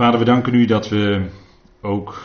Vader, 0.00 0.18
we 0.18 0.24
danken 0.24 0.54
u 0.54 0.64
dat 0.64 0.88
we 0.88 1.26
ook 1.80 2.22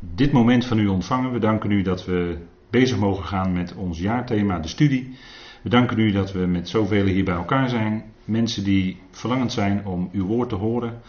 dit 0.00 0.32
moment 0.32 0.66
van 0.66 0.78
u 0.78 0.86
ontvangen. 0.86 1.32
We 1.32 1.38
danken 1.38 1.70
u 1.70 1.82
dat 1.82 2.04
we 2.04 2.38
bezig 2.70 2.98
mogen 2.98 3.24
gaan 3.24 3.52
met 3.52 3.74
ons 3.74 3.98
jaarthema, 3.98 4.58
de 4.58 4.68
studie. 4.68 5.16
We 5.62 5.68
danken 5.68 5.98
u 5.98 6.10
dat 6.10 6.32
we 6.32 6.46
met 6.46 6.68
zoveel 6.68 7.04
hier 7.04 7.24
bij 7.24 7.34
elkaar 7.34 7.68
zijn. 7.68 8.04
Mensen 8.24 8.64
die 8.64 9.00
verlangend 9.10 9.52
zijn 9.52 9.86
om 9.86 10.08
uw 10.12 10.26
woord 10.26 10.48
te 10.48 10.54
horen 10.54 11.00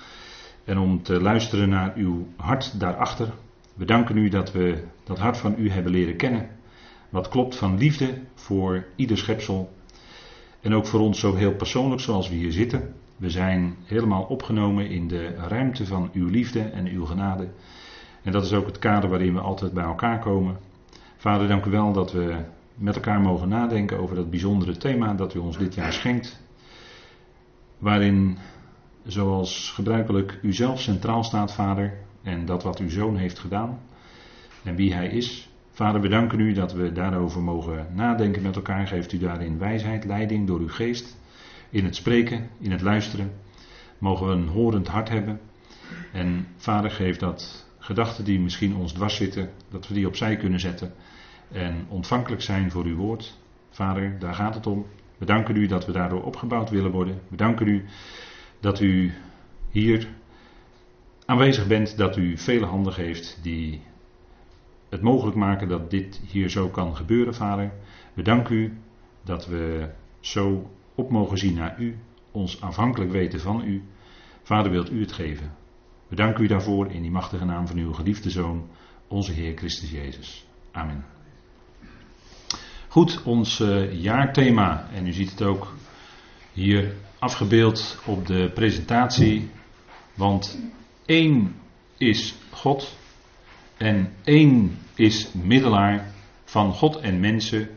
en 0.66 0.78
om 0.78 1.04
te 1.04 1.22
luisteren 1.22 1.70
naar 1.70 1.94
uw 1.96 2.28
hart 2.36 2.80
daarachter. 2.80 3.34
We 3.74 3.86
danken 3.86 4.18
u 4.18 4.30
dat 4.30 4.52
we 4.52 4.84
dat 5.04 5.20
hart 5.20 5.38
van 5.38 5.56
u 5.58 5.70
hebben 5.70 5.92
leren 5.92 6.16
kennen. 6.16 6.50
Wat 7.10 7.30
klopt 7.30 7.56
van 7.56 7.78
liefde 7.78 8.22
voor 8.34 8.86
ieder 8.96 9.18
schepsel. 9.18 9.74
En 10.62 10.74
ook 10.74 10.86
voor 10.86 11.00
ons 11.00 11.20
zo 11.20 11.36
heel 11.36 11.56
persoonlijk 11.56 12.02
zoals 12.02 12.30
we 12.30 12.36
hier 12.36 12.52
zitten. 12.52 12.94
We 13.18 13.30
zijn 13.30 13.76
helemaal 13.84 14.24
opgenomen 14.24 14.90
in 14.90 15.08
de 15.08 15.36
ruimte 15.36 15.86
van 15.86 16.10
uw 16.14 16.28
liefde 16.28 16.60
en 16.60 16.88
uw 16.88 17.06
genade. 17.06 17.48
En 18.24 18.32
dat 18.32 18.46
is 18.46 18.54
ook 18.54 18.66
het 18.66 18.80
kader 18.80 19.10
waarin 19.10 19.34
we 19.34 19.40
altijd 19.40 19.74
bij 19.74 19.84
elkaar 19.84 20.20
komen. 20.20 20.58
Vader, 21.18 21.48
dank 21.48 21.66
u 21.66 21.70
wel 21.70 21.94
dat 21.94 22.12
we 22.12 22.36
met 22.76 22.96
elkaar 22.96 23.22
mogen 23.22 23.50
nadenken 23.50 24.00
over 24.00 24.16
dat 24.16 24.30
bijzondere 24.30 24.78
thema 24.78 25.14
dat 25.14 25.34
u 25.34 25.40
ons 25.40 25.58
dit 25.58 25.74
jaar 25.74 25.94
schenkt. 25.94 26.44
Waarin, 27.78 28.38
zoals 29.06 29.72
gebruikelijk, 29.72 30.40
u 30.42 30.54
zelf 30.54 30.82
centraal 30.82 31.24
staat, 31.24 31.54
Vader, 31.54 31.94
en 32.24 32.46
dat 32.46 32.64
wat 32.64 32.80
uw 32.80 32.90
zoon 32.90 33.18
heeft 33.18 33.40
gedaan 33.40 33.80
en 34.64 34.76
wie 34.76 34.94
hij 34.94 35.08
is. 35.08 35.50
Vader, 35.72 36.02
we 36.02 36.10
danken 36.10 36.40
u 36.40 36.54
dat 36.54 36.74
we 36.74 36.92
daarover 36.92 37.42
mogen 37.42 37.88
nadenken 37.94 38.42
met 38.42 38.56
elkaar. 38.56 38.88
Geeft 38.88 39.12
u 39.12 39.18
daarin 39.18 39.58
wijsheid, 39.58 40.06
leiding 40.06 40.48
door 40.48 40.60
uw 40.60 40.70
geest. 40.70 41.18
In 41.70 41.86
het 41.86 41.96
spreken, 41.96 42.50
in 42.60 42.72
het 42.72 42.82
luisteren. 42.82 43.32
Mogen 43.98 44.28
we 44.28 44.34
een 44.34 44.48
horend 44.48 44.88
hart 44.88 45.10
hebben. 45.10 45.40
En 46.12 46.48
Vader, 46.58 46.92
geef 46.92 47.18
dat 47.18 47.66
gedachten 47.78 48.24
die 48.24 48.40
misschien 48.40 48.76
ons 48.76 48.94
dwars 48.94 49.16
zitten, 49.16 49.50
dat 49.70 49.88
we 49.88 49.94
die 49.94 50.08
opzij 50.08 50.38
kunnen 50.38 50.60
zetten. 50.60 50.94
En 51.52 51.86
ontvankelijk 51.88 52.42
zijn 52.42 52.72
voor 52.72 52.86
uw 52.86 52.96
woord. 52.96 53.38
Vader, 53.70 54.20
daar 54.20 54.34
gaat 54.34 54.56
het 54.56 54.68
om. 54.68 54.86
We 55.18 55.26
danken 55.26 55.56
u 55.56 55.68
dat 55.68 55.86
we 55.86 55.92
daardoor 55.92 56.24
opgebouwd 56.24 56.70
willen 56.70 56.92
worden. 56.92 57.22
We 57.28 57.36
danken 57.36 57.68
u 57.68 57.86
dat 58.60 58.80
u 58.80 59.14
hier 59.70 60.08
aanwezig 61.26 61.68
bent, 61.68 61.98
dat 61.98 62.18
u 62.18 62.38
vele 62.38 62.66
handen 62.66 62.94
geeft 62.94 63.40
die 63.42 63.82
het 64.90 65.02
mogelijk 65.02 65.38
maken 65.38 65.68
dat 65.68 65.90
dit 65.90 66.22
hier 66.28 66.50
zo 66.50 66.70
kan 66.70 66.96
gebeuren, 66.96 67.36
Vader. 67.36 67.72
We 68.14 68.22
danken 68.22 68.56
u 68.56 68.78
dat 69.24 69.48
we 69.48 69.90
zo 70.20 70.70
op 70.96 71.10
mogen 71.10 71.38
zien 71.38 71.54
naar 71.54 71.80
u, 71.80 71.98
ons 72.32 72.62
afhankelijk 72.62 73.12
weten 73.12 73.40
van 73.40 73.64
u. 73.66 73.84
Vader, 74.44 74.72
wilt 74.72 74.92
u 74.92 75.00
het 75.00 75.12
geven? 75.12 75.52
We 76.08 76.34
u 76.40 76.48
daarvoor 76.48 76.92
in 76.92 77.02
die 77.02 77.12
machtige 77.12 77.46
naam 77.46 77.68
van 77.68 77.78
uw 77.78 77.94
geliefde 77.94 78.30
Zoon, 78.30 78.68
onze 79.08 79.32
Heer 79.32 79.58
Christus 79.58 79.92
Jezus. 79.92 80.46
Amen. 80.72 81.06
Goed, 82.88 83.24
ons 83.24 83.60
uh, 83.60 84.02
jaarthema, 84.02 84.90
en 84.94 85.08
u 85.08 85.12
ziet 85.12 85.30
het 85.32 85.42
ook 85.42 85.76
hier 86.54 86.94
afgebeeld 87.20 88.00
op 88.06 88.28
de 88.28 88.52
presentatie, 88.54 89.50
want 90.14 90.60
één 91.06 91.56
is 91.98 92.36
God 92.52 92.98
en 93.78 94.14
één 94.24 94.78
is 94.96 95.32
middelaar 95.34 96.14
van 96.44 96.74
God 96.74 97.00
en 97.00 97.20
mensen, 97.20 97.70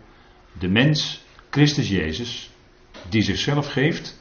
de 0.58 0.68
mens 0.68 1.24
Christus 1.50 1.88
Jezus, 1.88 2.50
die 3.08 3.22
zichzelf 3.22 3.72
geeft, 3.72 4.20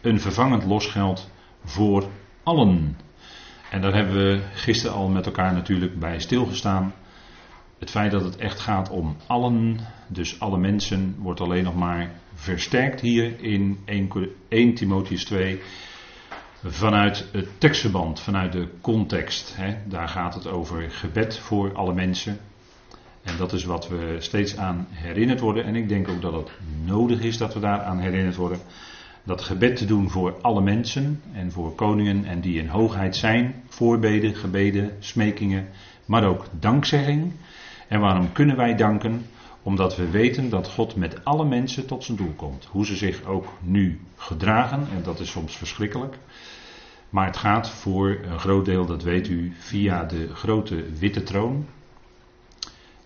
een 0.00 0.20
vervangend 0.20 0.64
losgeld 0.64 1.30
voor 1.64 2.08
allen. 2.42 2.96
En 3.70 3.80
daar 3.80 3.94
hebben 3.94 4.14
we 4.14 4.42
gisteren 4.54 4.96
al 4.96 5.08
met 5.08 5.26
elkaar 5.26 5.52
natuurlijk 5.52 5.98
bij 5.98 6.18
stilgestaan. 6.18 6.94
Het 7.78 7.90
feit 7.90 8.10
dat 8.10 8.24
het 8.24 8.36
echt 8.36 8.60
gaat 8.60 8.90
om 8.90 9.16
allen, 9.26 9.80
dus 10.06 10.40
alle 10.40 10.58
mensen, 10.58 11.16
wordt 11.18 11.40
alleen 11.40 11.64
nog 11.64 11.74
maar 11.74 12.10
versterkt 12.34 13.00
hier 13.00 13.40
in 13.40 13.78
1, 14.48 14.74
Timotheus 14.74 15.24
2 15.24 15.60
vanuit 16.64 17.28
het 17.32 17.48
tekstverband, 17.60 18.20
vanuit 18.20 18.52
de 18.52 18.68
context. 18.80 19.56
Hè. 19.56 19.76
Daar 19.84 20.08
gaat 20.08 20.34
het 20.34 20.46
over 20.46 20.90
gebed 20.90 21.38
voor 21.38 21.74
alle 21.74 21.94
mensen. 21.94 22.38
En 23.28 23.36
dat 23.38 23.52
is 23.52 23.64
wat 23.64 23.88
we 23.88 24.16
steeds 24.18 24.56
aan 24.56 24.86
herinnerd 24.90 25.40
worden. 25.40 25.64
En 25.64 25.74
ik 25.74 25.88
denk 25.88 26.08
ook 26.08 26.22
dat 26.22 26.32
het 26.32 26.50
nodig 26.84 27.20
is 27.20 27.38
dat 27.38 27.54
we 27.54 27.60
daaraan 27.60 27.98
herinnerd 27.98 28.36
worden. 28.36 28.58
Dat 29.24 29.42
gebed 29.42 29.76
te 29.76 29.84
doen 29.84 30.10
voor 30.10 30.36
alle 30.40 30.60
mensen 30.60 31.22
en 31.32 31.52
voor 31.52 31.74
koningen 31.74 32.24
en 32.24 32.40
die 32.40 32.58
in 32.58 32.66
hoogheid 32.66 33.16
zijn. 33.16 33.54
Voorbeden, 33.66 34.34
gebeden, 34.34 34.90
smekingen, 34.98 35.68
maar 36.06 36.24
ook 36.24 36.44
dankzegging. 36.60 37.32
En 37.88 38.00
waarom 38.00 38.32
kunnen 38.32 38.56
wij 38.56 38.74
danken? 38.74 39.26
Omdat 39.62 39.96
we 39.96 40.10
weten 40.10 40.48
dat 40.48 40.68
God 40.68 40.96
met 40.96 41.24
alle 41.24 41.44
mensen 41.44 41.86
tot 41.86 42.04
zijn 42.04 42.16
doel 42.16 42.32
komt. 42.36 42.68
Hoe 42.70 42.86
ze 42.86 42.96
zich 42.96 43.24
ook 43.24 43.52
nu 43.60 44.00
gedragen, 44.16 44.86
en 44.94 45.02
dat 45.02 45.20
is 45.20 45.30
soms 45.30 45.56
verschrikkelijk. 45.56 46.18
Maar 47.10 47.26
het 47.26 47.36
gaat 47.36 47.70
voor 47.70 48.18
een 48.22 48.38
groot 48.38 48.64
deel, 48.64 48.86
dat 48.86 49.02
weet 49.02 49.28
u, 49.28 49.52
via 49.58 50.04
de 50.04 50.34
grote 50.34 50.84
witte 50.98 51.22
troon. 51.22 51.66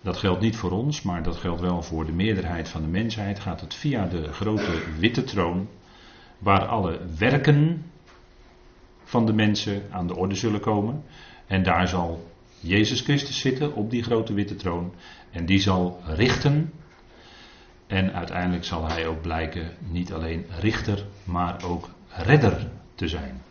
Dat 0.03 0.17
geldt 0.17 0.41
niet 0.41 0.55
voor 0.55 0.71
ons, 0.71 1.01
maar 1.01 1.23
dat 1.23 1.35
geldt 1.35 1.61
wel 1.61 1.81
voor 1.81 2.05
de 2.05 2.11
meerderheid 2.11 2.69
van 2.69 2.81
de 2.81 2.87
mensheid. 2.87 3.39
Gaat 3.39 3.61
het 3.61 3.73
via 3.73 4.05
de 4.05 4.33
grote 4.33 4.81
witte 4.99 5.23
troon, 5.23 5.67
waar 6.37 6.65
alle 6.65 6.99
werken 7.17 7.85
van 9.03 9.25
de 9.25 9.33
mensen 9.33 9.83
aan 9.91 10.07
de 10.07 10.15
orde 10.15 10.35
zullen 10.35 10.59
komen. 10.59 11.03
En 11.47 11.63
daar 11.63 11.87
zal 11.87 12.31
Jezus 12.59 13.01
Christus 13.01 13.39
zitten 13.39 13.73
op 13.73 13.89
die 13.89 14.03
grote 14.03 14.33
witte 14.33 14.55
troon. 14.55 14.93
En 15.31 15.45
die 15.45 15.59
zal 15.59 16.01
richten. 16.05 16.73
En 17.87 18.13
uiteindelijk 18.13 18.65
zal 18.65 18.87
hij 18.87 19.07
ook 19.07 19.21
blijken 19.21 19.71
niet 19.79 20.13
alleen 20.13 20.45
richter, 20.59 21.05
maar 21.23 21.63
ook 21.63 21.89
redder 22.07 22.67
te 22.95 23.07
zijn. 23.07 23.41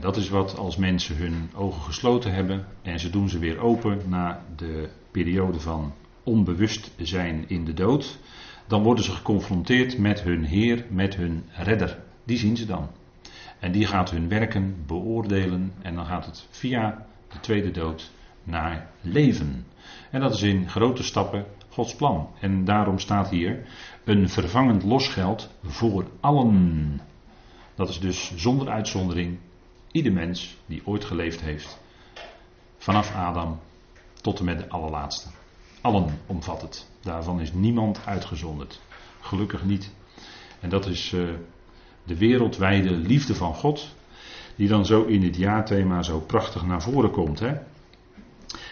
Dat 0.00 0.16
is 0.16 0.28
wat 0.28 0.58
als 0.58 0.76
mensen 0.76 1.16
hun 1.16 1.50
ogen 1.54 1.82
gesloten 1.82 2.32
hebben 2.34 2.66
en 2.82 3.00
ze 3.00 3.10
doen 3.10 3.28
ze 3.28 3.38
weer 3.38 3.58
open 3.58 4.00
na 4.06 4.42
de 4.56 4.88
periode 5.10 5.60
van 5.60 5.92
onbewust 6.22 6.90
zijn 6.96 7.44
in 7.48 7.64
de 7.64 7.74
dood, 7.74 8.18
dan 8.66 8.82
worden 8.82 9.04
ze 9.04 9.10
geconfronteerd 9.10 9.98
met 9.98 10.22
hun 10.22 10.44
Heer, 10.44 10.84
met 10.90 11.16
hun 11.16 11.44
Redder. 11.50 11.98
Die 12.24 12.38
zien 12.38 12.56
ze 12.56 12.66
dan. 12.66 12.88
En 13.58 13.72
die 13.72 13.86
gaat 13.86 14.10
hun 14.10 14.28
werken 14.28 14.84
beoordelen 14.86 15.72
en 15.82 15.94
dan 15.94 16.06
gaat 16.06 16.26
het 16.26 16.46
via 16.50 17.06
de 17.28 17.40
tweede 17.40 17.70
dood 17.70 18.10
naar 18.44 18.90
leven. 19.00 19.66
En 20.10 20.20
dat 20.20 20.34
is 20.34 20.42
in 20.42 20.68
grote 20.68 21.02
stappen 21.02 21.44
Gods 21.68 21.96
plan. 21.96 22.28
En 22.40 22.64
daarom 22.64 22.98
staat 22.98 23.30
hier 23.30 23.66
een 24.04 24.28
vervangend 24.28 24.82
losgeld 24.82 25.50
voor 25.62 26.06
allen. 26.20 27.00
Dat 27.74 27.88
is 27.88 28.00
dus 28.00 28.32
zonder 28.36 28.68
uitzondering 28.68 29.38
Ieder 29.96 30.12
mens 30.12 30.56
die 30.66 30.82
ooit 30.84 31.04
geleefd 31.04 31.40
heeft. 31.40 31.78
Vanaf 32.78 33.14
Adam 33.14 33.60
tot 34.20 34.38
en 34.38 34.44
met 34.44 34.58
de 34.58 34.68
allerlaatste. 34.68 35.28
Allen 35.80 36.18
omvat 36.26 36.62
het. 36.62 36.86
Daarvan 37.00 37.40
is 37.40 37.52
niemand 37.52 38.00
uitgezonderd. 38.04 38.80
Gelukkig 39.20 39.64
niet. 39.64 39.92
En 40.60 40.68
dat 40.68 40.86
is 40.86 41.12
uh, 41.12 41.28
de 42.04 42.16
wereldwijde 42.16 42.90
liefde 42.90 43.34
van 43.34 43.54
God. 43.54 43.94
Die 44.56 44.68
dan 44.68 44.86
zo 44.86 45.04
in 45.04 45.20
dit 45.20 45.36
jaarthema 45.36 46.02
zo 46.02 46.20
prachtig 46.20 46.62
naar 46.62 46.82
voren 46.82 47.10
komt. 47.10 47.38
Hè? 47.38 47.52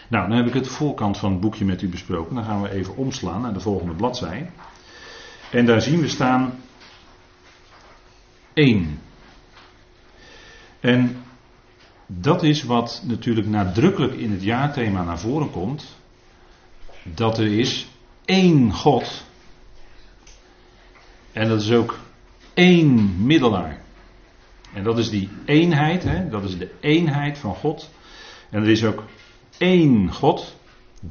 Nou, 0.07 0.27
dan 0.27 0.37
heb 0.37 0.47
ik 0.47 0.53
het 0.53 0.67
voorkant 0.67 1.17
van 1.17 1.31
het 1.31 1.41
boekje 1.41 1.65
met 1.65 1.81
u 1.81 1.89
besproken. 1.89 2.35
Dan 2.35 2.43
gaan 2.43 2.61
we 2.61 2.71
even 2.71 2.95
omslaan 2.95 3.41
naar 3.41 3.53
de 3.53 3.59
volgende 3.59 3.93
bladzij. 3.93 4.51
En 5.51 5.65
daar 5.65 5.81
zien 5.81 5.99
we 5.99 6.07
staan 6.07 6.53
1. 8.53 8.99
En 10.85 11.23
dat 12.07 12.43
is 12.43 12.63
wat 12.63 13.03
natuurlijk 13.05 13.47
nadrukkelijk 13.47 14.13
in 14.13 14.31
het 14.31 14.43
jaarthema 14.43 15.03
naar 15.03 15.19
voren 15.19 15.51
komt. 15.51 15.95
Dat 17.03 17.37
er 17.37 17.59
is 17.59 17.87
één 18.25 18.73
God. 18.73 19.25
En 21.31 21.47
dat 21.47 21.61
is 21.61 21.71
ook 21.71 21.99
één 22.53 23.25
middelaar. 23.25 23.81
En 24.73 24.83
dat 24.83 24.97
is 24.97 25.09
die 25.09 25.29
eenheid, 25.45 26.03
hè? 26.03 26.29
dat 26.29 26.43
is 26.43 26.57
de 26.57 26.71
eenheid 26.79 27.37
van 27.37 27.55
God. 27.55 27.89
En 28.49 28.61
er 28.61 28.69
is 28.69 28.83
ook 28.83 29.03
één 29.57 30.13
God, 30.13 30.55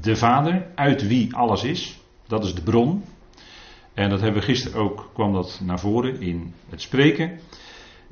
de 0.00 0.16
Vader, 0.16 0.66
uit 0.74 1.06
wie 1.06 1.34
alles 1.36 1.64
is. 1.64 1.98
Dat 2.26 2.44
is 2.44 2.54
de 2.54 2.62
bron. 2.62 3.04
En 3.94 4.10
dat 4.10 4.20
hebben 4.20 4.40
we 4.40 4.46
gisteren 4.46 4.80
ook, 4.80 5.10
kwam 5.12 5.32
dat 5.32 5.60
naar 5.64 5.80
voren 5.80 6.20
in 6.20 6.54
het 6.68 6.80
spreken. 6.80 7.38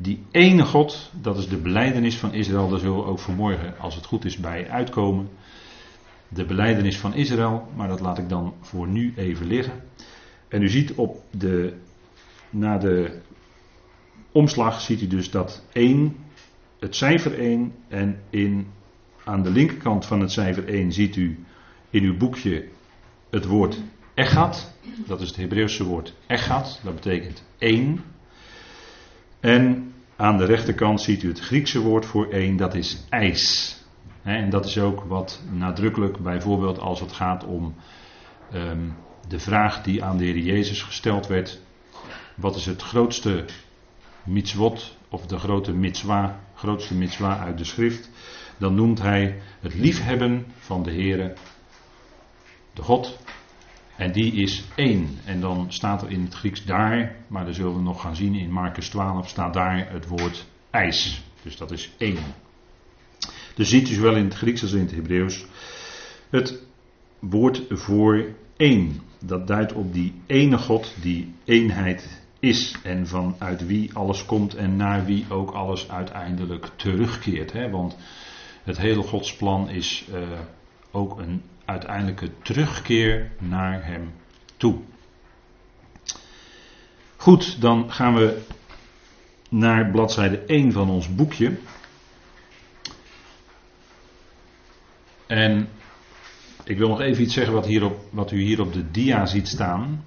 Die 0.02 0.22
ene 0.30 0.64
God, 0.64 1.10
dat 1.20 1.38
is 1.38 1.48
de 1.48 1.56
beleidenis 1.56 2.18
van 2.18 2.34
Israël, 2.34 2.68
daar 2.68 2.78
zullen 2.78 2.96
we 2.96 3.04
ook 3.04 3.18
vanmorgen, 3.18 3.78
als 3.78 3.94
het 3.94 4.06
goed 4.06 4.24
is, 4.24 4.36
bij 4.36 4.70
uitkomen. 4.70 5.28
De 6.28 6.44
beleidenis 6.44 6.98
van 6.98 7.14
Israël, 7.14 7.68
maar 7.76 7.88
dat 7.88 8.00
laat 8.00 8.18
ik 8.18 8.28
dan 8.28 8.54
voor 8.60 8.88
nu 8.88 9.12
even 9.16 9.46
liggen. 9.46 9.82
En 10.48 10.62
u 10.62 10.68
ziet 10.68 10.94
op 10.94 11.22
de, 11.30 11.74
na 12.50 12.78
de 12.78 13.20
omslag, 14.32 14.80
ziet 14.80 15.02
u 15.02 15.06
dus 15.06 15.30
dat 15.30 15.64
één 15.72 16.16
het 16.78 16.96
cijfer 16.96 17.38
1 17.38 17.72
en 17.88 18.20
in, 18.30 18.66
aan 19.24 19.42
de 19.42 19.50
linkerkant 19.50 20.06
van 20.06 20.20
het 20.20 20.32
cijfer 20.32 20.68
1 20.68 20.92
ziet 20.92 21.16
u 21.16 21.44
in 21.90 22.02
uw 22.02 22.16
boekje 22.16 22.68
het 23.30 23.44
woord 23.44 23.80
echat. 24.14 24.74
Dat 25.06 25.20
is 25.20 25.28
het 25.28 25.36
Hebreeuwse 25.36 25.84
woord 25.84 26.14
echat, 26.26 26.80
dat 26.84 26.94
betekent 26.94 27.44
één. 27.58 28.00
En 29.40 29.91
aan 30.22 30.38
de 30.38 30.44
rechterkant 30.44 31.00
ziet 31.00 31.22
u 31.22 31.28
het 31.28 31.40
Griekse 31.40 31.80
woord 31.80 32.06
voor 32.06 32.30
één, 32.30 32.56
dat 32.56 32.74
is 32.74 33.04
ijs. 33.08 33.76
En 34.22 34.50
dat 34.50 34.64
is 34.64 34.78
ook 34.78 35.04
wat 35.04 35.42
nadrukkelijk, 35.50 36.18
bijvoorbeeld 36.18 36.78
als 36.78 37.00
het 37.00 37.12
gaat 37.12 37.44
om 37.44 37.74
ehm, 38.52 38.88
de 39.28 39.38
vraag 39.38 39.82
die 39.82 40.04
aan 40.04 40.16
de 40.16 40.24
Heer 40.24 40.38
Jezus 40.38 40.82
gesteld 40.82 41.26
werd. 41.26 41.60
Wat 42.34 42.56
is 42.56 42.66
het 42.66 42.82
grootste 42.82 43.44
mitzwot, 44.24 44.96
of 45.08 45.26
de 45.26 45.38
grote 45.38 45.72
mitzwa, 45.72 46.40
grootste 46.54 46.94
mitzwa 46.94 47.38
uit 47.38 47.58
de 47.58 47.64
schrift? 47.64 48.10
Dan 48.58 48.74
noemt 48.74 49.02
hij 49.02 49.40
het 49.60 49.74
liefhebben 49.74 50.46
van 50.58 50.82
de 50.82 50.90
Heere, 50.90 51.34
de 52.72 52.82
God. 52.82 53.18
En 53.96 54.12
die 54.12 54.32
is 54.32 54.64
één. 54.74 55.18
En 55.24 55.40
dan 55.40 55.66
staat 55.68 56.02
er 56.02 56.10
in 56.10 56.22
het 56.24 56.34
Grieks 56.34 56.64
daar, 56.64 57.16
maar 57.26 57.44
dat 57.44 57.54
zullen 57.54 57.74
we 57.74 57.82
nog 57.82 58.00
gaan 58.00 58.16
zien 58.16 58.34
in 58.34 58.50
Marcus 58.50 58.88
12, 58.88 59.28
staat 59.28 59.54
daar 59.54 59.90
het 59.90 60.06
woord 60.06 60.46
ijs. 60.70 61.22
Dus 61.42 61.56
dat 61.56 61.70
is 61.70 61.90
één. 61.98 62.18
Dus 63.54 63.68
ziet 63.68 63.90
u 63.90 63.94
zowel 63.94 64.16
in 64.16 64.24
het 64.24 64.34
Grieks 64.34 64.62
als 64.62 64.72
in 64.72 64.80
het 64.80 64.90
Hebreeuws 64.90 65.46
het 66.30 66.62
woord 67.18 67.62
voor 67.68 68.26
één. 68.56 69.00
Dat 69.24 69.46
duidt 69.46 69.72
op 69.72 69.92
die 69.92 70.14
ene 70.26 70.58
God 70.58 70.94
die 71.00 71.34
eenheid 71.44 72.22
is 72.40 72.74
en 72.82 73.06
vanuit 73.06 73.66
wie 73.66 73.94
alles 73.94 74.24
komt 74.24 74.54
en 74.54 74.76
naar 74.76 75.04
wie 75.04 75.24
ook 75.28 75.50
alles 75.50 75.90
uiteindelijk 75.90 76.70
terugkeert. 76.76 77.52
Hè? 77.52 77.70
Want 77.70 77.96
het 78.62 78.78
hele 78.78 79.02
Godsplan 79.02 79.70
is 79.70 80.04
uh, 80.12 80.18
ook 80.90 81.18
een 81.18 81.42
uiteindelijke 81.72 82.30
terugkeer 82.42 83.30
naar 83.38 83.84
Hem 83.84 84.12
toe. 84.56 84.80
Goed, 87.16 87.60
dan 87.60 87.92
gaan 87.92 88.14
we 88.14 88.42
naar 89.48 89.90
bladzijde 89.90 90.38
1 90.38 90.72
van 90.72 90.90
ons 90.90 91.14
boekje. 91.14 91.58
En 95.26 95.68
ik 96.64 96.78
wil 96.78 96.88
nog 96.88 97.00
even 97.00 97.22
iets 97.22 97.34
zeggen 97.34 97.54
wat, 97.54 97.68
wat 98.10 98.30
u 98.30 98.40
hier 98.40 98.60
op 98.60 98.72
de 98.72 98.90
dia 98.90 99.26
ziet 99.26 99.48
staan. 99.48 100.04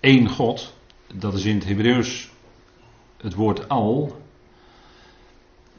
Eén 0.00 0.28
God, 0.28 0.74
dat 1.14 1.34
is 1.34 1.44
in 1.44 1.54
het 1.54 1.64
Hebreeuws 1.64 2.30
het 3.16 3.34
woord 3.34 3.68
al. 3.68 4.22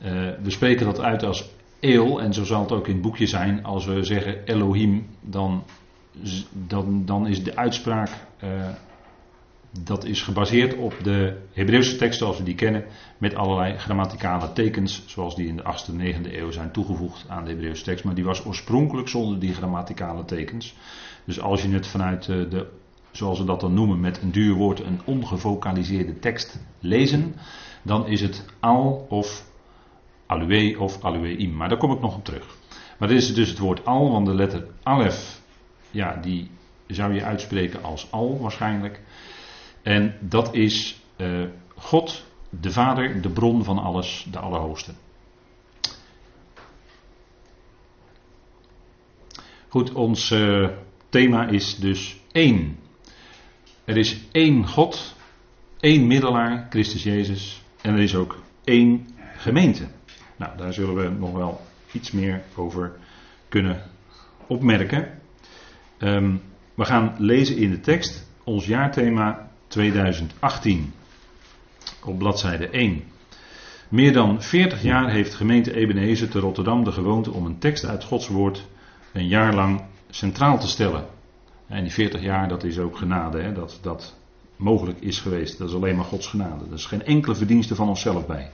Uh, 0.01 0.11
we 0.41 0.49
spreken 0.49 0.85
dat 0.85 0.99
uit 0.99 1.23
als 1.23 1.49
eel, 1.79 2.21
en 2.21 2.33
zo 2.33 2.43
zal 2.43 2.61
het 2.61 2.71
ook 2.71 2.87
in 2.87 2.93
het 2.93 3.01
boekje 3.01 3.27
zijn. 3.27 3.63
Als 3.63 3.85
we 3.85 4.03
zeggen 4.03 4.45
Elohim, 4.45 5.07
dan, 5.21 5.63
dan, 6.51 7.05
dan 7.05 7.27
is 7.27 7.43
de 7.43 7.55
uitspraak 7.55 8.09
uh, 8.43 8.49
dat 9.83 10.05
is 10.05 10.21
gebaseerd 10.21 10.75
op 10.75 10.93
de 11.03 11.37
Hebreeuwse 11.53 11.95
tekst 11.95 12.19
zoals 12.19 12.37
we 12.37 12.43
die 12.43 12.55
kennen, 12.55 12.85
met 13.17 13.35
allerlei 13.35 13.77
grammaticale 13.77 14.53
tekens, 14.53 15.03
zoals 15.05 15.35
die 15.35 15.47
in 15.47 15.55
de 15.55 15.63
8e 15.63 15.99
en 15.99 16.25
9e 16.25 16.33
eeuw 16.33 16.51
zijn 16.51 16.71
toegevoegd 16.71 17.25
aan 17.27 17.43
de 17.43 17.49
Hebreeuwse 17.49 17.83
tekst. 17.83 18.03
Maar 18.03 18.15
die 18.15 18.23
was 18.23 18.45
oorspronkelijk 18.45 19.07
zonder 19.07 19.39
die 19.39 19.53
grammaticale 19.53 20.25
tekens. 20.25 20.75
Dus 21.25 21.39
als 21.39 21.61
je 21.61 21.69
het 21.69 21.87
vanuit 21.87 22.29
eh, 22.29 22.49
de, 22.49 22.67
zoals 23.11 23.39
we 23.39 23.45
dat 23.45 23.59
dan 23.59 23.73
noemen, 23.73 23.99
met 23.99 24.21
een 24.21 24.31
duur 24.31 24.53
woord, 24.53 24.79
een 24.79 24.99
ongevocaliseerde 25.05 26.19
tekst 26.19 26.59
lezen, 26.79 27.35
dan 27.81 28.07
is 28.07 28.21
het 28.21 28.45
al 28.59 29.05
of 29.09 29.45
alue 30.25 30.79
of 30.79 31.03
alueim. 31.03 31.55
Maar 31.55 31.69
daar 31.69 31.77
kom 31.77 31.91
ik 31.91 32.01
nog 32.01 32.15
op 32.15 32.25
terug. 32.25 32.57
Maar 32.97 33.07
dit 33.07 33.17
is 33.17 33.33
dus 33.33 33.49
het 33.49 33.59
woord 33.59 33.85
al, 33.85 34.11
want 34.11 34.25
de 34.25 34.33
letter 34.33 34.67
alef, 34.83 35.41
ja, 35.91 36.15
die 36.21 36.49
zou 36.87 37.13
je 37.13 37.23
uitspreken 37.23 37.83
als 37.83 38.11
al 38.11 38.39
waarschijnlijk. 38.39 39.01
En 39.81 40.15
dat 40.19 40.53
is 40.53 41.01
uh, 41.17 41.47
God, 41.75 42.25
de 42.49 42.71
Vader, 42.71 43.21
de 43.21 43.29
bron 43.29 43.63
van 43.63 43.77
alles, 43.77 44.27
de 44.31 44.39
Allerhoogste. 44.39 44.91
Goed, 49.67 49.93
ons 49.93 50.31
uh, 50.31 50.69
thema 51.09 51.47
is 51.47 51.75
dus 51.75 52.19
één. 52.31 52.79
Er 53.85 53.97
is 53.97 54.21
één 54.31 54.67
God, 54.67 55.15
één 55.79 56.07
middelaar, 56.07 56.67
Christus 56.69 57.03
Jezus, 57.03 57.61
en 57.81 57.93
er 57.93 58.01
is 58.01 58.15
ook 58.15 58.43
één 58.63 59.07
gemeente. 59.37 59.87
Nou, 60.35 60.57
daar 60.57 60.73
zullen 60.73 60.95
we 60.95 61.09
nog 61.09 61.31
wel 61.31 61.61
iets 61.91 62.11
meer 62.11 62.43
over 62.55 62.91
kunnen 63.49 63.81
opmerken. 64.47 65.19
Um, 65.99 66.41
we 66.73 66.85
gaan 66.85 67.15
lezen 67.17 67.57
in 67.57 67.69
de 67.69 67.79
tekst 67.79 68.27
ons 68.43 68.65
jaarthema 68.65 69.51
2018 69.67 70.93
op 72.03 72.17
bladzijde 72.17 72.69
1. 72.69 73.03
Meer 73.89 74.13
dan 74.13 74.41
40 74.41 74.81
jaar 74.81 75.11
heeft 75.11 75.33
gemeente 75.33 75.73
Ebenezer 75.73 76.29
te 76.29 76.39
Rotterdam 76.39 76.83
de 76.83 76.91
gewoonte 76.91 77.31
om 77.31 77.45
een 77.45 77.59
tekst 77.59 77.85
uit 77.85 78.03
Gods 78.03 78.27
woord 78.27 78.65
een 79.13 79.27
jaar 79.27 79.53
lang 79.53 79.81
centraal 80.09 80.59
te 80.59 80.67
stellen. 80.67 81.05
En 81.67 81.83
die 81.83 81.91
40 81.91 82.21
jaar, 82.21 82.47
dat 82.47 82.63
is 82.63 82.79
ook 82.79 82.97
genade, 82.97 83.41
hè, 83.41 83.53
dat 83.53 83.79
dat 83.81 84.15
mogelijk 84.55 84.99
is 84.99 85.19
geweest. 85.19 85.57
Dat 85.57 85.69
is 85.69 85.75
alleen 85.75 85.95
maar 85.95 86.05
Gods 86.05 86.27
genade. 86.27 86.65
Er 86.65 86.73
is 86.73 86.85
geen 86.85 87.05
enkele 87.05 87.35
verdienste 87.35 87.75
van 87.75 87.89
onszelf 87.89 88.25
bij. 88.25 88.49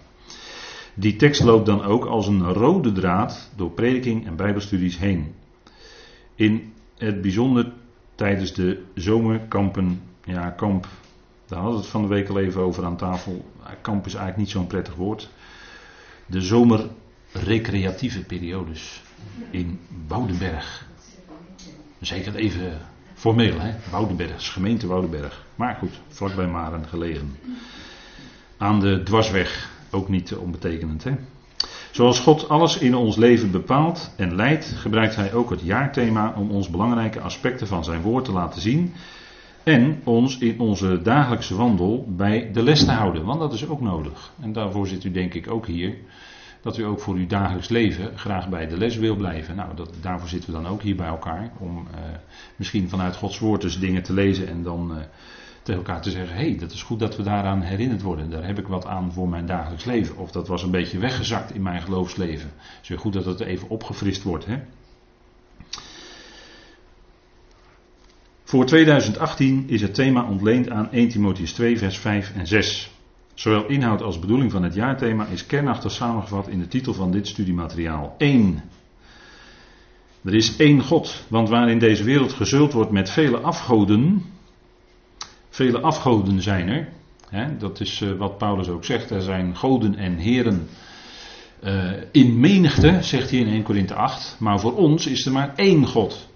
Die 0.93 1.15
tekst 1.15 1.43
loopt 1.43 1.65
dan 1.65 1.83
ook 1.83 2.05
als 2.05 2.27
een 2.27 2.53
rode 2.53 2.91
draad 2.91 3.51
door 3.55 3.71
prediking 3.71 4.25
en 4.25 4.35
bijbelstudies 4.35 4.97
heen. 4.97 5.33
In 6.35 6.73
het 6.97 7.21
bijzonder 7.21 7.71
tijdens 8.15 8.53
de 8.53 8.83
zomerkampen, 8.95 10.01
ja, 10.23 10.49
kamp 10.49 10.87
daar 11.51 11.59
hadden 11.59 11.79
we 11.79 11.83
het 11.83 11.91
van 11.91 12.01
de 12.01 12.07
week 12.07 12.29
al 12.29 12.39
even 12.39 12.61
over 12.61 12.85
aan 12.85 12.97
tafel. 12.97 13.45
Kamp 13.81 14.05
is 14.05 14.13
eigenlijk 14.13 14.37
niet 14.37 14.49
zo'n 14.49 14.67
prettig 14.67 14.95
woord. 14.95 15.29
De 16.25 16.41
zomerrecreatieve 16.41 18.23
periodes 18.23 19.01
in 19.49 19.79
Woudenberg. 20.07 20.85
Zeker 21.99 22.35
even 22.35 22.77
formeel, 23.13 23.59
hè? 23.59 23.73
Woudenberg, 23.89 24.53
gemeente 24.53 24.87
Woudenberg. 24.87 25.45
Maar 25.55 25.75
goed, 25.75 25.99
vlakbij 26.07 26.47
Maren 26.47 26.87
gelegen. 26.87 27.37
Aan 28.57 28.79
de 28.79 29.03
dwarsweg, 29.03 29.69
ook 29.91 30.09
niet 30.09 30.35
onbetekenend, 30.35 31.03
hè? 31.03 31.11
Zoals 31.91 32.19
God 32.19 32.49
alles 32.49 32.77
in 32.77 32.95
ons 32.95 33.15
leven 33.15 33.51
bepaalt 33.51 34.13
en 34.17 34.35
leidt, 34.35 34.65
gebruikt 34.65 35.15
Hij 35.15 35.33
ook 35.33 35.49
het 35.49 35.61
jaarthema 35.61 36.33
om 36.37 36.51
ons 36.51 36.69
belangrijke 36.69 37.19
aspecten 37.19 37.67
van 37.67 37.83
Zijn 37.83 38.01
woord 38.01 38.25
te 38.25 38.31
laten 38.31 38.61
zien 38.61 38.93
en 39.63 40.01
ons 40.03 40.37
in 40.37 40.59
onze 40.59 41.01
dagelijkse 41.01 41.55
wandel 41.55 42.05
bij 42.07 42.49
de 42.53 42.63
les 42.63 42.85
te 42.85 42.91
houden, 42.91 43.25
want 43.25 43.39
dat 43.39 43.53
is 43.53 43.67
ook 43.67 43.81
nodig. 43.81 44.31
En 44.41 44.53
daarvoor 44.53 44.87
zit 44.87 45.03
u 45.03 45.11
denk 45.11 45.33
ik 45.33 45.51
ook 45.51 45.65
hier. 45.65 45.95
Dat 46.61 46.77
u 46.77 46.83
ook 46.83 46.99
voor 46.99 47.15
uw 47.15 47.27
dagelijks 47.27 47.69
leven 47.69 48.17
graag 48.17 48.49
bij 48.49 48.67
de 48.67 48.77
les 48.77 48.95
wil 48.95 49.15
blijven. 49.15 49.55
Nou, 49.55 49.75
dat, 49.75 49.93
daarvoor 50.01 50.27
zitten 50.27 50.53
we 50.53 50.61
dan 50.61 50.71
ook 50.71 50.81
hier 50.81 50.95
bij 50.95 51.07
elkaar. 51.07 51.51
Om 51.57 51.87
eh, 51.93 51.99
misschien 52.55 52.89
vanuit 52.89 53.15
Gods 53.15 53.39
woord 53.39 53.61
dus 53.61 53.79
dingen 53.79 54.03
te 54.03 54.13
lezen 54.13 54.47
en 54.47 54.63
dan 54.63 54.91
eh, 54.95 55.03
tegen 55.63 55.81
elkaar 55.81 56.01
te 56.01 56.11
zeggen: 56.11 56.35
hé, 56.35 56.49
hey, 56.49 56.57
dat 56.57 56.71
is 56.71 56.83
goed 56.83 56.99
dat 56.99 57.15
we 57.15 57.23
daaraan 57.23 57.61
herinnerd 57.61 58.01
worden. 58.01 58.29
Daar 58.29 58.45
heb 58.45 58.59
ik 58.59 58.67
wat 58.67 58.85
aan 58.85 59.13
voor 59.13 59.29
mijn 59.29 59.45
dagelijks 59.45 59.85
leven. 59.85 60.17
Of 60.17 60.31
dat 60.31 60.47
was 60.47 60.63
een 60.63 60.71
beetje 60.71 60.97
weggezakt 60.97 61.53
in 61.53 61.61
mijn 61.61 61.81
geloofsleven. 61.81 62.51
Het 62.57 62.79
is 62.81 62.89
weer 62.89 62.99
goed 62.99 63.13
dat 63.13 63.25
het 63.25 63.39
even 63.39 63.69
opgefrist 63.69 64.23
wordt. 64.23 64.45
Hè? 64.45 64.59
Voor 68.43 68.65
2018 68.65 69.63
is 69.67 69.81
het 69.81 69.93
thema 69.93 70.23
ontleend 70.23 70.69
aan 70.69 70.91
1 70.91 71.09
Timotheus 71.09 71.53
2, 71.53 71.77
vers 71.77 71.97
5 71.97 72.33
en 72.35 72.47
6. 72.47 72.91
Zowel 73.33 73.65
inhoud 73.65 74.01
als 74.01 74.19
bedoeling 74.19 74.51
van 74.51 74.63
het 74.63 74.73
jaarthema 74.73 75.25
is 75.25 75.45
kernachtig 75.45 75.91
samengevat 75.91 76.47
in 76.47 76.59
de 76.59 76.67
titel 76.67 76.93
van 76.93 77.11
dit 77.11 77.27
studiemateriaal. 77.27 78.15
1. 78.17 78.61
Er 80.23 80.33
is 80.33 80.55
één 80.57 80.81
God, 80.81 81.23
want 81.27 81.49
waar 81.49 81.69
in 81.69 81.79
deze 81.79 82.03
wereld 82.03 82.33
gezult 82.33 82.73
wordt 82.73 82.91
met 82.91 83.09
vele 83.09 83.37
afgoden, 83.37 84.25
vele 85.51 85.79
afgoden 85.79 86.41
zijn 86.41 86.67
er, 86.67 86.89
hè, 87.29 87.57
dat 87.57 87.79
is 87.79 88.01
uh, 88.01 88.11
wat 88.11 88.37
Paulus 88.37 88.67
ook 88.67 88.85
zegt, 88.85 89.09
er 89.09 89.21
zijn 89.21 89.55
goden 89.55 89.95
en 89.95 90.17
heren 90.17 90.67
uh, 91.63 91.91
in 92.11 92.39
menigte, 92.39 92.97
zegt 93.01 93.29
hij 93.29 93.39
in 93.39 93.47
1 93.47 93.63
Korinthe 93.63 93.93
8, 93.93 94.35
maar 94.39 94.59
voor 94.59 94.75
ons 94.75 95.07
is 95.07 95.25
er 95.25 95.31
maar 95.31 95.53
één 95.55 95.87
God. 95.87 96.29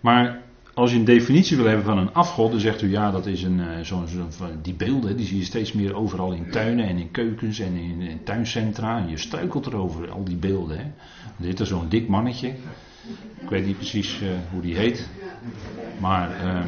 Maar 0.00 0.42
als 0.74 0.90
je 0.90 0.96
een 0.96 1.04
definitie 1.04 1.56
wil 1.56 1.66
hebben 1.66 1.84
van 1.84 1.98
een 1.98 2.12
afgod, 2.12 2.50
dan 2.50 2.60
zegt 2.60 2.82
u 2.82 2.90
ja, 2.90 3.10
dat 3.10 3.26
is 3.26 3.42
een, 3.42 3.60
eh, 3.60 3.80
zo'n, 3.80 4.08
zo, 4.08 4.28
die 4.62 4.74
beelden, 4.74 5.16
die 5.16 5.26
zie 5.26 5.38
je 5.38 5.44
steeds 5.44 5.72
meer 5.72 5.94
overal 5.94 6.32
in 6.32 6.50
tuinen 6.50 6.86
en 6.86 6.98
in 6.98 7.10
keukens 7.10 7.58
en 7.58 7.74
in, 7.74 8.00
in 8.00 8.24
tuincentra. 8.24 8.98
En 8.98 9.08
je 9.08 9.16
struikelt 9.16 9.66
erover, 9.66 10.10
al 10.10 10.24
die 10.24 10.36
beelden. 10.36 10.78
Hè. 10.78 10.84
Er 10.84 11.56
zit 11.56 11.66
zo'n 11.66 11.88
dik 11.88 12.08
mannetje, 12.08 12.48
ik 13.40 13.48
weet 13.48 13.66
niet 13.66 13.76
precies 13.76 14.20
hoe 14.52 14.60
die 14.60 14.76
heet, 14.76 15.08
maar 16.00 16.30
uh, 16.44 16.60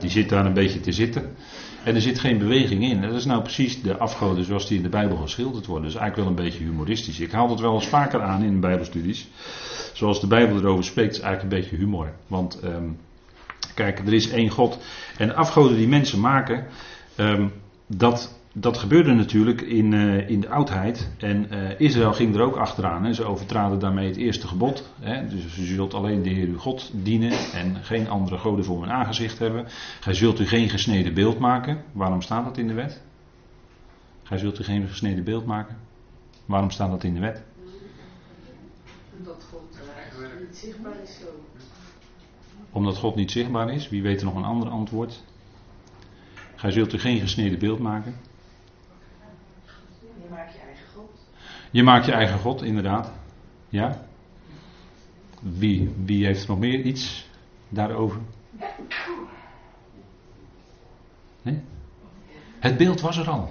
die 0.00 0.10
zit 0.10 0.28
daar 0.28 0.46
een 0.46 0.52
beetje 0.52 0.80
te 0.80 0.92
zitten. 0.92 1.36
En 1.84 1.94
er 1.94 2.00
zit 2.00 2.18
geen 2.18 2.38
beweging 2.38 2.82
in. 2.82 3.00
Dat 3.00 3.14
is 3.14 3.24
nou 3.24 3.42
precies 3.42 3.82
de 3.82 3.96
afgoden 3.96 4.44
zoals 4.44 4.66
die 4.66 4.76
in 4.76 4.82
de 4.82 4.88
Bijbel 4.88 5.16
geschilderd 5.16 5.66
worden. 5.66 5.84
Dus 5.90 6.00
eigenlijk 6.00 6.28
wel 6.28 6.38
een 6.38 6.50
beetje 6.50 6.64
humoristisch. 6.64 7.20
Ik 7.20 7.32
haal 7.32 7.48
dat 7.48 7.60
wel 7.60 7.74
eens 7.74 7.88
vaker 7.88 8.22
aan 8.22 8.42
in 8.42 8.60
Bijbelstudies. 8.60 9.28
Zoals 9.92 10.20
de 10.20 10.26
Bijbel 10.26 10.56
erover 10.56 10.84
spreekt, 10.84 11.14
is 11.14 11.20
eigenlijk 11.20 11.54
een 11.54 11.60
beetje 11.60 11.76
humor. 11.76 12.12
Want 12.26 12.64
um, 12.64 12.98
kijk, 13.74 13.98
er 13.98 14.12
is 14.12 14.30
één 14.30 14.50
God. 14.50 14.78
En 15.16 15.28
de 15.28 15.34
afgoden 15.34 15.76
die 15.76 15.88
mensen 15.88 16.20
maken, 16.20 16.66
um, 17.16 17.52
dat 17.86 18.39
dat 18.52 18.78
gebeurde 18.78 19.12
natuurlijk 19.12 19.60
in, 19.60 19.92
uh, 19.92 20.28
in 20.28 20.40
de 20.40 20.48
oudheid. 20.48 21.10
En 21.18 21.54
uh, 21.54 21.80
Israël 21.80 22.12
ging 22.12 22.34
er 22.34 22.40
ook 22.40 22.56
achteraan. 22.56 23.04
Hè. 23.04 23.12
Ze 23.12 23.24
overtraden 23.24 23.78
daarmee 23.78 24.06
het 24.06 24.16
eerste 24.16 24.46
gebod. 24.46 24.92
Hè. 25.00 25.28
Dus 25.28 25.58
u 25.58 25.64
zult 25.64 25.94
alleen 25.94 26.22
de 26.22 26.30
Heer 26.30 26.46
uw 26.46 26.58
God 26.58 26.90
dienen 26.92 27.32
en 27.52 27.76
geen 27.82 28.08
andere 28.08 28.38
goden 28.38 28.64
voor 28.64 28.80
mijn 28.80 28.92
aangezicht 28.92 29.38
hebben. 29.38 29.64
Gij 30.00 30.14
zult 30.14 30.40
u 30.40 30.46
geen 30.46 30.68
gesneden 30.68 31.14
beeld 31.14 31.38
maken. 31.38 31.84
Waarom 31.92 32.22
staat 32.22 32.44
dat 32.44 32.58
in 32.58 32.66
de 32.66 32.74
wet? 32.74 33.02
Gij 34.22 34.38
zult 34.38 34.58
u 34.58 34.64
geen 34.64 34.88
gesneden 34.88 35.24
beeld 35.24 35.46
maken. 35.46 35.76
Waarom 36.46 36.70
staat 36.70 36.90
dat 36.90 37.04
in 37.04 37.14
de 37.14 37.20
wet? 37.20 37.42
Omdat 39.18 39.46
God 39.50 39.78
uh, 40.18 40.40
niet 40.40 40.56
zichtbaar 40.56 41.02
is 41.02 41.18
zo. 41.20 41.26
Omdat 42.70 42.96
God 42.96 43.14
niet 43.14 43.30
zichtbaar 43.30 43.72
is? 43.72 43.88
Wie 43.88 44.02
weet 44.02 44.20
er 44.20 44.26
nog 44.26 44.34
een 44.34 44.44
ander 44.44 44.68
antwoord? 44.68 45.22
Gij 46.56 46.70
zult 46.70 46.92
u 46.92 46.98
geen 46.98 47.20
gesneden 47.20 47.58
beeld 47.58 47.78
maken. 47.78 48.14
Je 50.22 50.28
maakt 50.30 50.52
je 50.52 50.58
eigen 50.58 50.86
God. 50.94 51.10
Je 51.70 51.82
maakt 51.82 52.06
je 52.06 52.12
eigen 52.12 52.38
God, 52.38 52.62
inderdaad. 52.62 53.12
Ja? 53.68 54.06
Wie, 55.40 55.94
wie 56.04 56.26
heeft 56.26 56.48
nog 56.48 56.58
meer 56.58 56.80
iets 56.80 57.28
daarover? 57.68 58.20
Het 62.58 62.76
beeld 62.76 63.00
was 63.00 63.18
er 63.18 63.30
al. 63.30 63.48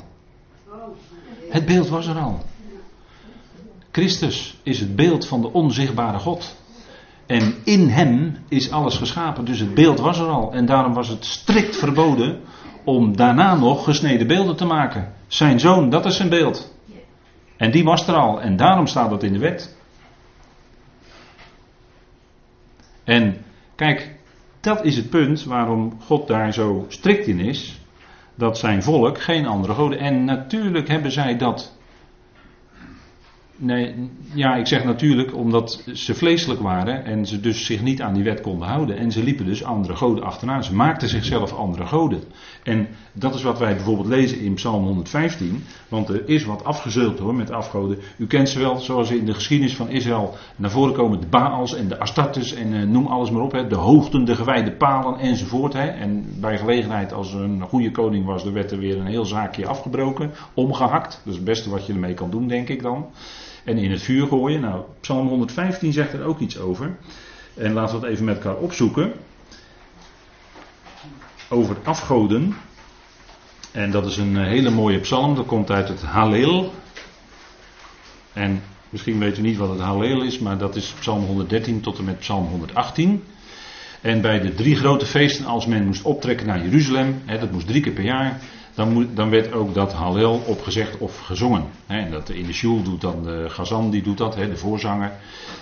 Het 1.50 1.66
beeld 1.66 1.88
was 1.88 2.08
er 2.08 2.18
al. 2.18 2.40
Christus 3.92 4.58
is 4.64 4.80
het 4.80 4.96
beeld 4.96 5.28
van 5.28 5.42
de 5.42 5.54
onzichtbare 5.54 6.20
God. 6.20 6.56
En 7.26 7.56
in 7.64 7.90
hem 7.90 8.38
is 8.48 8.72
alles 8.72 8.98
geschapen. 8.98 9.46
Dus 9.46 9.60
het 9.60 9.74
beeld 9.74 10.00
was 10.00 10.20
er 10.20 10.28
al. 10.28 10.54
En 10.54 10.66
daarom 10.66 10.94
was 10.94 11.08
het 11.08 11.26
strikt 11.26 11.76
verboden 11.76 12.42
om 12.84 13.16
daarna 13.16 13.56
nog 13.56 13.84
gesneden 13.84 14.28
beelden 14.28 14.56
te 14.56 14.66
maken. 14.66 15.14
Zijn 15.28 15.60
zoon, 15.60 15.90
dat 15.90 16.06
is 16.06 16.16
zijn 16.16 16.30
beeld. 16.30 16.74
En 17.60 17.72
die 17.72 17.84
was 17.84 18.08
er 18.08 18.16
al. 18.16 18.42
En 18.42 18.56
daarom 18.56 18.88
staat 18.88 19.10
dat 19.10 19.24
in 19.24 19.34
de 19.34 19.40
wet. 19.40 19.78
En 23.04 23.38
kijk, 23.76 24.16
dat 24.60 24.86
is 24.86 24.96
het 24.96 25.10
punt 25.10 25.44
waarom 25.44 25.98
God 26.02 26.28
daar 26.28 26.54
zo 26.54 26.86
strikt 26.88 27.28
in 27.28 27.40
is. 27.40 27.80
Dat 28.36 28.58
zijn 28.58 28.84
volk 28.84 29.22
geen 29.22 29.46
andere 29.46 29.74
goden. 29.74 30.00
En 30.00 30.26
natuurlijk 30.26 30.88
hebben 30.88 31.12
zij 31.12 31.38
dat 31.38 31.78
Nee, 33.62 34.10
ja, 34.34 34.56
ik 34.56 34.68
zeg 34.68 34.84
natuurlijk 34.84 35.36
omdat 35.36 35.84
ze 35.94 36.14
vleeselijk 36.14 36.62
waren 36.62 37.06
en 37.06 37.26
ze 37.26 37.40
dus 37.40 37.66
zich 37.66 37.82
niet 37.82 38.02
aan 38.02 38.14
die 38.14 38.24
wet 38.24 38.42
konden 38.42 38.68
houden. 38.68 38.98
En 38.98 39.12
ze 39.12 39.24
liepen 39.24 39.46
dus 39.46 39.64
andere 39.64 39.96
goden 39.96 40.24
achteraan. 40.24 40.64
Ze 40.64 40.76
maakten 40.76 41.10
zichzelf 41.10 41.54
andere 41.54 41.86
goden. 41.86 42.24
En 42.64 42.88
dat 43.14 43.36
is 43.36 43.44
wat 43.44 43.60
wij 43.60 43.76
bijvoorbeeld 43.76 44.08
lezen 44.08 44.40
in 44.40 44.54
Psalm 44.54 44.84
115. 44.84 45.64
Want 45.88 46.10
er 46.10 46.30
is 46.30 46.46
wat 46.46 46.64
afgezult 46.64 47.20
hoor 47.20 47.36
met 47.36 47.52
afgoden. 47.52 47.98
U 48.18 48.28
kent 48.28 48.50
ze 48.50 48.60
wel, 48.60 48.78
zoals 48.78 49.12
in 49.12 49.26
de 49.26 49.34
geschiedenis 49.34 49.76
van 49.76 49.90
Israël 49.90 50.36
naar 50.56 50.72
voren 50.72 50.94
komen 50.94 51.20
de 51.20 51.28
Baals 51.28 51.76
en 51.76 51.88
de 51.88 52.00
Astartes 52.00 52.54
en 52.54 52.74
eh, 52.74 52.88
noem 52.88 53.08
alles 53.08 53.32
maar 53.32 53.42
op. 53.42 53.52
Hè, 53.52 53.68
de 53.68 53.76
hoogten, 53.76 54.26
de 54.26 54.36
gewijde 54.36 54.72
palen 54.72 55.20
enzovoort. 55.20 55.74
Hè. 55.74 55.86
En 55.88 56.26
bij 56.40 56.58
gelegenheid, 56.58 57.14
als 57.14 57.34
er 57.34 57.42
een 57.42 57.62
goede 57.62 57.92
koning 57.92 58.26
was, 58.26 58.46
er 58.46 58.54
werd 58.54 58.72
er 58.72 58.80
weer 58.80 58.98
een 58.98 59.06
heel 59.06 59.26
zaakje 59.26 59.68
afgebroken, 59.68 60.32
omgehakt. 60.54 61.12
Dat 61.12 61.34
is 61.34 61.36
het 61.36 61.46
beste 61.46 61.70
wat 61.70 61.86
je 61.86 61.94
ermee 61.94 62.14
kan 62.14 62.30
doen, 62.30 62.48
denk 62.48 62.70
ik 62.70 62.82
dan 62.82 63.06
en 63.70 63.78
in 63.78 63.92
het 63.92 64.02
vuur 64.02 64.28
gooien. 64.28 64.62
Nou, 64.62 64.84
Psalm 65.02 65.28
115 65.28 65.94
zegt 65.94 66.14
er 66.14 66.24
ook 66.24 66.40
iets 66.40 66.60
over. 66.60 66.96
En 67.54 67.74
laten 67.74 68.00
we 68.00 68.06
het 68.06 68.14
even 68.14 68.26
met 68.26 68.36
elkaar 68.36 68.56
opzoeken. 68.56 69.14
Over 71.50 71.78
afgoden. 71.84 72.56
En 73.72 73.92
dat 73.92 74.06
is 74.06 74.18
een 74.18 74.38
eh, 74.38 74.46
hele 74.46 74.70
mooie 74.70 75.00
psalm. 75.00 75.36
Dat 75.36 75.46
komt 75.46 75.72
uit 75.72 75.88
het 75.88 76.02
Halleel. 76.02 76.74
En 78.34 78.62
misschien 78.90 79.20
weet 79.20 79.38
u 79.38 79.42
niet 79.42 79.58
wat 79.58 79.70
het 79.70 79.80
Halleel 79.80 80.24
is, 80.24 80.40
maar 80.40 80.58
dat 80.58 80.76
is 80.76 80.94
Psalm 81.00 81.26
113 81.26 81.82
tot 81.82 81.98
en 81.98 82.06
met 82.06 82.20
Psalm 82.20 82.48
118. 82.48 83.24
En 84.02 84.22
bij 84.22 84.40
de 84.40 84.54
drie 84.54 84.76
grote 84.76 85.06
feesten, 85.06 85.46
als 85.46 85.66
men 85.66 85.86
moest 85.86 86.02
optrekken 86.02 86.48
naar 86.48 86.64
Jeruzalem, 86.64 87.22
hè, 87.26 87.40
dat 87.40 87.52
moest 87.52 87.68
drie 87.68 87.82
keer 87.82 87.94
per 87.94 88.04
jaar, 88.04 88.42
dan, 88.74 88.94
moet, 88.94 89.16
dan 89.16 89.30
werd 89.30 89.54
ook 89.54 89.74
dat 89.74 89.94
Hallel 89.94 90.42
opgezegd 90.46 90.98
of 90.98 91.18
gezongen. 91.18 91.66
en 91.88 92.12
dat 92.12 92.30
in 92.30 92.46
de 92.46 92.54
Shul 92.54 92.84
doet 92.84 93.02
dan 93.02 93.24
de 93.24 93.46
Gazan, 93.50 93.90
die 93.90 94.02
doet 94.02 94.18
dat, 94.18 94.34
de 94.34 94.58
voorzanger. 94.58 95.12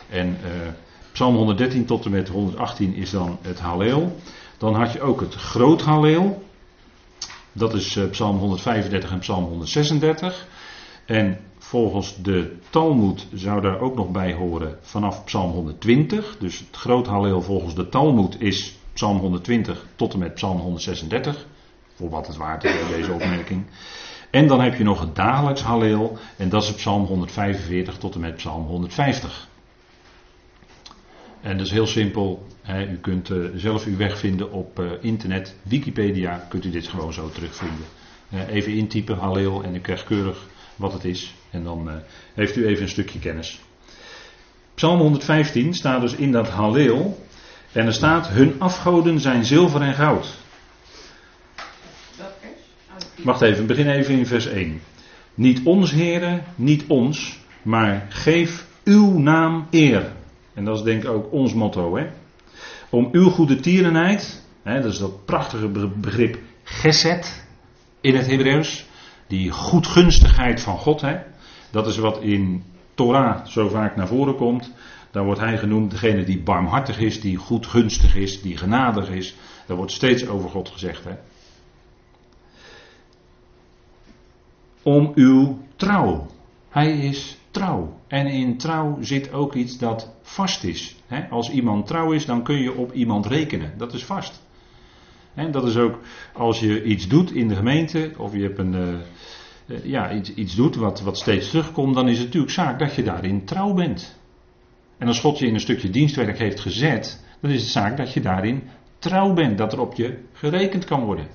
En 0.10 0.28
uh, 0.28 0.68
Psalm 1.12 1.36
113 1.36 1.86
tot 1.86 2.06
en 2.06 2.12
met 2.12 2.30
118 2.30 2.94
is 2.94 3.10
dan 3.10 3.38
het 3.42 3.60
Hallel. 3.60 4.16
Dan 4.58 4.76
had 4.76 4.92
je 4.92 5.02
ook 5.02 5.20
het 5.20 5.34
Groot 5.34 5.82
Halleel. 5.82 6.44
Dat 7.52 7.74
is 7.74 7.96
uh, 7.96 8.10
Psalm 8.10 8.38
135 8.38 9.12
en 9.12 9.20
Psalm 9.20 9.46
136. 9.46 10.48
En 11.06 11.40
volgens 11.58 12.16
de 12.22 12.56
Talmud 12.70 13.28
zou 13.34 13.62
daar 13.62 13.80
ook 13.80 13.96
nog 13.96 14.12
bij 14.12 14.34
horen 14.34 14.78
vanaf 14.82 15.24
Psalm 15.24 15.52
120. 15.52 16.38
Dus 16.40 16.60
het 16.60 16.76
Groot 16.76 17.08
Halleel 17.08 17.42
volgens 17.42 17.76
de 17.76 17.90
Talmud 17.90 18.42
is 18.42 18.76
Psalm 18.94 19.18
120 19.18 19.86
tot 19.96 20.14
en 20.14 20.20
met 20.20 20.34
Psalm 20.34 20.60
136 20.60 21.46
voor 21.98 22.10
wat 22.10 22.28
het 22.28 22.36
waard 22.36 22.64
is, 22.64 22.88
deze 22.90 23.12
opmerking. 23.12 23.66
En 24.30 24.48
dan 24.48 24.62
heb 24.62 24.76
je 24.76 24.84
nog 24.84 25.00
het 25.00 25.16
dagelijks 25.16 25.62
Halleel. 25.62 26.18
En 26.38 26.50
dat 26.50 26.64
is 26.64 26.74
Psalm 26.74 27.06
145 27.06 27.98
tot 27.98 28.16
en 28.16 28.20
met 28.20 28.36
Psalm 28.36 28.66
150. 28.66 29.48
En 31.42 31.58
dat 31.58 31.66
is 31.66 31.72
heel 31.72 31.88
simpel. 31.88 32.46
Hè, 32.62 32.88
u 32.88 32.98
kunt 32.98 33.30
uh, 33.30 33.50
zelf 33.56 33.86
uw 33.86 33.98
weg 33.98 34.18
vinden 34.18 34.52
op 34.52 34.80
uh, 34.80 34.92
internet. 35.02 35.56
Wikipedia 35.62 36.46
kunt 36.50 36.66
u 36.66 36.70
dit 36.70 36.88
gewoon 36.88 37.14
zo 37.14 37.30
terugvinden. 37.30 37.86
Uh, 38.34 38.48
even 38.48 38.74
intypen 38.74 39.18
Halleel 39.18 39.64
en 39.64 39.76
u 39.76 39.80
krijgt 39.80 40.04
keurig 40.04 40.46
wat 40.76 40.94
het 40.94 41.06
is. 41.06 41.34
En 41.50 41.64
dan 41.64 41.90
heeft 42.34 42.56
u 42.56 42.68
even 42.68 42.84
een 42.84 42.90
stukje 42.90 43.20
kennis. 43.20 43.62
Psalm 44.76 45.00
115 45.00 45.74
staat 45.74 46.02
dus 46.02 46.16
in 46.16 46.32
dat 46.32 46.50
Halleel. 46.50 47.26
En 47.72 47.86
er 47.86 47.94
staat: 47.94 48.28
Hun 48.28 48.56
afgoden 48.60 49.20
zijn 49.20 49.46
zilver 49.46 49.82
en 49.82 49.94
goud. 49.94 50.46
Wacht 53.24 53.42
even, 53.42 53.66
begin 53.66 53.90
even 53.90 54.18
in 54.18 54.26
vers 54.26 54.46
1. 54.46 54.82
Niet 55.34 55.62
ons, 55.64 55.92
heren, 55.92 56.44
niet 56.56 56.84
ons, 56.88 57.40
maar 57.62 58.06
geef 58.10 58.66
uw 58.84 59.20
naam 59.20 59.68
eer. 59.72 60.12
En 60.54 60.66
dat 60.66 60.78
is 60.78 60.84
denk 60.84 61.04
ik 61.04 61.10
ook 61.10 61.32
ons 61.32 61.54
motto, 61.54 61.98
hè. 61.98 62.08
Om 62.90 63.10
uw 63.12 63.30
goede 63.30 63.60
tierenheid, 63.60 64.44
hè, 64.64 64.82
dat 64.82 64.92
is 64.92 65.00
dat 65.00 65.26
prachtige 65.26 65.68
begrip 65.98 66.38
geset 66.64 67.48
in 68.02 68.16
het 68.16 68.28
Hebreeuws. 68.28 68.86
Die 69.28 69.52
goedgunstigheid 69.52 70.62
van 70.62 70.78
God, 70.78 71.02
hè. 71.02 71.18
Dat 71.72 71.88
is 71.88 71.98
wat 71.98 72.22
in 72.22 72.64
Torah 72.96 73.46
zo 73.46 73.70
vaak 73.70 73.96
naar 73.96 74.08
voren 74.08 74.36
komt. 74.36 74.72
Daar 75.12 75.24
wordt 75.24 75.40
hij 75.40 75.58
genoemd 75.58 75.92
degene 75.92 76.24
die 76.24 76.40
barmhartig 76.40 77.00
is, 77.00 77.22
die 77.22 77.38
goedgunstig 77.38 78.16
is, 78.16 78.42
die 78.42 78.58
genadig 78.58 79.10
is. 79.10 79.36
Daar 79.66 79.78
wordt 79.78 79.92
steeds 79.92 80.28
over 80.28 80.50
God 80.50 80.70
gezegd, 80.70 81.04
hè. 81.04 81.14
Om 84.88 85.12
uw 85.16 85.58
trouw. 85.76 86.28
Hij 86.70 86.92
is 86.92 87.38
trouw. 87.52 88.00
En 88.08 88.28
in 88.28 88.58
trouw 88.58 88.98
zit 89.02 89.34
ook 89.34 89.54
iets 89.54 89.78
dat 89.78 90.14
vast 90.22 90.64
is. 90.64 90.96
Als 91.30 91.50
iemand 91.50 91.88
trouw 91.88 92.12
is, 92.12 92.26
dan 92.26 92.44
kun 92.44 92.62
je 92.62 92.74
op 92.74 92.94
iemand 92.94 93.26
rekenen. 93.26 93.74
Dat 93.78 93.94
is 93.94 94.06
vast. 94.06 94.42
En 95.34 95.52
dat 95.52 95.68
is 95.68 95.78
ook 95.78 96.00
als 96.34 96.60
je 96.60 96.84
iets 96.84 97.08
doet 97.08 97.32
in 97.32 97.48
de 97.48 97.56
gemeente, 97.56 98.12
of 98.18 98.34
je 98.34 98.42
hebt 98.42 98.58
een, 98.58 98.74
uh, 99.68 99.84
ja, 99.84 100.14
iets, 100.14 100.34
iets 100.34 100.56
doet 100.56 100.76
wat, 100.76 101.02
wat 101.02 101.18
steeds 101.18 101.50
terugkomt, 101.50 101.96
dan 101.96 102.08
is 102.08 102.18
het 102.18 102.26
natuurlijk 102.26 102.54
zaak 102.54 102.80
dat 102.80 102.96
je 102.96 103.04
daarin 103.04 103.46
trouw 103.46 103.74
bent. 103.74 104.20
En 104.98 105.08
als 105.08 105.20
God 105.20 105.40
je 105.40 105.48
in 105.48 105.54
een 105.54 105.60
stukje 105.60 105.90
dienstwerk 105.90 106.38
heeft 106.38 106.60
gezet, 106.60 107.24
dan 107.42 107.52
is 107.52 107.62
het 107.62 107.72
zaak 107.72 107.98
dat 107.98 108.14
je 108.14 108.22
daarin 108.22 108.64
trouw 109.00 109.34
bent, 109.34 109.58
dat 109.58 109.74
er 109.74 109.80
op 109.80 109.94
je 109.94 110.18
gerekend 110.34 110.86
kan 110.86 111.04
worden. 111.04 111.28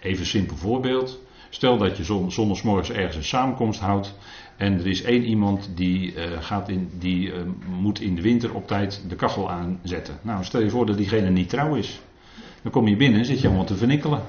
Even 0.00 0.20
een 0.20 0.26
simpel 0.26 0.56
voorbeeld. 0.56 1.26
Stel 1.48 1.78
dat 1.78 1.96
je 1.96 2.04
zondagsmorgens 2.28 2.90
ergens 2.90 3.16
een 3.16 3.24
samenkomst 3.24 3.80
houdt. 3.80 4.14
En 4.56 4.78
er 4.78 4.86
is 4.86 5.02
één 5.02 5.22
iemand 5.22 5.70
die, 5.74 6.14
uh, 6.14 6.22
gaat 6.40 6.68
in, 6.68 6.90
die 6.98 7.26
uh, 7.26 7.34
moet 7.80 8.00
in 8.00 8.14
de 8.14 8.22
winter 8.22 8.54
op 8.54 8.66
tijd 8.66 9.02
de 9.08 9.14
kachel 9.14 9.50
aanzetten. 9.50 10.18
Nou, 10.22 10.44
stel 10.44 10.60
je 10.60 10.70
voor 10.70 10.86
dat 10.86 10.96
diegene 10.96 11.30
niet 11.30 11.48
trouw 11.48 11.74
is. 11.74 12.00
Dan 12.62 12.72
kom 12.72 12.88
je 12.88 12.96
binnen 12.96 13.18
en 13.18 13.26
zit 13.26 13.40
je 13.40 13.46
allemaal 13.46 13.64
te 13.64 13.76
vernikkelen. 13.76 14.22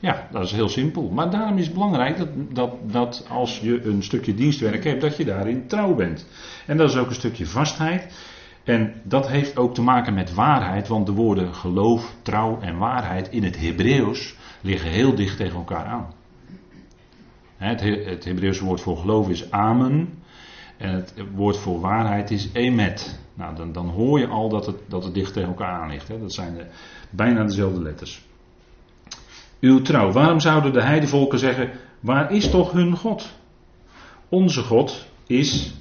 Ja, 0.00 0.28
dat 0.30 0.44
is 0.44 0.52
heel 0.52 0.68
simpel. 0.68 1.10
Maar 1.10 1.30
daarom 1.30 1.58
is 1.58 1.64
het 1.64 1.74
belangrijk 1.74 2.16
dat, 2.16 2.28
dat, 2.50 2.92
dat 2.92 3.26
als 3.28 3.58
je 3.58 3.84
een 3.84 4.02
stukje 4.02 4.34
dienstwerk 4.34 4.84
hebt, 4.84 5.00
dat 5.00 5.16
je 5.16 5.24
daarin 5.24 5.66
trouw 5.66 5.94
bent. 5.94 6.26
En 6.66 6.76
dat 6.76 6.90
is 6.90 6.96
ook 6.96 7.08
een 7.08 7.14
stukje 7.14 7.46
vastheid. 7.46 8.12
En 8.64 9.00
dat 9.02 9.28
heeft 9.28 9.56
ook 9.56 9.74
te 9.74 9.82
maken 9.82 10.14
met 10.14 10.34
waarheid, 10.34 10.88
want 10.88 11.06
de 11.06 11.12
woorden 11.12 11.54
geloof, 11.54 12.14
trouw 12.22 12.60
en 12.60 12.78
waarheid 12.78 13.28
in 13.28 13.44
het 13.44 13.60
Hebreeuws 13.60 14.36
liggen 14.60 14.90
heel 14.90 15.14
dicht 15.14 15.36
tegen 15.36 15.56
elkaar 15.56 15.84
aan. 15.84 16.12
Het, 17.56 17.80
het 17.80 18.24
Hebreeuwse 18.24 18.64
woord 18.64 18.80
voor 18.80 18.96
geloof 18.96 19.28
is 19.28 19.50
amen 19.50 20.22
en 20.76 20.94
het 20.94 21.14
woord 21.34 21.56
voor 21.56 21.80
waarheid 21.80 22.30
is 22.30 22.48
emet. 22.52 23.20
Nou, 23.34 23.56
dan, 23.56 23.72
dan 23.72 23.88
hoor 23.88 24.18
je 24.18 24.26
al 24.26 24.48
dat 24.48 24.66
het, 24.66 24.76
dat 24.88 25.14
dicht 25.14 25.32
tegen 25.32 25.48
elkaar 25.48 25.80
aan 25.80 25.90
ligt. 25.90 26.08
Hè. 26.08 26.20
Dat 26.20 26.32
zijn 26.32 26.54
de, 26.54 26.66
bijna 27.10 27.44
dezelfde 27.44 27.82
letters. 27.82 28.22
Uw 29.60 29.82
trouw. 29.82 30.12
Waarom 30.12 30.40
zouden 30.40 30.72
de 30.72 30.82
heidevolken 30.82 31.38
zeggen, 31.38 31.70
waar 32.00 32.32
is 32.32 32.50
toch 32.50 32.72
hun 32.72 32.96
God? 32.96 33.32
Onze 34.28 34.62
God 34.62 35.06
is 35.26 35.74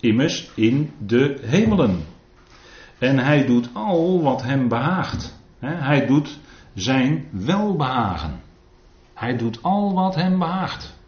immers 0.00 0.50
in 0.54 0.92
de 0.98 1.38
hemelen. 1.42 2.04
En 2.98 3.18
hij 3.18 3.46
doet 3.46 3.68
al 3.72 4.22
wat 4.22 4.42
hem 4.42 4.68
behaagt. 4.68 5.38
Hij 5.58 6.06
doet 6.06 6.38
zijn 6.74 7.28
welbehagen. 7.30 8.40
Hij 9.14 9.36
doet 9.36 9.62
al 9.62 9.94
wat 9.94 10.14
hem 10.14 10.38
behaagt. 10.38 10.98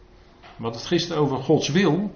Wat 0.56 0.74
het 0.74 0.86
gisteren 0.86 1.22
over 1.22 1.36
Gods 1.36 1.68
wil. 1.68 2.14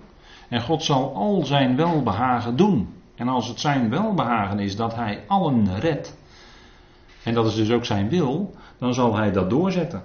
En 0.49 0.63
God 0.63 0.83
zal 0.83 1.15
al 1.15 1.45
zijn 1.45 1.77
welbehagen 1.77 2.57
doen. 2.57 2.95
En 3.15 3.29
als 3.29 3.49
het 3.49 3.61
zijn 3.61 3.91
welbehagen 3.91 4.59
is 4.59 4.77
dat 4.77 4.95
hij 4.95 5.25
allen 5.27 5.79
redt. 5.79 6.17
En 7.23 7.35
dat 7.35 7.47
is 7.47 7.55
dus 7.55 7.71
ook 7.71 7.85
zijn 7.85 8.09
wil. 8.09 8.55
Dan 8.79 8.95
zal 8.95 9.17
hij 9.17 9.33
dat 9.33 9.51
doorzetten 9.51 10.03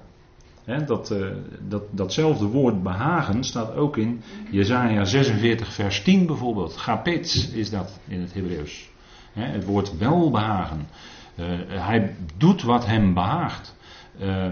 dat, 0.86 1.12
uh, 1.12 1.28
dat, 1.68 1.84
datzelfde 1.92 2.46
woord 2.46 2.84
behagen 2.84 3.44
staat 3.44 3.76
ook 3.76 3.98
in 3.98 4.22
Jezaja 4.52 5.06
46 5.06 5.74
vers 5.74 6.04
10 6.04 6.26
bijvoorbeeld. 6.26 6.78
Gapits 6.78 7.50
is 7.50 7.70
dat 7.70 8.00
in 8.08 8.22
het 8.22 8.34
Hebreeuws. 8.34 8.90
het 9.34 9.66
woord 9.66 9.98
welbehagen. 9.98 10.88
Uh, 11.36 11.46
hij 11.68 12.16
doet 12.38 12.64
wat 12.64 12.86
hem 12.86 13.14
behaagt. 13.14 13.76
Uh, 14.22 14.46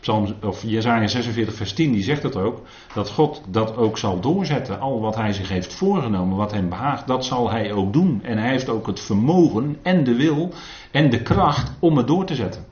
Psalm, 0.00 0.34
of 0.42 0.62
Jezaja 0.62 1.06
46 1.06 1.54
vers 1.54 1.72
10 1.72 1.92
die 1.92 2.02
zegt 2.02 2.22
het 2.22 2.36
ook. 2.36 2.62
Dat 2.94 3.10
God 3.10 3.42
dat 3.48 3.76
ook 3.76 3.98
zal 3.98 4.20
doorzetten. 4.20 4.80
Al 4.80 5.00
wat 5.00 5.14
hij 5.14 5.32
zich 5.32 5.48
heeft 5.48 5.74
voorgenomen, 5.74 6.36
wat 6.36 6.52
hem 6.52 6.68
behaagt, 6.68 7.06
dat 7.06 7.24
zal 7.24 7.50
hij 7.50 7.72
ook 7.72 7.92
doen. 7.92 8.20
En 8.24 8.38
hij 8.38 8.50
heeft 8.50 8.68
ook 8.68 8.86
het 8.86 9.00
vermogen 9.00 9.78
en 9.82 10.04
de 10.04 10.14
wil 10.14 10.52
en 10.90 11.10
de 11.10 11.22
kracht 11.22 11.72
om 11.78 11.96
het 11.96 12.06
door 12.06 12.24
te 12.24 12.34
zetten. 12.34 12.64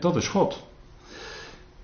dat 0.00 0.16
is 0.16 0.28
God. 0.28 0.65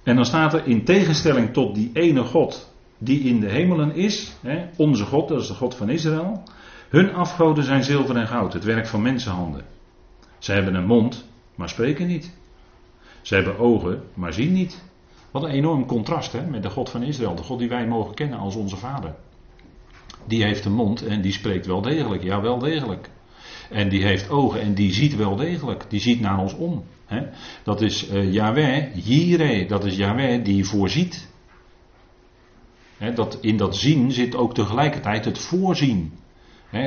En 0.02 0.16
dan 0.16 0.24
staat 0.24 0.54
er 0.54 0.66
in 0.66 0.84
tegenstelling 0.84 1.52
tot 1.52 1.74
die 1.74 1.90
ene 1.92 2.24
God 2.24 2.72
die 2.98 3.20
in 3.20 3.40
de 3.40 3.48
hemelen 3.48 3.94
is, 3.94 4.36
hè, 4.40 4.64
onze 4.76 5.04
God, 5.04 5.28
dat 5.28 5.40
is 5.40 5.46
de 5.46 5.54
God 5.54 5.74
van 5.74 5.88
Israël. 5.88 6.42
Hun 6.88 7.14
afgoden 7.14 7.64
zijn 7.64 7.84
zilver 7.84 8.16
en 8.16 8.26
goud, 8.26 8.52
het 8.52 8.64
werk 8.64 8.86
van 8.86 9.02
mensenhanden. 9.02 9.64
Ze 10.38 10.52
hebben 10.52 10.74
een 10.74 10.86
mond, 10.86 11.28
maar 11.54 11.68
spreken 11.68 12.06
niet. 12.06 12.32
Ze 13.22 13.34
hebben 13.34 13.58
ogen, 13.58 14.02
maar 14.14 14.32
zien 14.32 14.52
niet. 14.52 14.82
Wat 15.30 15.42
een 15.42 15.50
enorm 15.50 15.86
contrast 15.86 16.32
hè, 16.32 16.46
met 16.46 16.62
de 16.62 16.70
God 16.70 16.90
van 16.90 17.02
Israël, 17.02 17.34
de 17.34 17.42
God 17.42 17.58
die 17.58 17.68
wij 17.68 17.86
mogen 17.86 18.14
kennen 18.14 18.38
als 18.38 18.54
onze 18.54 18.76
Vader. 18.76 19.14
Die 20.26 20.42
heeft 20.42 20.64
een 20.64 20.72
mond 20.72 21.06
en 21.06 21.20
die 21.20 21.32
spreekt 21.32 21.66
wel 21.66 21.82
degelijk, 21.82 22.22
ja 22.22 22.40
wel 22.40 22.58
degelijk. 22.58 23.10
En 23.70 23.88
die 23.88 24.02
heeft 24.04 24.30
ogen 24.30 24.60
en 24.60 24.74
die 24.74 24.92
ziet 24.92 25.16
wel 25.16 25.36
degelijk, 25.36 25.84
die 25.88 26.00
ziet 26.00 26.20
naar 26.20 26.38
ons 26.38 26.54
om. 26.54 26.84
Dat 27.62 27.80
is 27.80 28.10
uh, 28.10 28.32
Yahweh, 28.32 28.94
Jireh, 28.94 29.68
dat 29.68 29.84
is 29.84 29.96
Yahweh 29.96 30.44
die 30.44 30.64
voorziet. 30.64 31.28
dat, 33.14 33.38
in 33.40 33.56
dat 33.56 33.76
zien 33.76 34.12
zit 34.12 34.36
ook 34.36 34.54
tegelijkertijd 34.54 35.24
het 35.24 35.38
voorzien. 35.38 36.12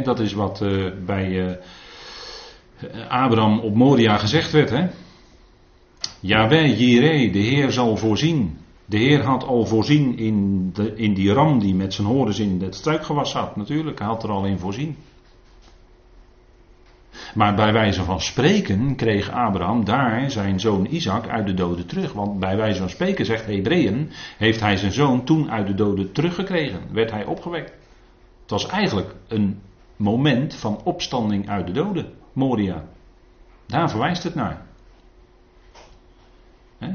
dat 0.03 0.19
is 0.19 0.33
wat 0.33 0.61
uh, 0.61 0.91
bij 1.05 1.29
uh, 1.29 1.51
Abraham 3.09 3.59
op 3.59 3.75
Moria 3.75 4.17
gezegd 4.17 4.51
werd. 4.51 4.69
Hè? 4.69 4.87
Yahweh, 6.19 6.79
Jireh, 6.79 7.33
de 7.33 7.39
Heer 7.39 7.71
zal 7.71 7.97
voorzien. 7.97 8.57
De 8.85 8.97
Heer 8.97 9.23
had 9.23 9.43
al 9.43 9.65
voorzien 9.65 10.17
in, 10.17 10.69
de, 10.73 10.95
in 10.95 11.13
die 11.13 11.33
ram 11.33 11.59
die 11.59 11.75
met 11.75 11.93
zijn 11.93 12.07
horens 12.07 12.39
in 12.39 12.61
het 12.61 12.75
struikgewas 12.75 13.31
zat. 13.31 13.55
Natuurlijk, 13.55 13.99
hij 13.99 14.07
had 14.07 14.23
er 14.23 14.29
al 14.29 14.45
in 14.45 14.59
voorzien. 14.59 14.97
Maar 17.35 17.55
bij 17.55 17.73
wijze 17.73 18.03
van 18.03 18.21
spreken 18.21 18.95
kreeg 18.95 19.31
Abraham 19.31 19.85
daar 19.85 20.31
zijn 20.31 20.59
zoon 20.59 20.85
Isaac 20.85 21.27
uit 21.27 21.45
de 21.45 21.53
doden 21.53 21.85
terug. 21.85 22.13
Want 22.13 22.39
bij 22.39 22.57
wijze 22.57 22.79
van 22.79 22.89
spreken, 22.89 23.25
zegt 23.25 23.45
Hebreeën, 23.45 24.11
heeft 24.37 24.59
hij 24.59 24.77
zijn 24.77 24.91
zoon 24.91 25.23
toen 25.23 25.51
uit 25.51 25.67
de 25.67 25.73
doden 25.73 26.11
teruggekregen. 26.11 26.79
Werd 26.91 27.11
hij 27.11 27.25
opgewekt. 27.25 27.73
Het 28.41 28.49
was 28.49 28.67
eigenlijk 28.67 29.15
een 29.27 29.61
moment 29.95 30.55
van 30.55 30.81
opstanding 30.83 31.49
uit 31.49 31.67
de 31.67 31.73
doden, 31.73 32.13
Moria. 32.33 32.83
Daar 33.65 33.89
verwijst 33.89 34.23
het 34.23 34.35
naar. 34.35 34.65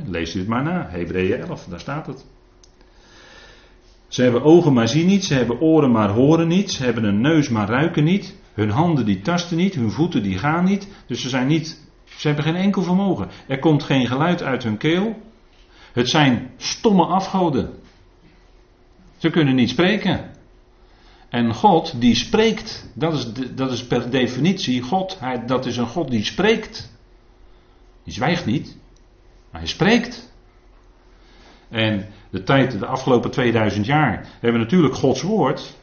lees 0.05 0.35
u 0.35 0.39
het 0.39 0.49
maar 0.49 0.63
na, 0.63 0.87
Hebreeën 0.91 1.41
11, 1.41 1.65
daar 1.65 1.81
staat 1.81 2.07
het. 2.07 2.27
Ze 4.09 4.23
hebben 4.23 4.43
ogen 4.43 4.73
maar 4.73 4.89
zien 4.89 5.07
niet, 5.07 5.25
ze 5.25 5.35
hebben 5.35 5.61
oren 5.61 5.91
maar 5.91 6.11
horen 6.11 6.49
niet, 6.49 6.71
ze 6.71 6.85
hebben 6.85 7.05
een 7.05 7.21
neus 7.21 7.49
maar 7.49 7.69
ruiken 7.69 8.05
niet, 8.05 8.40
hun 8.61 8.71
handen 8.71 9.05
die 9.05 9.21
tasten 9.21 9.57
niet, 9.57 9.75
hun 9.75 9.91
voeten 9.91 10.23
die 10.23 10.39
gaan 10.39 10.65
niet. 10.65 10.89
Dus 11.07 11.21
ze 11.21 11.29
zijn 11.29 11.47
niet, 11.47 11.81
ze 12.05 12.27
hebben 12.27 12.45
geen 12.45 12.57
enkel 12.57 12.83
vermogen. 12.83 13.29
Er 13.47 13.59
komt 13.59 13.83
geen 13.83 14.07
geluid 14.07 14.43
uit 14.43 14.63
hun 14.63 14.77
keel. 14.77 15.23
Het 15.93 16.09
zijn 16.09 16.51
stomme 16.57 17.05
afgoden. 17.05 17.79
Ze 19.17 19.31
kunnen 19.31 19.55
niet 19.55 19.71
spreken. 19.71 20.31
En 21.29 21.55
God 21.55 22.01
die 22.01 22.15
spreekt, 22.15 22.91
dat 22.95 23.13
is, 23.13 23.33
dat 23.55 23.73
is 23.73 23.87
per 23.87 24.11
definitie 24.11 24.83
God. 24.83 25.21
Hij, 25.21 25.47
dat 25.47 25.67
is 25.67 25.77
een 25.77 25.87
God 25.87 26.11
die 26.11 26.25
spreekt. 26.25 26.93
Die 28.05 28.13
zwijgt 28.13 28.47
niet, 28.47 28.77
maar 29.51 29.61
hij 29.61 29.71
spreekt. 29.71 30.33
En 31.69 32.07
de 32.31 32.43
tijd, 32.43 32.79
de 32.79 32.87
afgelopen 32.87 33.31
2000 33.31 33.87
jaar, 33.87 34.29
hebben 34.33 34.53
we 34.53 34.67
natuurlijk 34.67 34.95
Gods 34.95 35.23
woord. 35.23 35.79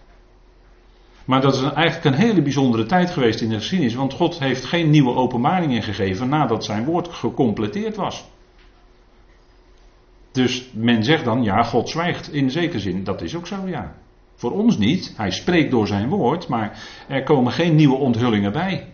Maar 1.27 1.41
dat 1.41 1.53
is 1.53 1.61
eigenlijk 1.61 2.05
een 2.05 2.25
hele 2.25 2.41
bijzondere 2.41 2.85
tijd 2.85 3.09
geweest 3.09 3.41
in 3.41 3.49
de 3.49 3.55
geschiedenis, 3.55 3.95
want 3.95 4.13
God 4.13 4.39
heeft 4.39 4.65
geen 4.65 4.89
nieuwe 4.89 5.15
openbaringen 5.15 5.83
gegeven 5.83 6.29
nadat 6.29 6.65
zijn 6.65 6.85
woord 6.85 7.07
gecompleteerd 7.07 7.95
was. 7.95 8.25
Dus 10.31 10.69
men 10.73 11.03
zegt 11.03 11.25
dan, 11.25 11.43
ja, 11.43 11.63
God 11.63 11.89
zwijgt 11.89 12.33
in 12.33 12.51
zekere 12.51 12.79
zin. 12.79 13.03
Dat 13.03 13.21
is 13.21 13.35
ook 13.35 13.47
zo, 13.47 13.67
ja. 13.67 13.95
Voor 14.35 14.51
ons 14.51 14.77
niet. 14.77 15.13
Hij 15.17 15.31
spreekt 15.31 15.71
door 15.71 15.87
zijn 15.87 16.09
woord, 16.09 16.47
maar 16.47 16.79
er 17.07 17.23
komen 17.23 17.51
geen 17.51 17.75
nieuwe 17.75 17.95
onthullingen 17.95 18.51
bij. 18.51 18.93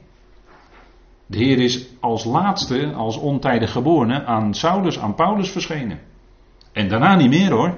De 1.26 1.38
Heer 1.38 1.60
is 1.60 1.88
als 2.00 2.24
laatste, 2.24 2.94
als 2.94 3.18
ontijdig 3.18 3.72
geborene, 3.72 4.26
aan 4.26 4.54
Saulus, 4.54 5.00
aan 5.00 5.16
Paulus 5.16 5.50
verschenen. 5.50 6.00
En 6.72 6.88
daarna 6.88 7.16
niet 7.16 7.30
meer 7.30 7.52
hoor. 7.52 7.78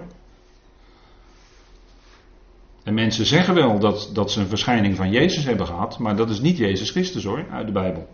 En 2.85 2.93
mensen 2.93 3.25
zeggen 3.25 3.53
wel 3.53 3.79
dat, 3.79 4.09
dat 4.13 4.31
ze 4.31 4.39
een 4.39 4.47
verschijning 4.47 4.95
van 4.95 5.11
Jezus 5.11 5.45
hebben 5.45 5.65
gehad, 5.65 5.99
maar 5.99 6.15
dat 6.15 6.29
is 6.29 6.39
niet 6.39 6.57
Jezus 6.57 6.89
Christus 6.89 7.23
hoor, 7.23 7.45
uit 7.49 7.65
de 7.65 7.71
Bijbel. 7.71 8.07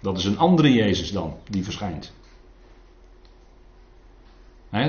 Dat 0.00 0.18
is 0.18 0.24
een 0.24 0.38
andere 0.38 0.72
Jezus 0.72 1.12
dan, 1.12 1.36
die 1.50 1.64
verschijnt. 1.64 2.12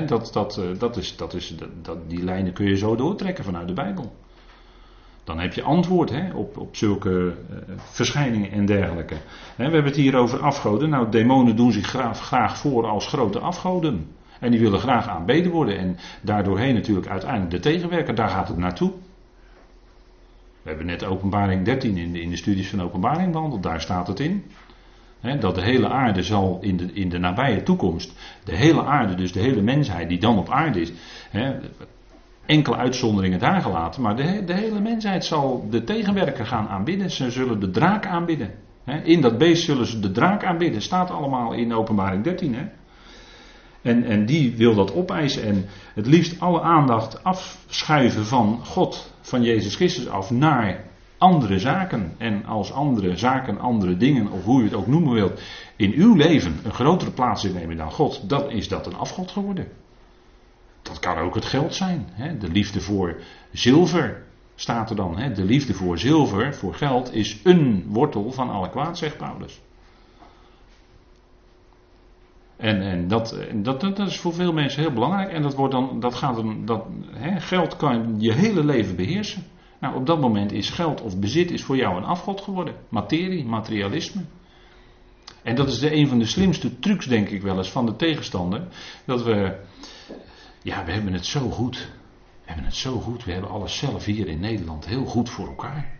dat, 0.06 0.32
dat, 0.32 0.58
eh, 0.58 0.78
dat 0.78 0.96
is, 0.96 1.16
dat 1.16 1.34
is, 1.34 1.54
dat, 1.82 1.98
die 2.10 2.24
lijnen 2.24 2.52
kun 2.52 2.66
je 2.66 2.76
zo 2.76 2.96
doortrekken 2.96 3.44
vanuit 3.44 3.68
de 3.68 3.74
Bijbel. 3.74 4.16
Dan 5.24 5.38
heb 5.38 5.52
je 5.52 5.62
antwoord 5.62 6.12
op, 6.34 6.56
op 6.56 6.76
zulke 6.76 7.10
uh, 7.10 7.56
verschijningen 7.76 8.50
en 8.50 8.66
dergelijke. 8.66 9.14
we 9.56 9.62
hebben 9.62 9.84
het 9.84 9.96
hier 9.96 10.16
over 10.16 10.40
afgoden. 10.40 10.88
Nou, 10.88 11.10
demonen 11.10 11.56
doen 11.56 11.72
zich 11.72 11.86
graag, 11.86 12.20
graag 12.20 12.58
voor 12.58 12.86
als 12.86 13.06
grote 13.06 13.38
afgoden. 13.38 14.08
En 14.40 14.50
die 14.50 14.60
willen 14.60 14.80
graag 14.80 15.08
aanbeden 15.08 15.52
worden. 15.52 15.78
En 15.78 15.96
daardoorheen 16.22 16.74
natuurlijk 16.74 17.08
uiteindelijk 17.08 17.50
de 17.50 17.60
tegenwerker. 17.60 18.14
Daar 18.14 18.28
gaat 18.28 18.48
het 18.48 18.56
naartoe. 18.56 18.92
We 20.66 20.72
hebben 20.72 20.90
net 20.90 21.04
openbaring 21.04 21.64
13 21.64 21.96
in 21.96 22.12
de, 22.12 22.20
in 22.20 22.30
de 22.30 22.36
studies 22.36 22.68
van 22.68 22.82
openbaring 22.82 23.32
behandeld. 23.32 23.62
Daar 23.62 23.80
staat 23.80 24.06
het 24.06 24.20
in. 24.20 24.44
dat 25.40 25.54
de 25.54 25.62
hele 25.62 25.88
aarde 25.88 26.22
zal 26.22 26.58
in 26.60 26.76
de, 26.76 26.92
in 26.92 27.08
de 27.08 27.18
nabije 27.18 27.62
toekomst. 27.62 28.12
De 28.44 28.56
hele 28.56 28.84
aarde, 28.84 29.14
dus 29.14 29.32
de 29.32 29.40
hele 29.40 29.62
mensheid 29.62 30.08
die 30.08 30.18
dan 30.18 30.38
op 30.38 30.50
aarde 30.50 30.80
is. 30.80 30.92
enkele 32.46 32.76
uitzonderingen 32.76 33.38
daar 33.38 33.62
gelaten. 33.62 34.02
Maar 34.02 34.16
de, 34.16 34.44
de 34.44 34.54
hele 34.54 34.80
mensheid 34.80 35.24
zal 35.24 35.66
de 35.70 35.84
tegenwerker 35.84 36.46
gaan 36.46 36.68
aanbidden. 36.68 37.10
Ze 37.10 37.30
zullen 37.30 37.60
de 37.60 37.70
draak 37.70 38.06
aanbidden. 38.06 38.50
in 39.04 39.20
dat 39.20 39.38
beest 39.38 39.64
zullen 39.64 39.86
ze 39.86 40.00
de 40.00 40.10
draak 40.10 40.44
aanbidden. 40.44 40.82
Staat 40.82 41.10
allemaal 41.10 41.52
in 41.52 41.74
openbaring 41.74 42.24
13. 42.24 42.54
Hè? 42.54 42.64
En, 43.86 44.04
en 44.04 44.26
die 44.26 44.56
wil 44.56 44.74
dat 44.74 44.94
opeisen 44.94 45.42
en 45.42 45.66
het 45.94 46.06
liefst 46.06 46.40
alle 46.40 46.60
aandacht 46.60 47.24
afschuiven 47.24 48.26
van 48.26 48.60
God, 48.64 49.12
van 49.20 49.42
Jezus 49.42 49.74
Christus 49.74 50.08
af, 50.08 50.30
naar 50.30 50.84
andere 51.18 51.58
zaken. 51.58 52.14
En 52.18 52.44
als 52.44 52.72
andere 52.72 53.16
zaken, 53.16 53.60
andere 53.60 53.96
dingen, 53.96 54.30
of 54.30 54.44
hoe 54.44 54.58
je 54.58 54.64
het 54.64 54.74
ook 54.74 54.86
noemen 54.86 55.12
wilt, 55.12 55.40
in 55.76 55.92
uw 55.92 56.14
leven 56.14 56.60
een 56.64 56.72
grotere 56.72 57.10
plaats 57.10 57.44
innemen 57.44 57.76
dan 57.76 57.92
God, 57.92 58.28
dan 58.28 58.50
is 58.50 58.68
dat 58.68 58.86
een 58.86 58.96
afgod 58.96 59.30
geworden. 59.30 59.68
Dat 60.82 60.98
kan 60.98 61.18
ook 61.18 61.34
het 61.34 61.44
geld 61.44 61.74
zijn, 61.74 62.06
hè? 62.12 62.38
de 62.38 62.48
liefde 62.48 62.80
voor 62.80 63.20
zilver. 63.52 64.24
Staat 64.54 64.90
er 64.90 64.96
dan. 64.96 65.18
Hè? 65.18 65.32
De 65.32 65.44
liefde 65.44 65.74
voor 65.74 65.98
zilver, 65.98 66.54
voor 66.54 66.74
geld, 66.74 67.14
is 67.14 67.40
een 67.44 67.84
wortel 67.88 68.32
van 68.32 68.50
alle 68.50 68.70
kwaad, 68.70 68.98
zegt 68.98 69.16
Paulus. 69.16 69.60
En, 72.56 72.82
en 72.82 73.08
dat, 73.08 73.38
dat, 73.54 73.80
dat, 73.80 73.98
is 73.98 74.18
voor 74.18 74.34
veel 74.34 74.52
mensen 74.52 74.80
heel 74.80 74.92
belangrijk. 74.92 75.32
En 75.32 75.42
dat, 75.42 75.54
wordt 75.54 75.72
dan, 75.72 76.00
dat 76.00 76.14
gaat 76.14 76.36
dan, 76.36 76.66
dat, 76.66 76.84
hè, 77.10 77.40
geld 77.40 77.76
kan 77.76 78.20
je 78.20 78.32
hele 78.32 78.64
leven 78.64 78.96
beheersen. 78.96 79.42
Nou, 79.80 79.96
op 79.96 80.06
dat 80.06 80.20
moment 80.20 80.52
is 80.52 80.70
geld 80.70 81.02
of 81.02 81.18
bezit 81.18 81.50
is 81.50 81.62
voor 81.62 81.76
jou 81.76 81.96
een 81.96 82.04
afgod 82.04 82.40
geworden. 82.40 82.74
Materie, 82.88 83.44
materialisme. 83.44 84.22
En 85.42 85.54
dat 85.54 85.68
is 85.68 85.78
de, 85.78 85.94
een 85.94 86.08
van 86.08 86.18
de 86.18 86.26
slimste 86.26 86.78
trucs, 86.78 87.06
denk 87.06 87.28
ik 87.28 87.42
wel 87.42 87.56
eens, 87.56 87.70
van 87.70 87.86
de 87.86 87.96
tegenstander. 87.96 88.62
Dat 89.04 89.22
we, 89.22 89.56
ja, 90.62 90.84
we 90.84 90.92
hebben 90.92 91.12
het 91.12 91.26
zo 91.26 91.50
goed. 91.50 91.76
We 92.44 92.52
hebben 92.52 92.64
het 92.64 92.74
zo 92.74 93.00
goed. 93.00 93.24
We 93.24 93.32
hebben 93.32 93.50
alles 93.50 93.78
zelf 93.78 94.04
hier 94.04 94.28
in 94.28 94.40
Nederland 94.40 94.86
heel 94.86 95.04
goed 95.04 95.30
voor 95.30 95.46
elkaar. 95.46 95.94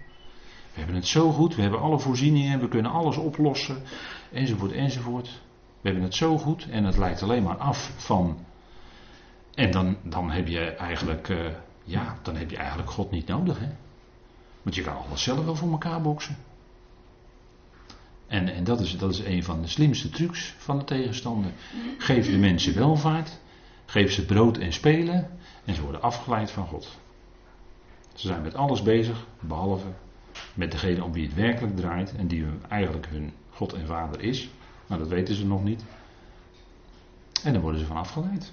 We 0.72 0.78
hebben 0.78 0.94
het 0.94 1.06
zo 1.06 1.30
goed. 1.30 1.54
We 1.54 1.62
hebben 1.62 1.80
alle 1.80 1.98
voorzieningen. 1.98 2.60
We 2.60 2.68
kunnen 2.68 2.92
alles 2.92 3.16
oplossen. 3.16 3.82
Enzovoort, 4.32 4.72
enzovoort. 4.72 5.40
We 5.86 5.92
hebben 5.92 6.10
het 6.10 6.18
zo 6.18 6.38
goed. 6.38 6.66
En 6.70 6.84
het 6.84 6.96
lijkt 6.96 7.22
alleen 7.22 7.42
maar 7.42 7.56
af 7.56 7.92
van. 7.96 8.38
En 9.54 9.70
dan, 9.70 9.96
dan 10.02 10.30
heb 10.30 10.48
je 10.48 10.60
eigenlijk. 10.60 11.28
Uh, 11.28 11.46
ja, 11.84 12.18
dan 12.22 12.36
heb 12.36 12.50
je 12.50 12.56
eigenlijk 12.56 12.90
God 12.90 13.10
niet 13.10 13.26
nodig. 13.26 13.58
Hè? 13.58 13.68
Want 14.62 14.74
je 14.74 14.82
kan 14.82 14.96
alles 14.96 15.22
zelf 15.22 15.44
wel 15.44 15.54
voor 15.54 15.70
elkaar 15.70 16.02
boksen. 16.02 16.36
En, 18.26 18.48
en 18.48 18.64
dat, 18.64 18.80
is, 18.80 18.98
dat 18.98 19.10
is 19.10 19.18
een 19.18 19.44
van 19.44 19.62
de 19.62 19.68
slimste 19.68 20.10
trucs 20.10 20.54
van 20.58 20.78
de 20.78 20.84
tegenstander. 20.84 21.50
Geef 21.98 22.30
de 22.30 22.38
mensen 22.38 22.74
welvaart. 22.74 23.38
Geef 23.84 24.12
ze 24.12 24.24
brood 24.24 24.58
en 24.58 24.72
spelen. 24.72 25.30
En 25.64 25.74
ze 25.74 25.82
worden 25.82 26.02
afgeleid 26.02 26.50
van 26.50 26.66
God. 26.66 26.98
Ze 28.14 28.26
zijn 28.26 28.42
met 28.42 28.54
alles 28.54 28.82
bezig, 28.82 29.26
behalve 29.40 29.88
met 30.54 30.72
degene 30.72 31.04
om 31.04 31.12
wie 31.12 31.26
het 31.26 31.34
werkelijk 31.34 31.76
draait. 31.76 32.16
En 32.16 32.26
die 32.26 32.46
eigenlijk 32.68 33.06
hun 33.06 33.32
God 33.50 33.72
en 33.72 33.86
Vader 33.86 34.20
is. 34.20 34.48
Maar 34.86 34.98
dat 34.98 35.08
weten 35.08 35.34
ze 35.34 35.46
nog 35.46 35.64
niet. 35.64 35.84
En 37.42 37.52
dan 37.52 37.62
worden 37.62 37.80
ze 37.80 37.86
van 37.86 37.96
afgeleid. 37.96 38.52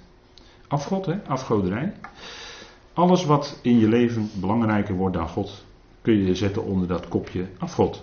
Afgod, 0.68 1.06
hè? 1.06 1.22
afgoderij. 1.26 1.92
Alles 2.92 3.24
wat 3.24 3.58
in 3.62 3.78
je 3.78 3.88
leven 3.88 4.30
belangrijker 4.34 4.94
wordt 4.94 5.16
dan 5.16 5.28
God, 5.28 5.64
kun 6.02 6.24
je 6.24 6.34
zetten 6.34 6.64
onder 6.64 6.88
dat 6.88 7.08
kopje 7.08 7.46
afgod. 7.58 8.02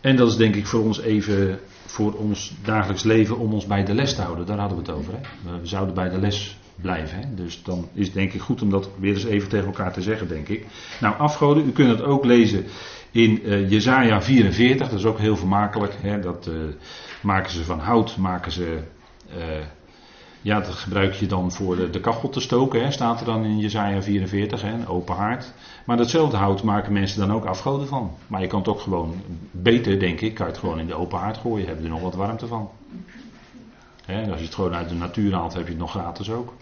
En 0.00 0.16
dat 0.16 0.28
is 0.28 0.36
denk 0.36 0.54
ik 0.54 0.66
voor 0.66 0.80
ons 0.80 1.00
even, 1.00 1.58
voor 1.86 2.12
ons 2.12 2.54
dagelijks 2.62 3.02
leven, 3.02 3.38
om 3.38 3.52
ons 3.52 3.66
bij 3.66 3.84
de 3.84 3.94
les 3.94 4.14
te 4.14 4.22
houden. 4.22 4.46
Daar 4.46 4.58
hadden 4.58 4.78
we 4.78 4.84
het 4.84 4.92
over. 4.92 5.12
Hè? 5.12 5.60
We 5.60 5.66
zouden 5.66 5.94
bij 5.94 6.08
de 6.08 6.18
les 6.18 6.58
blijven. 6.80 7.18
Hè? 7.18 7.34
Dus 7.34 7.62
dan 7.62 7.88
is 7.92 8.06
het 8.06 8.14
denk 8.14 8.32
ik 8.32 8.40
goed 8.40 8.62
om 8.62 8.70
dat 8.70 8.90
weer 8.98 9.14
eens 9.14 9.24
even 9.24 9.48
tegen 9.48 9.66
elkaar 9.66 9.92
te 9.92 10.02
zeggen, 10.02 10.28
denk 10.28 10.48
ik. 10.48 10.66
Nou, 11.00 11.18
afgoden, 11.18 11.66
u 11.66 11.70
kunt 11.70 11.90
het 11.90 12.02
ook 12.02 12.24
lezen 12.24 12.64
in 13.10 13.40
uh, 13.44 13.70
Jezaja 13.70 14.22
44. 14.22 14.88
Dat 14.88 14.98
is 14.98 15.04
ook 15.04 15.18
heel 15.18 15.36
vermakelijk. 15.36 15.94
Hè? 16.00 16.20
Dat 16.20 16.46
uh, 16.46 16.54
maken 17.22 17.50
ze 17.50 17.64
van 17.64 17.78
hout, 17.78 18.16
maken 18.16 18.52
ze... 18.52 18.78
Uh, 19.36 19.42
ja, 20.46 20.60
dat 20.60 20.74
gebruik 20.74 21.14
je 21.14 21.26
dan 21.26 21.52
voor 21.52 21.76
de, 21.76 21.90
de 21.90 22.00
kachel 22.00 22.28
te 22.28 22.40
stoken, 22.40 22.84
hè, 22.84 22.90
staat 22.90 23.20
er 23.20 23.26
dan 23.26 23.44
in 23.44 23.58
Jezaja 23.58 24.02
44, 24.02 24.62
hè, 24.62 24.72
een 24.72 24.86
open 24.86 25.14
haard. 25.14 25.52
Maar 25.84 25.96
datzelfde 25.96 26.36
hout 26.36 26.62
maken 26.62 26.92
mensen 26.92 27.20
dan 27.20 27.32
ook 27.32 27.44
afgoden 27.44 27.88
van. 27.88 28.10
Maar 28.26 28.40
je 28.40 28.46
kan 28.46 28.58
het 28.58 28.68
ook 28.68 28.80
gewoon, 28.80 29.22
beter 29.50 29.98
denk 29.98 30.20
ik, 30.20 30.34
kan 30.34 30.46
je 30.46 30.52
het 30.52 30.60
gewoon 30.60 30.78
in 30.78 30.86
de 30.86 30.94
open 30.94 31.18
haard 31.18 31.36
gooien, 31.36 31.66
heb 31.66 31.78
je 31.78 31.84
er 31.84 31.90
nog 31.90 32.00
wat 32.00 32.14
warmte 32.14 32.46
van. 32.46 32.70
Hè, 34.04 34.30
als 34.30 34.38
je 34.38 34.44
het 34.44 34.54
gewoon 34.54 34.74
uit 34.74 34.88
de 34.88 34.94
natuur 34.94 35.34
haalt, 35.34 35.54
heb 35.54 35.62
je 35.62 35.68
het 35.68 35.78
nog 35.78 35.90
gratis 35.90 36.30
ook. 36.30 36.54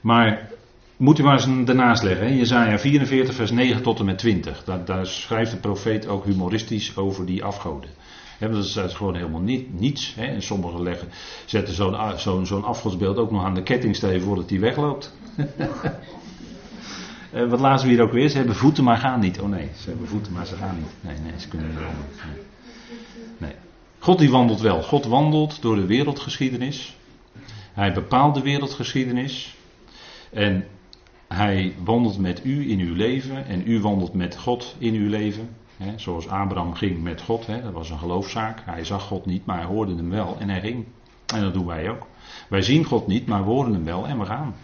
Maar 0.00 0.48
moet 1.00 1.18
u 1.18 1.22
maar 1.22 1.46
eens 1.46 1.66
daarnaast 1.66 2.02
leggen, 2.02 2.26
hè, 2.26 2.32
Jezaja 2.32 2.78
44 2.78 3.34
vers 3.34 3.50
9 3.50 3.82
tot 3.82 3.98
en 3.98 4.04
met 4.04 4.18
20. 4.18 4.64
Daar, 4.84 5.06
schrijft 5.06 5.50
de 5.50 5.56
profeet 5.56 6.06
ook 6.06 6.24
humoristisch 6.24 6.96
over 6.96 7.26
die 7.26 7.44
afgoden 7.44 7.90
dat 8.48 8.64
is, 8.64 8.94
gewoon 8.94 9.14
helemaal 9.14 9.40
niet, 9.40 9.80
niets. 9.80 10.14
Hè. 10.14 10.24
En 10.24 10.42
sommigen 10.42 10.82
leggen, 10.82 11.08
zetten 11.44 11.74
zo'n 11.74 11.96
zo'n 12.16 12.46
zo'n 12.46 12.64
afgodsbeeld 12.64 13.16
ook 13.16 13.30
nog 13.30 13.44
aan 13.44 13.54
de 13.54 13.62
kettingsteven 13.62 14.20
voordat 14.20 14.50
hij 14.50 14.60
wegloopt. 14.60 15.14
uh, 17.34 17.48
wat 17.50 17.60
lazen 17.60 17.88
we 17.88 17.94
hier 17.94 18.02
ook 18.02 18.12
weer? 18.12 18.28
Ze 18.28 18.36
hebben 18.36 18.56
voeten, 18.56 18.84
maar 18.84 18.96
gaan 18.96 19.20
niet. 19.20 19.40
Oh 19.40 19.48
nee, 19.48 19.68
ze 19.76 19.88
hebben 19.88 20.08
voeten, 20.08 20.32
maar 20.32 20.46
ze 20.46 20.56
gaan 20.56 20.76
niet. 20.76 20.92
Nee, 21.00 21.30
nee, 21.30 21.40
ze 21.40 21.48
kunnen 21.48 21.68
niet. 21.68 21.78
Nee. 23.38 23.52
God 23.98 24.18
die 24.18 24.30
wandelt 24.30 24.60
wel. 24.60 24.82
God 24.82 25.04
wandelt 25.04 25.62
door 25.62 25.76
de 25.76 25.86
wereldgeschiedenis. 25.86 26.96
Hij 27.72 27.92
bepaalt 27.92 28.34
de 28.34 28.42
wereldgeschiedenis. 28.42 29.56
En 30.32 30.64
hij 31.34 31.74
wandelt 31.84 32.18
met 32.18 32.44
u 32.44 32.70
in 32.70 32.78
uw 32.78 32.94
leven. 32.94 33.46
En 33.46 33.62
u 33.66 33.80
wandelt 33.80 34.14
met 34.14 34.36
God 34.36 34.76
in 34.78 34.94
uw 34.94 35.08
leven 35.08 35.48
zoals 35.96 36.28
Abraham 36.28 36.74
ging 36.74 37.02
met 37.02 37.20
God, 37.20 37.46
dat 37.46 37.72
was 37.72 37.90
een 37.90 37.98
geloofszaak. 37.98 38.62
Hij 38.64 38.84
zag 38.84 39.02
God 39.02 39.26
niet, 39.26 39.46
maar 39.46 39.56
hij 39.56 39.66
hoorde 39.66 39.94
hem 39.94 40.10
wel 40.10 40.36
en 40.38 40.48
hij 40.48 40.60
ging. 40.60 40.84
En 41.34 41.40
dat 41.40 41.52
doen 41.52 41.66
wij 41.66 41.90
ook. 41.90 42.06
Wij 42.48 42.62
zien 42.62 42.84
God 42.84 43.06
niet, 43.06 43.26
maar 43.26 43.44
we 43.44 43.50
horen 43.50 43.72
hem 43.72 43.84
wel 43.84 44.06
en 44.06 44.18
we 44.18 44.24
gaan. 44.24 44.54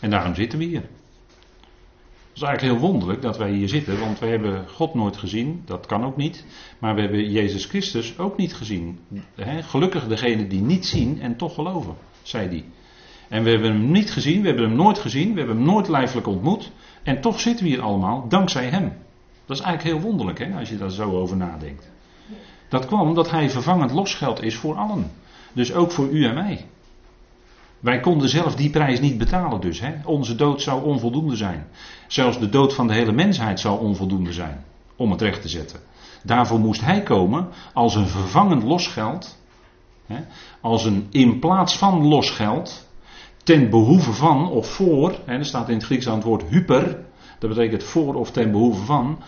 En 0.00 0.10
daarom 0.10 0.34
zitten 0.34 0.58
we 0.58 0.64
hier. 0.64 0.80
Het 0.80 2.40
is 2.40 2.42
eigenlijk 2.42 2.78
heel 2.78 2.90
wonderlijk 2.90 3.22
dat 3.22 3.38
wij 3.38 3.52
hier 3.52 3.68
zitten, 3.68 4.00
want 4.00 4.18
we 4.18 4.26
hebben 4.26 4.68
God 4.68 4.94
nooit 4.94 5.16
gezien, 5.16 5.62
dat 5.64 5.86
kan 5.86 6.04
ook 6.04 6.16
niet. 6.16 6.44
Maar 6.78 6.94
we 6.94 7.00
hebben 7.00 7.30
Jezus 7.30 7.64
Christus 7.64 8.18
ook 8.18 8.36
niet 8.36 8.54
gezien. 8.54 8.98
gelukkig 9.60 10.08
degene 10.08 10.46
die 10.46 10.60
niet 10.60 10.86
zien 10.86 11.20
en 11.20 11.36
toch 11.36 11.54
geloven, 11.54 11.96
zei 12.22 12.48
hij. 12.48 12.64
En 13.32 13.42
we 13.42 13.50
hebben 13.50 13.72
hem 13.72 13.90
niet 13.90 14.10
gezien, 14.10 14.40
we 14.40 14.46
hebben 14.46 14.64
hem 14.64 14.76
nooit 14.76 14.98
gezien, 14.98 15.32
we 15.32 15.38
hebben 15.38 15.56
hem 15.56 15.64
nooit 15.64 15.88
lijfelijk 15.88 16.26
ontmoet. 16.26 16.70
En 17.02 17.20
toch 17.20 17.40
zitten 17.40 17.64
we 17.64 17.70
hier 17.70 17.82
allemaal 17.82 18.28
dankzij 18.28 18.68
hem. 18.68 18.92
Dat 19.46 19.56
is 19.56 19.62
eigenlijk 19.62 19.94
heel 19.94 20.08
wonderlijk 20.08 20.38
hè, 20.38 20.58
als 20.58 20.68
je 20.68 20.76
daar 20.76 20.90
zo 20.90 21.10
over 21.10 21.36
nadenkt. 21.36 21.90
Dat 22.68 22.86
kwam 22.86 23.00
omdat 23.00 23.30
hij 23.30 23.50
vervangend 23.50 23.90
losgeld 23.90 24.42
is 24.42 24.56
voor 24.56 24.76
allen. 24.76 25.10
Dus 25.52 25.72
ook 25.72 25.90
voor 25.90 26.08
u 26.08 26.24
en 26.24 26.34
mij. 26.34 26.66
Wij 27.80 28.00
konden 28.00 28.28
zelf 28.28 28.54
die 28.54 28.70
prijs 28.70 29.00
niet 29.00 29.18
betalen 29.18 29.60
dus. 29.60 29.80
Hè. 29.80 29.92
Onze 30.04 30.34
dood 30.34 30.62
zou 30.62 30.84
onvoldoende 30.84 31.36
zijn. 31.36 31.66
Zelfs 32.06 32.38
de 32.38 32.48
dood 32.48 32.74
van 32.74 32.86
de 32.86 32.94
hele 32.94 33.12
mensheid 33.12 33.60
zou 33.60 33.80
onvoldoende 33.80 34.32
zijn. 34.32 34.64
Om 34.96 35.10
het 35.10 35.20
recht 35.20 35.42
te 35.42 35.48
zetten. 35.48 35.80
Daarvoor 36.22 36.58
moest 36.58 36.80
hij 36.80 37.02
komen 37.02 37.48
als 37.72 37.94
een 37.94 38.08
vervangend 38.08 38.62
losgeld. 38.62 39.38
Hè, 40.06 40.20
als 40.60 40.84
een 40.84 41.06
in 41.10 41.38
plaats 41.38 41.78
van 41.78 42.06
losgeld. 42.06 42.90
Ten 43.42 43.70
behoeve 43.70 44.12
van 44.12 44.50
of 44.50 44.66
voor. 44.66 45.14
Hè, 45.24 45.36
er 45.38 45.44
staat 45.44 45.68
in 45.68 45.74
het 45.74 45.84
Grieks 45.84 46.08
aan 46.08 46.14
het 46.14 46.24
woord 46.24 46.44
hyper. 46.50 47.04
Dat 47.38 47.50
betekent 47.50 47.84
voor 47.84 48.14
of 48.14 48.30
ten 48.30 48.50
behoeve 48.50 48.84
van 48.84 49.18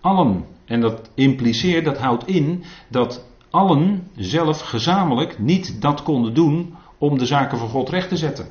allen. 0.00 0.44
En 0.64 0.80
dat 0.80 1.10
impliceert, 1.14 1.84
dat 1.84 1.98
houdt 1.98 2.26
in 2.26 2.64
dat 2.88 3.26
allen 3.50 4.08
zelf 4.16 4.60
gezamenlijk 4.60 5.38
niet 5.38 5.82
dat 5.82 6.02
konden 6.02 6.34
doen 6.34 6.74
om 6.98 7.18
de 7.18 7.26
zaken 7.26 7.58
voor 7.58 7.68
God 7.68 7.88
recht 7.88 8.08
te 8.08 8.16
zetten. 8.16 8.46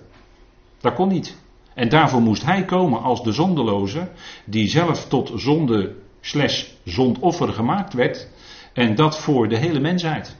Dat 0.79 0.93
kon 0.93 1.07
niet. 1.07 1.37
En 1.73 1.89
daarvoor 1.89 2.21
moest 2.21 2.45
hij 2.45 2.65
komen 2.65 3.01
als 3.01 3.23
de 3.23 3.31
zondeloze, 3.31 4.11
die 4.45 4.67
zelf 4.67 5.07
tot 5.07 5.31
zonde 5.35 5.95
slash 6.21 6.65
zondoffer 6.83 7.53
gemaakt 7.53 7.93
werd. 7.93 8.27
En 8.73 8.95
dat 8.95 9.19
voor 9.19 9.49
de 9.49 9.57
hele 9.57 9.79
mensheid. 9.79 10.37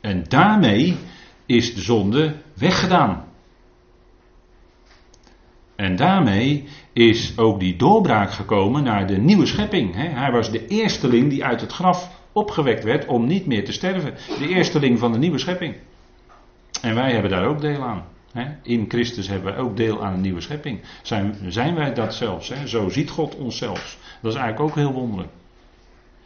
En 0.00 0.24
daarmee 0.28 0.96
is 1.46 1.74
de 1.74 1.80
zonde 1.80 2.34
weggedaan. 2.54 3.24
En 5.76 5.96
daarmee 5.96 6.64
is 6.92 7.38
ook 7.38 7.60
die 7.60 7.76
doorbraak 7.76 8.30
gekomen 8.30 8.82
naar 8.82 9.06
de 9.06 9.18
nieuwe 9.18 9.46
schepping. 9.46 9.94
Hij 9.94 10.30
was 10.30 10.50
de 10.50 10.66
eersteling 10.66 11.30
die 11.30 11.44
uit 11.44 11.60
het 11.60 11.72
graf 11.72 12.22
opgewekt 12.32 12.84
werd 12.84 13.06
om 13.06 13.26
niet 13.26 13.46
meer 13.46 13.64
te 13.64 13.72
sterven. 13.72 14.14
De 14.38 14.48
eersteling 14.48 14.98
van 14.98 15.12
de 15.12 15.18
nieuwe 15.18 15.38
schepping. 15.38 15.74
En 16.82 16.94
wij 16.94 17.12
hebben 17.12 17.30
daar 17.30 17.46
ook 17.46 17.60
deel 17.60 17.82
aan. 17.82 18.04
In 18.62 18.84
Christus 18.88 19.28
hebben 19.28 19.52
wij 19.52 19.62
ook 19.62 19.76
deel 19.76 20.04
aan 20.04 20.12
een 20.12 20.20
nieuwe 20.20 20.40
schepping. 20.40 20.80
Zijn, 21.02 21.74
wij 21.74 21.94
dat 21.94 22.14
zelfs? 22.14 22.52
Zo 22.64 22.88
ziet 22.88 23.10
God 23.10 23.36
ons 23.36 23.58
zelfs. 23.58 23.98
Dat 24.22 24.32
is 24.32 24.38
eigenlijk 24.38 24.70
ook 24.70 24.76
heel 24.76 24.92
wonderlijk. 24.92 25.30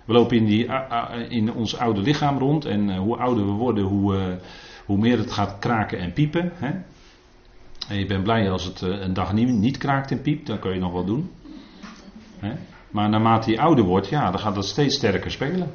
We 0.05 0.13
lopen 0.13 0.37
in, 0.37 0.47
die, 0.47 0.69
in 1.29 1.53
ons 1.53 1.77
oude 1.77 2.01
lichaam 2.01 2.39
rond 2.39 2.65
en 2.65 2.91
eh, 2.91 2.99
hoe 2.99 3.17
ouder 3.17 3.45
we 3.45 3.51
worden, 3.51 3.85
hoe, 3.85 4.17
eh, 4.17 4.23
hoe 4.87 4.99
meer 4.99 5.19
het 5.19 5.33
gaat 5.33 5.59
kraken 5.59 5.99
en 5.99 6.13
piepen. 6.13 6.53
En 7.89 7.99
je 7.99 8.07
bent 8.07 8.23
blij 8.23 8.51
als 8.51 8.65
het 8.65 8.83
eh, 8.83 9.01
een 9.01 9.13
dag 9.13 9.33
niet, 9.33 9.79
kraakt 9.79 10.11
en 10.11 10.23
piept, 10.23 10.47
dan 10.47 10.59
kun 10.59 10.73
je 10.73 10.81
nog 10.81 10.93
wel 10.93 11.05
doen. 11.05 11.31
Maar 12.91 13.09
naarmate 13.09 13.51
je 13.51 13.61
ouder 13.61 13.85
wordt, 13.85 14.09
ja, 14.09 14.31
dan 14.31 14.41
gaat 14.41 14.55
dat 14.55 14.67
steeds 14.67 14.95
sterker 14.95 15.31
spelen. 15.31 15.71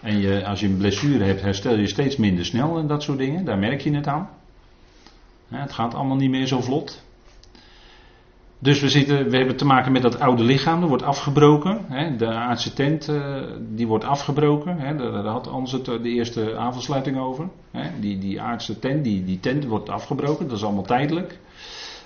En 0.00 0.20
je, 0.20 0.46
als 0.46 0.60
je 0.60 0.66
een 0.66 0.76
blessure 0.76 1.24
hebt, 1.24 1.40
herstel 1.40 1.76
je 1.76 1.86
steeds 1.86 2.16
minder 2.16 2.44
snel 2.44 2.78
en 2.78 2.86
dat 2.86 3.02
soort 3.02 3.18
dingen. 3.18 3.44
Daar 3.44 3.58
merk 3.58 3.80
je 3.80 3.94
het 3.94 4.06
aan. 4.06 4.28
Het 5.48 5.72
gaat 5.72 5.94
allemaal 5.94 6.16
niet 6.16 6.30
meer 6.30 6.46
zo 6.46 6.60
vlot. 6.60 7.02
Dus 8.62 8.80
we, 8.80 8.88
zitten, 8.88 9.30
we 9.30 9.36
hebben 9.36 9.56
te 9.56 9.64
maken 9.64 9.92
met 9.92 10.02
dat 10.02 10.20
oude 10.20 10.42
lichaam, 10.42 10.80
dat 10.80 10.88
wordt 10.88 11.02
afgebroken. 11.02 11.84
Hè. 11.88 12.16
De 12.16 12.26
aardse 12.26 12.72
tent, 12.72 13.08
uh, 13.08 13.42
die 13.74 13.86
wordt 13.86 14.04
afgebroken. 14.04 14.78
Hè. 14.78 14.96
Daar, 14.96 15.24
had 15.24 15.48
Anders 15.48 15.72
het 15.72 15.84
de 15.84 16.08
eerste 16.08 16.56
avondsluiting 16.56 17.18
over. 17.18 17.48
Hè. 17.70 17.90
Die, 18.00 18.18
die 18.18 18.40
aardse 18.40 18.78
tent, 18.78 19.04
die, 19.04 19.24
die 19.24 19.40
tent 19.40 19.64
wordt 19.64 19.88
afgebroken, 19.88 20.48
dat 20.48 20.56
is 20.56 20.64
allemaal 20.64 20.82
tijdelijk. 20.82 21.38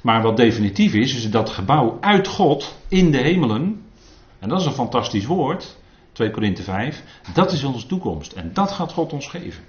Maar 0.02 0.22
wat 0.22 0.36
definitief 0.36 0.94
is, 0.94 1.14
is 1.14 1.30
dat 1.30 1.50
gebouw 1.50 1.96
uit 2.00 2.28
God 2.28 2.78
in 2.88 3.10
de 3.10 3.18
hemelen. 3.18 3.82
En 4.38 4.48
dat 4.48 4.60
is 4.60 4.66
een 4.66 4.72
fantastisch 4.72 5.26
woord. 5.26 5.76
2 6.12 6.30
Korinthe 6.30 6.62
5. 6.62 7.02
Dat 7.34 7.52
is 7.52 7.64
onze 7.64 7.86
toekomst. 7.86 8.32
En 8.32 8.50
dat 8.52 8.72
gaat 8.72 8.92
God 8.92 9.12
ons 9.12 9.28
geven. 9.28 9.62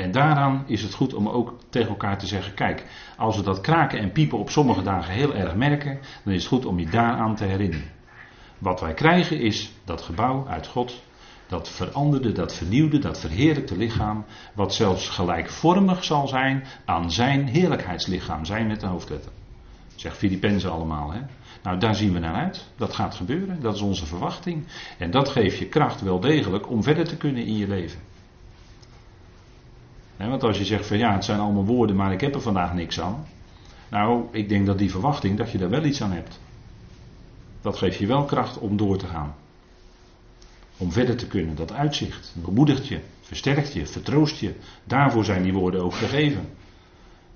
En 0.00 0.10
daaraan 0.10 0.64
is 0.66 0.82
het 0.82 0.94
goed 0.94 1.14
om 1.14 1.28
ook 1.28 1.54
tegen 1.68 1.88
elkaar 1.88 2.18
te 2.18 2.26
zeggen: 2.26 2.54
kijk, 2.54 2.84
als 3.16 3.36
we 3.36 3.42
dat 3.42 3.60
kraken 3.60 3.98
en 3.98 4.12
piepen 4.12 4.38
op 4.38 4.50
sommige 4.50 4.82
dagen 4.82 5.14
heel 5.14 5.34
erg 5.34 5.54
merken, 5.54 5.98
dan 6.24 6.32
is 6.32 6.40
het 6.40 6.52
goed 6.52 6.64
om 6.64 6.78
je 6.78 6.90
daaraan 6.90 7.34
te 7.34 7.44
herinneren. 7.44 7.90
Wat 8.58 8.80
wij 8.80 8.94
krijgen 8.94 9.40
is 9.40 9.72
dat 9.84 10.02
gebouw 10.02 10.46
uit 10.48 10.66
God, 10.66 11.02
dat 11.46 11.68
veranderde, 11.68 12.32
dat 12.32 12.54
vernieuwde, 12.54 12.98
dat 12.98 13.20
verheerlijkte 13.20 13.76
lichaam, 13.76 14.24
wat 14.54 14.74
zelfs 14.74 15.08
gelijkvormig 15.08 16.04
zal 16.04 16.28
zijn 16.28 16.64
aan 16.84 17.10
zijn 17.10 17.46
heerlijkheidslichaam, 17.46 18.44
zijn 18.44 18.66
met 18.66 18.80
de 18.80 18.86
hoofdletter. 18.86 19.32
Zegt 19.94 20.16
Filippenzen 20.16 20.70
allemaal, 20.70 21.12
hè? 21.12 21.20
Nou, 21.62 21.78
daar 21.78 21.94
zien 21.94 22.12
we 22.12 22.18
naar 22.18 22.34
uit. 22.34 22.68
Dat 22.76 22.94
gaat 22.94 23.14
gebeuren. 23.14 23.60
Dat 23.60 23.74
is 23.74 23.80
onze 23.80 24.06
verwachting. 24.06 24.66
En 24.98 25.10
dat 25.10 25.28
geeft 25.28 25.58
je 25.58 25.68
kracht 25.68 26.00
wel 26.00 26.20
degelijk 26.20 26.70
om 26.70 26.82
verder 26.82 27.08
te 27.08 27.16
kunnen 27.16 27.44
in 27.44 27.56
je 27.56 27.68
leven. 27.68 28.09
Want 30.28 30.42
als 30.42 30.58
je 30.58 30.64
zegt 30.64 30.86
van 30.86 30.98
ja, 30.98 31.14
het 31.14 31.24
zijn 31.24 31.40
allemaal 31.40 31.64
woorden, 31.64 31.96
maar 31.96 32.12
ik 32.12 32.20
heb 32.20 32.34
er 32.34 32.40
vandaag 32.40 32.74
niks 32.74 33.00
aan. 33.00 33.26
Nou, 33.90 34.24
ik 34.30 34.48
denk 34.48 34.66
dat 34.66 34.78
die 34.78 34.90
verwachting, 34.90 35.38
dat 35.38 35.50
je 35.50 35.58
daar 35.58 35.70
wel 35.70 35.84
iets 35.84 36.02
aan 36.02 36.12
hebt. 36.12 36.40
Dat 37.60 37.76
geeft 37.76 37.98
je 37.98 38.06
wel 38.06 38.24
kracht 38.24 38.58
om 38.58 38.76
door 38.76 38.98
te 38.98 39.06
gaan. 39.06 39.34
Om 40.76 40.92
verder 40.92 41.16
te 41.16 41.26
kunnen. 41.26 41.56
Dat 41.56 41.72
uitzicht 41.72 42.34
bemoedigt 42.34 42.88
je, 42.88 43.00
versterkt 43.20 43.72
je, 43.72 43.86
vertroost 43.86 44.40
je. 44.40 44.54
Daarvoor 44.84 45.24
zijn 45.24 45.42
die 45.42 45.52
woorden 45.52 45.82
ook 45.82 45.94
gegeven. 45.94 46.48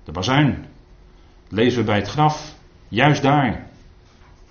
De 0.03 0.11
bazuin. 0.11 0.65
Lezen 1.49 1.79
we 1.79 1.85
bij 1.85 1.97
het 1.97 2.07
graf. 2.07 2.55
Juist 2.87 3.21
daar. 3.21 3.67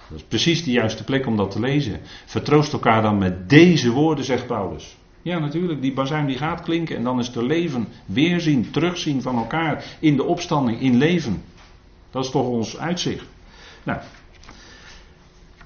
Dat 0.09 0.18
is 0.18 0.25
precies 0.25 0.64
de 0.64 0.70
juiste 0.70 1.05
plek 1.05 1.27
om 1.27 1.37
dat 1.37 1.51
te 1.51 1.61
lezen. 1.61 2.01
Vertroost 2.25 2.73
elkaar 2.73 3.03
dan 3.03 3.18
met 3.18 3.49
deze 3.49 3.90
woorden, 3.90 4.25
zegt 4.25 4.47
Paulus. 4.47 4.97
Ja, 5.24 5.38
natuurlijk, 5.38 5.82
die 5.82 5.92
bazuin 5.92 6.26
die 6.26 6.37
gaat 6.37 6.62
klinken 6.62 6.96
en 6.96 7.02
dan 7.02 7.18
is 7.18 7.34
er 7.34 7.44
leven, 7.44 7.88
weerzien, 8.06 8.70
terugzien 8.70 9.22
van 9.22 9.37
elkaar 9.37 9.84
in 10.00 10.16
de 10.16 10.24
opstanding, 10.24 10.80
in 10.80 10.96
leven. 10.96 11.42
Dat 12.10 12.24
is 12.24 12.30
toch 12.30 12.46
ons 12.46 12.78
uitzicht. 12.78 13.26
Nou, 13.82 14.00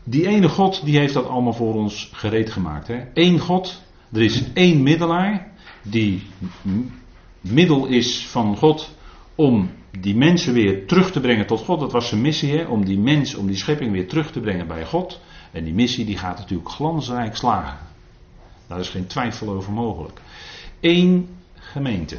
die 0.05 0.27
ene 0.27 0.49
God 0.49 0.85
die 0.85 0.99
heeft 0.99 1.15
dat 1.15 1.27
allemaal 1.27 1.53
voor 1.53 1.75
ons 1.75 2.11
gereed 2.13 2.51
gemaakt. 2.51 2.87
Hè? 2.87 3.05
Eén 3.15 3.39
God, 3.39 3.83
er 4.13 4.23
is 4.23 4.53
één 4.53 4.83
middelaar 4.83 5.51
die 5.83 6.23
middel 7.41 7.87
is 7.87 8.27
van 8.27 8.57
God 8.57 8.95
om 9.35 9.71
die 10.01 10.17
mensen 10.17 10.55
weer 10.55 10.87
terug 10.87 11.13
te 11.13 11.21
brengen 11.21 11.47
tot 11.47 11.61
God. 11.61 11.81
Dat 11.81 11.93
was 11.93 12.09
zijn 12.09 12.21
missie, 12.21 12.59
hè? 12.59 12.65
om 12.65 12.85
die 12.85 12.99
mens, 12.99 13.35
om 13.35 13.47
die 13.47 13.57
schepping 13.57 13.93
weer 13.93 14.09
terug 14.09 14.33
te 14.33 14.41
brengen 14.41 14.67
bij 14.67 14.85
God. 14.85 15.21
En 15.53 15.65
die 15.65 15.75
missie 15.75 16.05
die 16.05 16.19
gaat 16.19 16.39
natuurlijk 16.39 16.69
glansrijk 16.69 17.37
slagen. 17.37 17.79
Daar 18.69 18.81
is 18.81 18.89
geen 18.89 19.07
twijfel 19.07 19.49
over 19.49 19.73
mogelijk. 19.73 20.21
Eén 20.81 21.29
gemeente. 21.55 22.17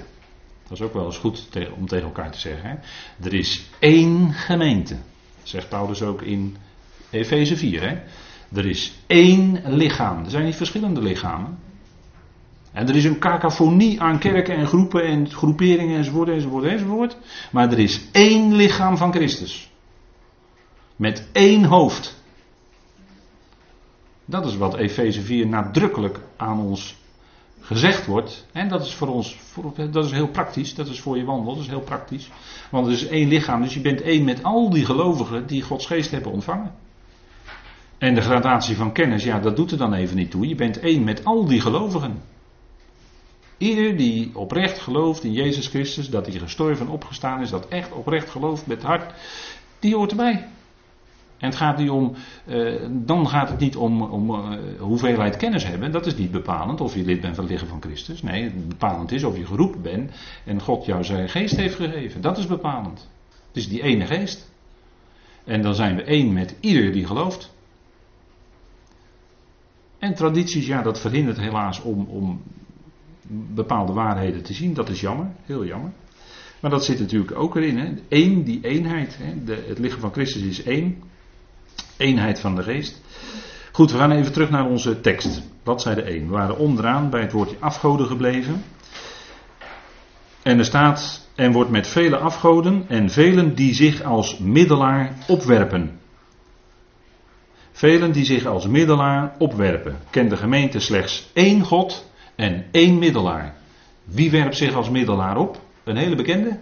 Dat 0.64 0.78
is 0.78 0.82
ook 0.82 0.94
wel 0.94 1.06
eens 1.06 1.18
goed 1.18 1.48
om 1.76 1.88
tegen 1.88 2.06
elkaar 2.06 2.32
te 2.32 2.40
zeggen. 2.40 2.70
Hè? 2.70 2.76
Er 3.28 3.34
is 3.34 3.66
één 3.80 4.34
gemeente. 4.34 4.96
Zegt 5.44 5.70
Paulus 5.70 6.02
ook 6.02 6.22
in 6.22 6.58
Efeze 7.10 7.58
4. 7.58 7.82
Hè? 7.82 7.98
Er 8.54 8.66
is 8.66 8.94
één 9.08 9.62
lichaam. 9.66 10.24
Er 10.24 10.30
zijn 10.30 10.46
niet 10.46 10.56
verschillende 10.56 11.02
lichamen. 11.02 11.58
En 12.72 12.88
er 12.88 12.96
is 12.96 13.04
een 13.04 13.20
cacophonie 13.20 14.02
aan 14.02 14.20
kerken 14.20 14.56
en 14.56 14.68
groepen 14.68 15.04
en 15.04 15.30
groeperingen 15.30 15.98
enzovoort, 15.98 16.30
enzovoort, 16.30 16.66
enzovoort. 16.66 17.18
Maar 17.52 17.72
er 17.72 17.80
is 17.80 18.02
één 18.12 18.56
lichaam 18.56 18.98
van 18.98 19.14
Christus. 19.14 19.72
Met 20.96 21.28
één 21.32 21.64
hoofd. 21.64 22.19
Dat 24.30 24.46
is 24.46 24.58
wat 24.58 24.76
Efeze 24.76 25.22
4 25.22 25.48
nadrukkelijk 25.48 26.20
aan 26.38 26.60
ons 26.60 26.96
gezegd 27.62 28.06
wordt. 28.06 28.46
En 28.52 28.68
dat 28.68 28.86
is 28.86 28.94
voor 28.94 29.08
ons, 29.08 29.38
dat 29.92 30.06
is 30.06 30.12
heel 30.12 30.28
praktisch, 30.28 30.76
dat 30.76 30.88
is 30.88 31.00
voor 31.00 31.18
je 31.18 31.26
wandel, 31.26 31.54
dat 31.54 31.63
is 31.63 31.70
heel 31.70 31.82
praktisch. 31.82 32.30
Want 32.72 32.88
er 32.88 32.94
is 32.94 33.08
één 33.08 33.28
lichaam, 33.28 33.62
dus 33.62 33.74
je 33.74 33.82
bent 33.82 34.02
één 34.02 34.24
met 34.24 34.44
al 34.44 34.70
die 34.70 34.86
gelovigen 34.86 35.48
die 35.48 35.62
Gods 35.62 35.86
geest 35.86 36.12
hebben 36.12 36.32
ontvangen. 36.32 36.72
En 37.98 38.15
de 38.15 38.22
gradatie 38.22 38.76
van 38.76 38.92
kennis, 38.92 39.24
ja, 39.24 39.39
dat 39.39 39.56
doet 39.56 39.72
er 39.72 39.78
dan 39.78 39.94
even 39.94 40.15
niet 40.15 40.32
toe. 40.32 40.48
Je 40.48 40.56
bent 40.56 40.80
één 40.80 41.04
met 41.04 41.26
al 41.26 41.46
die 41.46 41.62
gelovigen. 41.62 42.22
Ieder 43.58 43.98
die 43.98 44.32
oprecht 44.38 44.80
gelooft 44.80 45.24
in 45.24 45.34
Jezus 45.34 45.68
Christus, 45.68 46.10
dat 46.10 46.26
hij 46.26 46.39
gestorven 46.39 46.86
en 46.86 46.92
opgestaan 46.92 47.42
is, 47.42 47.50
dat 47.50 47.68
echt 47.68 47.92
oprecht 47.92 48.30
gelooft 48.30 48.68
met 48.68 48.84
hart, 48.84 49.13
die 49.80 49.96
hoort 49.96 50.12
erbij. 50.12 50.48
En 51.39 51.47
het 51.47 51.56
gaat 51.56 51.78
niet 51.78 51.89
om, 51.89 52.13
uh, 52.47 52.88
dan 52.91 53.28
gaat 53.28 53.49
het 53.49 53.60
niet 53.60 53.75
om, 53.75 54.02
om 54.02 54.30
uh, 54.30 54.58
hoeveelheid 54.80 55.38
kennis 55.38 55.65
hebben. 55.65 55.91
Dat 55.91 56.06
is 56.06 56.15
niet 56.15 56.32
bepalend 56.32 56.82
of 56.82 56.95
je 56.95 57.06
lid 57.06 57.21
bent 57.21 57.36
van 57.36 57.43
het 57.43 57.54
lichaam 57.54 57.69
van 57.69 57.82
Christus. 57.82 58.21
Nee, 58.21 58.52
bepalend 58.67 59.12
is 59.12 59.23
of 59.23 59.38
je 59.38 59.45
geroepen 59.45 59.82
bent 59.82 60.12
en 60.45 60.62
God 60.62 60.86
jou 60.86 61.04
zijn 61.04 61.30
geest 61.30 61.56
heeft 61.56 61.75
gegeven. 61.75 62.21
Dat 62.21 62.38
is 62.38 62.47
bepalend. 62.47 63.10
Het 63.47 63.58
is 63.58 63.69
die 63.69 63.82
ene 63.82 64.06
geest. 64.06 64.52
En 65.43 65.62
dan 65.62 65.75
zijn 65.75 65.95
we 65.95 66.04
één 66.04 66.34
met 66.34 66.56
ieder 66.60 66.91
die 66.91 67.06
gelooft. 67.06 67.54
En 69.99 70.15
tradities, 70.15 70.67
ja, 70.67 70.82
dat 70.82 70.99
verhindert 70.99 71.39
helaas 71.39 71.82
om, 71.82 72.06
om 72.06 72.41
bepaalde 73.54 73.93
waarheden 73.93 74.43
te 74.43 74.54
zien. 74.54 74.73
Dat 74.73 74.89
is 74.89 75.02
jammer, 75.02 75.28
heel 75.45 75.65
jammer. 75.65 75.91
Maar 76.60 76.71
dat 76.71 76.86
zit 76.86 76.99
natuurlijk 76.99 77.38
ook 77.38 77.56
erin. 77.56 77.78
Hè. 77.78 77.93
Eén, 78.10 78.43
die 78.43 78.60
eenheid. 78.63 79.17
Hè. 79.17 79.43
De, 79.43 79.65
het 79.67 79.80
lichaam 79.80 79.99
van 79.99 80.12
Christus 80.12 80.41
is 80.41 80.63
één. 80.63 80.97
Eenheid 82.00 82.40
van 82.40 82.56
de 82.56 82.64
geest. 82.64 83.02
Goed, 83.72 83.92
we 83.92 83.98
gaan 83.98 84.12
even 84.12 84.32
terug 84.32 84.50
naar 84.50 84.66
onze 84.66 85.02
tekst. 85.02 85.42
Bladzijde 85.64 86.02
1. 86.02 86.26
We 86.26 86.32
waren 86.32 86.58
onderaan 86.58 87.10
bij 87.10 87.22
het 87.22 87.32
woordje 87.32 87.56
afgoden 87.60 88.08
gebleven. 88.08 88.64
En 90.42 90.58
er 90.58 90.66
staat, 90.66 91.28
en 91.36 91.52
wordt 91.52 91.70
met 91.70 91.88
vele 91.88 92.18
afgoden 92.18 92.86
en 92.88 93.10
velen 93.10 93.56
die 93.56 93.74
zich 93.74 94.04
als 94.04 94.38
middelaar 94.38 95.14
opwerpen. 95.28 96.00
Velen 97.72 98.12
die 98.12 98.26
zich 98.26 98.46
als 98.46 98.68
middelaar 98.68 99.36
opwerpen. 99.38 99.98
Kent 100.10 100.30
de 100.30 100.38
gemeente 100.38 100.80
slechts 100.80 101.30
één 101.34 101.64
God 101.64 102.12
en 102.36 102.66
één 102.72 103.00
middelaar. 103.00 103.56
Wie 104.04 104.32
werpt 104.32 104.58
zich 104.58 104.74
als 104.74 104.90
middelaar 104.90 105.38
op? 105.38 105.62
Een 105.84 105.98
hele 105.98 106.16
bekende? 106.16 106.60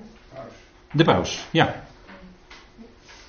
De 0.92 1.04
paus, 1.04 1.48
ja. 1.52 1.87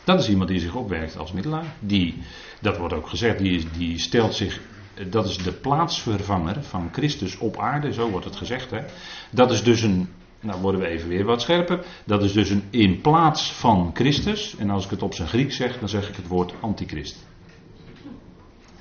Dat 0.09 0.21
is 0.21 0.29
iemand 0.29 0.49
die 0.49 0.61
zich 0.61 0.75
opwerkt 0.75 1.19
als 1.19 1.33
middelaar. 1.33 1.75
Die, 1.81 2.23
dat 2.61 2.77
wordt 2.77 2.95
ook 2.95 3.09
gezegd, 3.09 3.39
die, 3.39 3.67
die 3.77 3.99
stelt 3.99 4.35
zich. 4.35 4.61
Dat 5.11 5.29
is 5.29 5.37
de 5.37 5.53
plaatsvervanger 5.53 6.63
van 6.63 6.89
Christus 6.93 7.39
op 7.39 7.59
aarde, 7.59 7.93
zo 7.93 8.11
wordt 8.11 8.25
het 8.25 8.37
gezegd. 8.37 8.71
Hè. 8.71 8.81
Dat 9.31 9.51
is 9.51 9.63
dus 9.63 9.83
een. 9.83 10.09
Nou 10.41 10.61
worden 10.61 10.81
we 10.81 10.87
even 10.87 11.09
weer 11.09 11.25
wat 11.25 11.43
scherper. 11.43 11.85
Dat 12.05 12.23
is 12.23 12.33
dus 12.33 12.51
een 12.51 12.63
in 12.71 13.01
plaats 13.01 13.53
van 13.53 13.91
Christus. 13.95 14.57
En 14.59 14.71
als 14.71 14.85
ik 14.85 14.91
het 14.91 15.03
op 15.03 15.15
zijn 15.15 15.29
Griek 15.29 15.53
zeg, 15.53 15.79
dan 15.79 15.89
zeg 15.89 16.09
ik 16.09 16.17
het 16.17 16.27
woord 16.27 16.55
antichrist. 16.61 17.27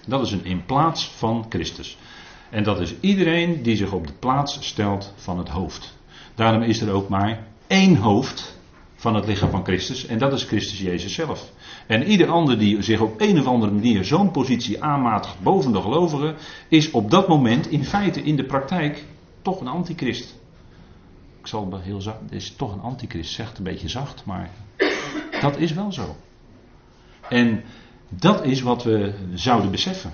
Dat 0.05 0.25
is 0.25 0.31
een 0.31 0.45
in 0.45 0.65
plaats 0.65 1.07
van 1.07 1.45
Christus. 1.49 1.97
En 2.49 2.63
dat 2.63 2.79
is 2.79 2.93
iedereen 2.99 3.63
die 3.63 3.75
zich 3.75 3.91
op 3.91 4.07
de 4.07 4.13
plaats 4.19 4.57
stelt 4.61 5.13
van 5.15 5.37
het 5.37 5.49
hoofd. 5.49 5.97
Daarom 6.35 6.61
is 6.61 6.81
er 6.81 6.91
ook 6.91 7.09
maar 7.09 7.47
één 7.67 7.95
hoofd 7.95 8.57
van 8.97 9.15
het 9.15 9.25
lichaam 9.25 9.49
van 9.49 9.63
Christus. 9.63 10.05
En 10.05 10.17
dat 10.17 10.33
is 10.33 10.43
Christus 10.43 10.79
Jezus 10.79 11.13
zelf. 11.13 11.51
En 11.87 12.03
ieder 12.03 12.27
ander 12.27 12.59
die 12.59 12.81
zich 12.81 13.01
op 13.01 13.21
een 13.21 13.39
of 13.39 13.45
andere 13.45 13.71
manier 13.71 14.05
zo'n 14.05 14.31
positie 14.31 14.83
aanmatigt 14.83 15.41
boven 15.41 15.71
de 15.71 15.81
gelovigen, 15.81 16.35
is 16.67 16.91
op 16.91 17.11
dat 17.11 17.27
moment 17.27 17.67
in 17.67 17.85
feite 17.85 18.21
in 18.21 18.35
de 18.35 18.45
praktijk 18.45 19.03
toch 19.41 19.61
een 19.61 19.67
antichrist. 19.67 20.35
Ik 21.39 21.47
zal 21.47 21.79
heel 21.81 22.01
zacht, 22.01 22.19
is 22.29 22.55
toch 22.55 22.73
een 22.73 22.81
antichrist, 22.81 23.31
zegt 23.31 23.57
een 23.57 23.63
beetje 23.63 23.89
zacht, 23.89 24.25
maar 24.25 24.49
dat 25.41 25.57
is 25.57 25.73
wel 25.73 25.91
zo. 25.91 26.15
En 27.29 27.63
dat 28.09 28.45
is 28.45 28.61
wat 28.61 28.83
we 28.83 29.13
zouden 29.33 29.71
beseffen. 29.71 30.13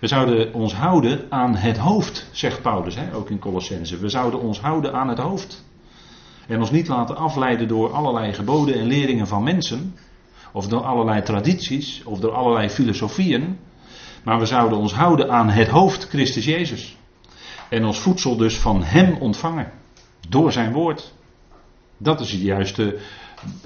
We 0.00 0.06
zouden 0.06 0.54
ons 0.54 0.74
houden 0.74 1.26
aan 1.28 1.56
het 1.56 1.76
hoofd, 1.76 2.28
zegt 2.32 2.62
Paulus, 2.62 2.94
hè, 2.94 3.14
ook 3.14 3.30
in 3.30 3.38
Colossense. 3.38 3.98
We 3.98 4.08
zouden 4.08 4.40
ons 4.40 4.60
houden 4.60 4.92
aan 4.92 5.08
het 5.08 5.18
hoofd. 5.18 5.64
En 6.46 6.60
ons 6.60 6.70
niet 6.70 6.88
laten 6.88 7.16
afleiden 7.16 7.68
door 7.68 7.92
allerlei 7.92 8.32
geboden 8.32 8.74
en 8.74 8.86
leringen 8.86 9.26
van 9.26 9.42
mensen. 9.42 9.94
Of 10.52 10.68
door 10.68 10.82
allerlei 10.82 11.22
tradities. 11.22 12.02
Of 12.04 12.20
door 12.20 12.32
allerlei 12.32 12.68
filosofieën. 12.68 13.58
Maar 14.24 14.38
we 14.38 14.46
zouden 14.46 14.78
ons 14.78 14.94
houden 14.94 15.30
aan 15.30 15.48
het 15.48 15.68
hoofd, 15.68 16.08
Christus 16.08 16.44
Jezus. 16.44 16.96
En 17.68 17.84
ons 17.84 17.98
voedsel 17.98 18.36
dus 18.36 18.58
van 18.58 18.82
Hem 18.82 19.16
ontvangen. 19.16 19.72
Door 20.28 20.52
zijn 20.52 20.72
woord. 20.72 21.12
Dat 21.96 22.20
is 22.20 22.30
de 22.30 22.42
juiste 22.42 22.98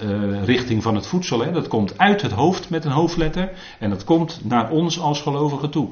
uh, 0.01 0.43
richting 0.43 0.83
van 0.83 0.95
het 0.95 1.07
voedsel. 1.07 1.39
Hè. 1.39 1.51
Dat 1.51 1.67
komt 1.67 1.97
uit 1.97 2.21
het 2.21 2.31
hoofd 2.31 2.69
met 2.69 2.85
een 2.85 2.91
hoofdletter. 2.91 3.51
En 3.79 3.89
dat 3.89 4.03
komt 4.03 4.39
naar 4.43 4.69
ons 4.69 4.99
als 4.99 5.21
gelovigen 5.21 5.69
toe. 5.69 5.89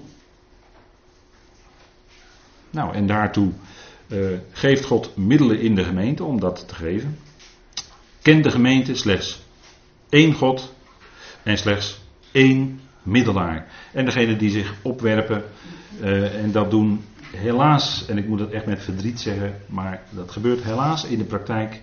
Nou, 2.70 2.94
en 2.94 3.08
daartoe 3.08 3.52
uh, 4.10 4.38
geeft 4.52 4.86
God 4.86 5.18
middelen 5.18 5.60
in 5.60 5.76
de 5.76 5.84
gemeente 5.84 6.24
om 6.24 6.40
dat 6.40 6.68
te 6.68 6.76
geven. 6.76 7.18
Kent 8.22 8.44
de 8.44 8.52
gemeente 8.52 8.96
slechts 8.96 9.42
één 10.10 10.34
God 10.34 10.74
en 11.44 11.58
slechts 11.58 12.02
één 12.32 12.80
middelaar. 13.04 13.68
En 13.94 14.06
degene 14.06 14.36
die 14.36 14.50
zich 14.50 14.74
opwerpen 14.82 15.44
uh, 16.02 16.44
en 16.44 16.52
dat 16.52 16.72
doen 16.72 17.04
helaas, 17.36 18.06
en 18.08 18.18
ik 18.18 18.28
moet 18.28 18.40
dat 18.40 18.52
echt 18.52 18.66
met 18.66 18.84
verdriet 18.84 19.20
zeggen, 19.20 19.56
maar 19.68 20.04
dat 20.10 20.32
gebeurt 20.32 20.64
helaas 20.64 21.06
in 21.06 21.18
de 21.18 21.24
praktijk. 21.24 21.82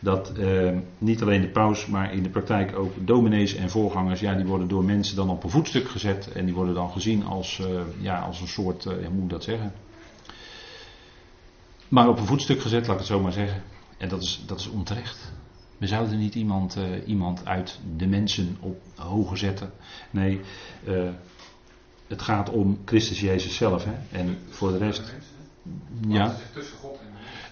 Dat 0.00 0.32
uh, 0.38 0.70
niet 0.98 1.22
alleen 1.22 1.40
de 1.40 1.48
paus, 1.48 1.86
maar 1.86 2.12
in 2.12 2.22
de 2.22 2.28
praktijk 2.28 2.76
ook 2.76 2.92
dominees 3.06 3.54
en 3.54 3.70
voorgangers, 3.70 4.20
ja, 4.20 4.34
die 4.34 4.46
worden 4.46 4.68
door 4.68 4.84
mensen 4.84 5.16
dan 5.16 5.30
op 5.30 5.44
een 5.44 5.50
voetstuk 5.50 5.88
gezet 5.88 6.32
en 6.32 6.44
die 6.44 6.54
worden 6.54 6.74
dan 6.74 6.90
gezien 6.90 7.24
als, 7.24 7.62
ja, 8.00 8.18
als 8.18 8.40
een 8.40 8.48
soort, 8.48 8.84
hoe 8.84 9.10
moet 9.12 9.22
ik 9.22 9.30
dat 9.30 9.44
zeggen? 9.44 9.72
Maar 11.88 12.08
op 12.08 12.18
een 12.18 12.26
voetstuk 12.26 12.60
gezet, 12.60 12.86
laat 12.86 12.92
ik 12.92 12.98
het 12.98 13.06
zo 13.06 13.20
maar 13.20 13.32
zeggen. 13.32 13.62
En 13.98 14.08
dat 14.08 14.22
is, 14.22 14.42
dat 14.46 14.60
is 14.60 14.68
onterecht. 14.68 15.32
We 15.78 15.86
zouden 15.86 16.18
niet 16.18 16.34
iemand, 16.34 16.76
uh, 16.76 17.08
iemand 17.08 17.46
uit 17.46 17.78
de 17.96 18.06
mensen 18.06 18.56
op 18.60 18.80
hoger 18.96 19.38
zetten. 19.38 19.72
Nee, 20.10 20.40
uh, 20.88 21.08
het 22.06 22.22
gaat 22.22 22.50
om 22.50 22.78
Christus 22.84 23.20
Jezus 23.20 23.56
zelf. 23.56 23.84
Hè? 23.84 24.18
En 24.18 24.38
voor 24.48 24.72
de 24.72 24.78
rest. 24.78 25.14
Ja. 26.08 26.36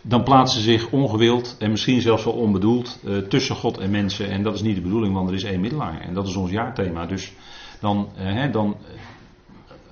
Dan 0.02 0.24
plaatsen 0.24 0.60
ze 0.60 0.70
zich 0.70 0.90
ongewild 0.90 1.56
en 1.58 1.70
misschien 1.70 2.00
zelfs 2.00 2.24
wel 2.24 2.32
onbedoeld 2.32 2.98
uh, 3.04 3.18
tussen 3.18 3.56
God 3.56 3.78
en 3.78 3.90
mensen. 3.90 4.30
En 4.30 4.42
dat 4.42 4.54
is 4.54 4.62
niet 4.62 4.74
de 4.74 4.80
bedoeling, 4.80 5.14
want 5.14 5.28
er 5.28 5.34
is 5.34 5.44
één 5.44 5.60
middelaar. 5.60 6.00
En 6.00 6.14
dat 6.14 6.26
is 6.26 6.36
ons 6.36 6.50
jaarthema. 6.50 7.06
Dus 7.06 7.32
dan, 7.80 8.08
hè, 8.14 8.50
dan 8.50 8.76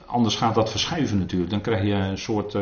anders 0.06 0.36
gaat 0.36 0.54
dat 0.54 0.70
verschuiven 0.70 1.18
natuurlijk. 1.18 1.50
Dan 1.50 1.60
krijg 1.60 1.84
je 1.84 1.92
een 1.92 2.18
soort. 2.18 2.56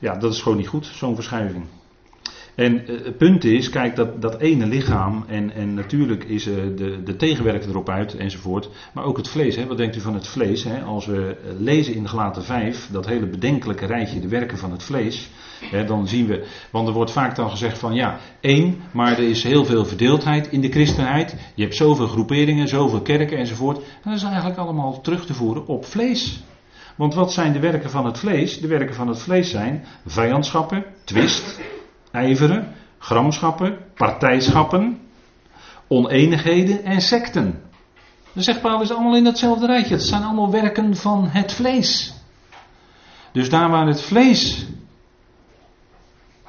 Ja, 0.00 0.16
dat 0.16 0.32
is 0.32 0.42
gewoon 0.42 0.58
niet 0.58 0.68
goed, 0.68 0.86
zo'n 0.86 1.14
verschuiving. 1.14 1.64
En 2.54 2.90
uh, 2.90 3.04
het 3.04 3.16
punt 3.16 3.44
is, 3.44 3.70
kijk, 3.70 3.96
dat, 3.96 4.22
dat 4.22 4.40
ene 4.40 4.66
lichaam, 4.66 5.24
en, 5.28 5.54
en 5.54 5.74
natuurlijk 5.74 6.24
is 6.24 6.46
uh, 6.46 6.54
de, 6.76 7.02
de 7.02 7.16
tegenwerker 7.16 7.68
erop 7.68 7.88
uit 7.88 8.16
enzovoort, 8.16 8.68
maar 8.92 9.04
ook 9.04 9.16
het 9.16 9.28
vlees. 9.28 9.56
Hè, 9.56 9.66
wat 9.66 9.76
denkt 9.76 9.96
u 9.96 10.00
van 10.00 10.14
het 10.14 10.26
vlees? 10.26 10.64
Hè? 10.64 10.82
Als 10.82 11.06
we 11.06 11.36
lezen 11.58 11.94
in 11.94 12.08
Gelaten 12.08 12.44
5, 12.44 12.88
dat 12.92 13.06
hele 13.06 13.26
bedenkelijke 13.26 13.86
rijtje, 13.86 14.20
de 14.20 14.28
werken 14.28 14.58
van 14.58 14.72
het 14.72 14.82
vlees, 14.82 15.30
hè, 15.64 15.84
dan 15.84 16.08
zien 16.08 16.26
we, 16.26 16.46
want 16.70 16.88
er 16.88 16.94
wordt 16.94 17.10
vaak 17.10 17.36
dan 17.36 17.50
gezegd 17.50 17.78
van 17.78 17.94
ja, 17.94 18.18
één, 18.40 18.76
maar 18.92 19.12
er 19.12 19.28
is 19.28 19.42
heel 19.42 19.64
veel 19.64 19.84
verdeeldheid 19.84 20.48
in 20.50 20.60
de 20.60 20.70
christenheid. 20.70 21.36
Je 21.54 21.62
hebt 21.62 21.76
zoveel 21.76 22.06
groeperingen, 22.06 22.68
zoveel 22.68 23.02
kerken 23.02 23.38
enzovoort. 23.38 23.76
En 23.76 24.10
dat 24.10 24.14
is 24.14 24.22
eigenlijk 24.22 24.58
allemaal 24.58 25.00
terug 25.00 25.26
te 25.26 25.34
voeren 25.34 25.66
op 25.66 25.84
vlees. 25.84 26.42
Want 26.96 27.14
wat 27.14 27.32
zijn 27.32 27.52
de 27.52 27.58
werken 27.58 27.90
van 27.90 28.04
het 28.06 28.18
vlees? 28.18 28.60
De 28.60 28.66
werken 28.66 28.94
van 28.94 29.08
het 29.08 29.18
vlees 29.18 29.50
zijn 29.50 29.84
vijandschappen, 30.06 30.84
twist 31.04 31.60
ijveren, 32.10 32.74
gramschappen, 32.98 33.78
partijschappen, 33.94 35.00
oneenigheden 35.88 36.84
en 36.84 37.00
secten. 37.00 37.62
Dan 38.32 38.42
zegt 38.42 38.60
Paulus 38.60 38.90
allemaal 38.90 39.16
in 39.16 39.24
datzelfde 39.24 39.66
rijtje. 39.66 39.94
Het 39.94 40.02
zijn 40.02 40.22
allemaal 40.22 40.50
werken 40.50 40.96
van 40.96 41.28
het 41.28 41.52
vlees. 41.52 42.14
Dus 43.32 43.50
daar 43.50 43.70
waar 43.70 43.86
het 43.86 44.02
vlees 44.02 44.66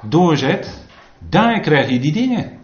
doorzet, 0.02 0.86
daar 1.18 1.60
krijg 1.60 1.90
je 1.90 2.00
die 2.00 2.12
dingen. 2.12 2.60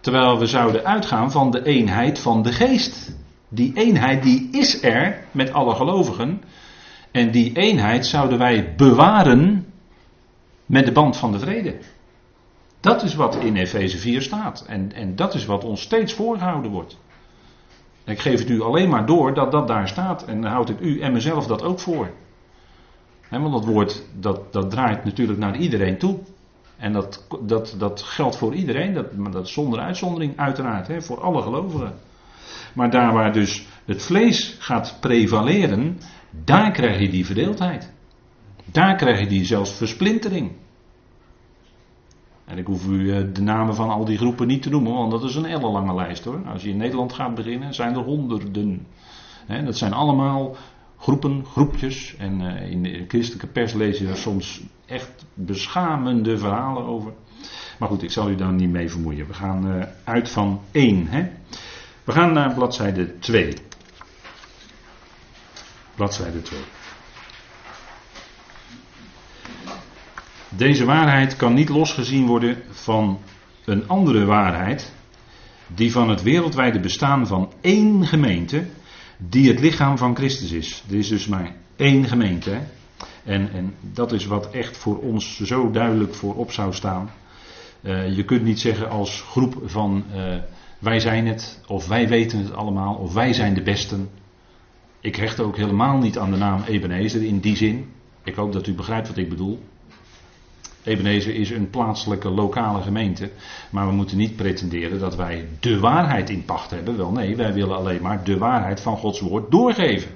Terwijl 0.00 0.38
we 0.38 0.46
zouden 0.46 0.84
uitgaan 0.84 1.30
van 1.30 1.50
de 1.50 1.64
eenheid 1.64 2.18
van 2.18 2.42
de 2.42 2.52
geest. 2.52 3.16
Die 3.48 3.72
eenheid 3.74 4.22
die 4.22 4.48
is 4.52 4.82
er 4.82 5.24
met 5.30 5.52
alle 5.52 5.74
gelovigen. 5.74 6.42
En 7.10 7.30
die 7.30 7.56
eenheid 7.56 8.06
zouden 8.06 8.38
wij 8.38 8.74
bewaren 8.76 9.66
met 10.66 10.84
de 10.84 10.92
band 10.92 11.16
van 11.16 11.32
de 11.32 11.38
vrede. 11.38 11.78
Dat 12.80 13.02
is 13.02 13.14
wat 13.14 13.36
in 13.36 13.56
Efeze 13.56 13.98
4 13.98 14.22
staat. 14.22 14.64
En, 14.66 14.92
en 14.92 15.16
dat 15.16 15.34
is 15.34 15.46
wat 15.46 15.64
ons 15.64 15.80
steeds 15.80 16.12
voorgehouden 16.12 16.70
wordt. 16.70 16.98
ik 18.04 18.18
geef 18.18 18.38
het 18.38 18.50
u 18.50 18.60
alleen 18.60 18.88
maar 18.88 19.06
door 19.06 19.34
dat 19.34 19.52
dat 19.52 19.68
daar 19.68 19.88
staat. 19.88 20.24
En 20.24 20.40
dan 20.40 20.50
houd 20.50 20.68
ik 20.68 20.80
u 20.80 21.00
en 21.00 21.12
mezelf 21.12 21.46
dat 21.46 21.62
ook 21.62 21.80
voor. 21.80 22.10
want 23.30 23.52
dat 23.52 23.64
woord 23.64 24.04
dat, 24.20 24.52
dat 24.52 24.70
draait 24.70 25.04
natuurlijk 25.04 25.38
naar 25.38 25.56
iedereen 25.56 25.98
toe. 25.98 26.18
En 26.76 26.92
dat, 26.92 27.26
dat, 27.42 27.74
dat 27.78 28.02
geldt 28.02 28.36
voor 28.36 28.54
iedereen, 28.54 28.94
dat, 28.94 29.16
maar 29.16 29.30
dat 29.30 29.48
zonder 29.48 29.80
uitzondering 29.80 30.36
uiteraard, 30.36 31.04
voor 31.04 31.20
alle 31.20 31.42
gelovigen. 31.42 31.94
Maar 32.74 32.90
daar 32.90 33.12
waar 33.12 33.32
dus 33.32 33.66
het 33.84 34.02
vlees 34.02 34.56
gaat 34.58 34.96
prevaleren, 35.00 35.98
daar 36.44 36.70
krijg 36.70 37.00
je 37.00 37.08
die 37.08 37.26
verdeeldheid. 37.26 37.92
Daar 38.64 38.96
krijg 38.96 39.20
je 39.20 39.26
die 39.26 39.44
zelfs 39.44 39.72
versplintering. 39.72 40.52
En 42.44 42.58
ik 42.58 42.66
hoef 42.66 42.86
u 42.86 43.12
eh, 43.12 43.24
de 43.32 43.42
namen 43.42 43.74
van 43.74 43.90
al 43.90 44.04
die 44.04 44.18
groepen 44.18 44.46
niet 44.46 44.62
te 44.62 44.70
noemen, 44.70 44.92
want 44.92 45.10
dat 45.10 45.24
is 45.24 45.34
een 45.34 45.44
ellenlange 45.44 45.94
lijst 45.94 46.24
hoor. 46.24 46.40
Als 46.46 46.62
je 46.62 46.70
in 46.70 46.76
Nederland 46.76 47.12
gaat 47.12 47.34
beginnen, 47.34 47.74
zijn 47.74 47.94
er 47.94 48.02
honderden. 48.02 48.86
dat 49.46 49.76
zijn 49.76 49.92
allemaal 49.92 50.56
groepen, 50.98 51.44
groepjes. 51.44 52.16
En 52.18 52.40
eh, 52.40 52.70
in 52.70 52.82
de 52.82 53.04
christelijke 53.08 53.46
pers 53.46 53.72
lees 53.72 53.98
je 53.98 54.06
daar 54.06 54.16
soms 54.16 54.62
echt 54.86 55.24
beschamende 55.34 56.38
verhalen 56.38 56.84
over. 56.84 57.12
Maar 57.78 57.88
goed, 57.88 58.02
ik 58.02 58.10
zal 58.10 58.30
u 58.30 58.34
daar 58.34 58.52
niet 58.52 58.70
mee 58.70 58.90
vermoeien. 58.90 59.26
We 59.26 59.34
gaan 59.34 59.70
eh, 59.70 59.86
uit 60.04 60.30
van 60.30 60.60
1. 60.70 61.06
Hè? 61.06 61.28
We 62.08 62.14
gaan 62.14 62.32
naar 62.32 62.54
bladzijde 62.54 63.18
2. 63.18 63.54
Bladzijde 65.94 66.42
2. 66.42 66.60
Deze 70.48 70.84
waarheid 70.84 71.36
kan 71.36 71.54
niet 71.54 71.68
losgezien 71.68 72.26
worden 72.26 72.62
van 72.70 73.20
een 73.64 73.88
andere 73.88 74.24
waarheid, 74.24 74.92
die 75.66 75.92
van 75.92 76.08
het 76.08 76.22
wereldwijde 76.22 76.80
bestaan 76.80 77.26
van 77.26 77.52
één 77.60 78.06
gemeente, 78.06 78.66
die 79.16 79.48
het 79.48 79.60
lichaam 79.60 79.98
van 79.98 80.16
Christus 80.16 80.50
is. 80.50 80.84
Er 80.90 80.96
is 80.96 81.08
dus 81.08 81.26
maar 81.26 81.54
één 81.76 82.04
gemeente. 82.04 82.60
En, 83.24 83.52
en 83.52 83.74
dat 83.80 84.12
is 84.12 84.26
wat 84.26 84.50
echt 84.50 84.76
voor 84.76 84.98
ons 84.98 85.40
zo 85.40 85.70
duidelijk 85.70 86.14
voorop 86.14 86.52
zou 86.52 86.74
staan. 86.74 87.10
Uh, 87.80 88.16
je 88.16 88.24
kunt 88.24 88.42
niet 88.42 88.60
zeggen 88.60 88.90
als 88.90 89.20
groep 89.20 89.62
van 89.64 90.04
uh, 90.14 90.36
wij 90.78 91.00
zijn 91.00 91.26
het, 91.26 91.60
of 91.66 91.88
wij 91.88 92.08
weten 92.08 92.38
het 92.38 92.52
allemaal, 92.52 92.94
of 92.94 93.14
wij 93.14 93.32
zijn 93.32 93.54
de 93.54 93.62
besten. 93.62 94.10
Ik 95.00 95.16
hecht 95.16 95.40
ook 95.40 95.56
helemaal 95.56 95.98
niet 95.98 96.18
aan 96.18 96.30
de 96.30 96.36
naam 96.36 96.62
Ebenezer 96.62 97.24
in 97.24 97.38
die 97.38 97.56
zin. 97.56 97.92
Ik 98.24 98.34
hoop 98.34 98.52
dat 98.52 98.66
u 98.66 98.74
begrijpt 98.74 99.08
wat 99.08 99.16
ik 99.16 99.28
bedoel. 99.28 99.62
Ebenezer 100.82 101.34
is 101.34 101.50
een 101.50 101.70
plaatselijke 101.70 102.28
lokale 102.28 102.82
gemeente. 102.82 103.30
Maar 103.70 103.86
we 103.86 103.92
moeten 103.92 104.16
niet 104.16 104.36
pretenderen 104.36 104.98
dat 104.98 105.16
wij 105.16 105.48
de 105.60 105.78
waarheid 105.78 106.30
in 106.30 106.44
pacht 106.44 106.70
hebben. 106.70 106.96
Wel 106.96 107.10
nee, 107.10 107.36
wij 107.36 107.52
willen 107.52 107.76
alleen 107.76 108.02
maar 108.02 108.24
de 108.24 108.38
waarheid 108.38 108.80
van 108.80 108.96
Gods 108.96 109.20
woord 109.20 109.50
doorgeven. 109.50 110.10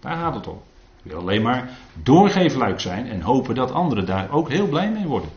Daar 0.00 0.16
gaat 0.16 0.34
het 0.34 0.46
om. 0.46 0.60
We 1.02 1.08
willen 1.08 1.22
alleen 1.22 1.42
maar 1.42 1.70
doorgeefluik 2.02 2.80
zijn 2.80 3.06
en 3.06 3.20
hopen 3.20 3.54
dat 3.54 3.72
anderen 3.72 4.06
daar 4.06 4.30
ook 4.30 4.48
heel 4.48 4.68
blij 4.68 4.90
mee 4.90 5.06
worden. 5.06 5.30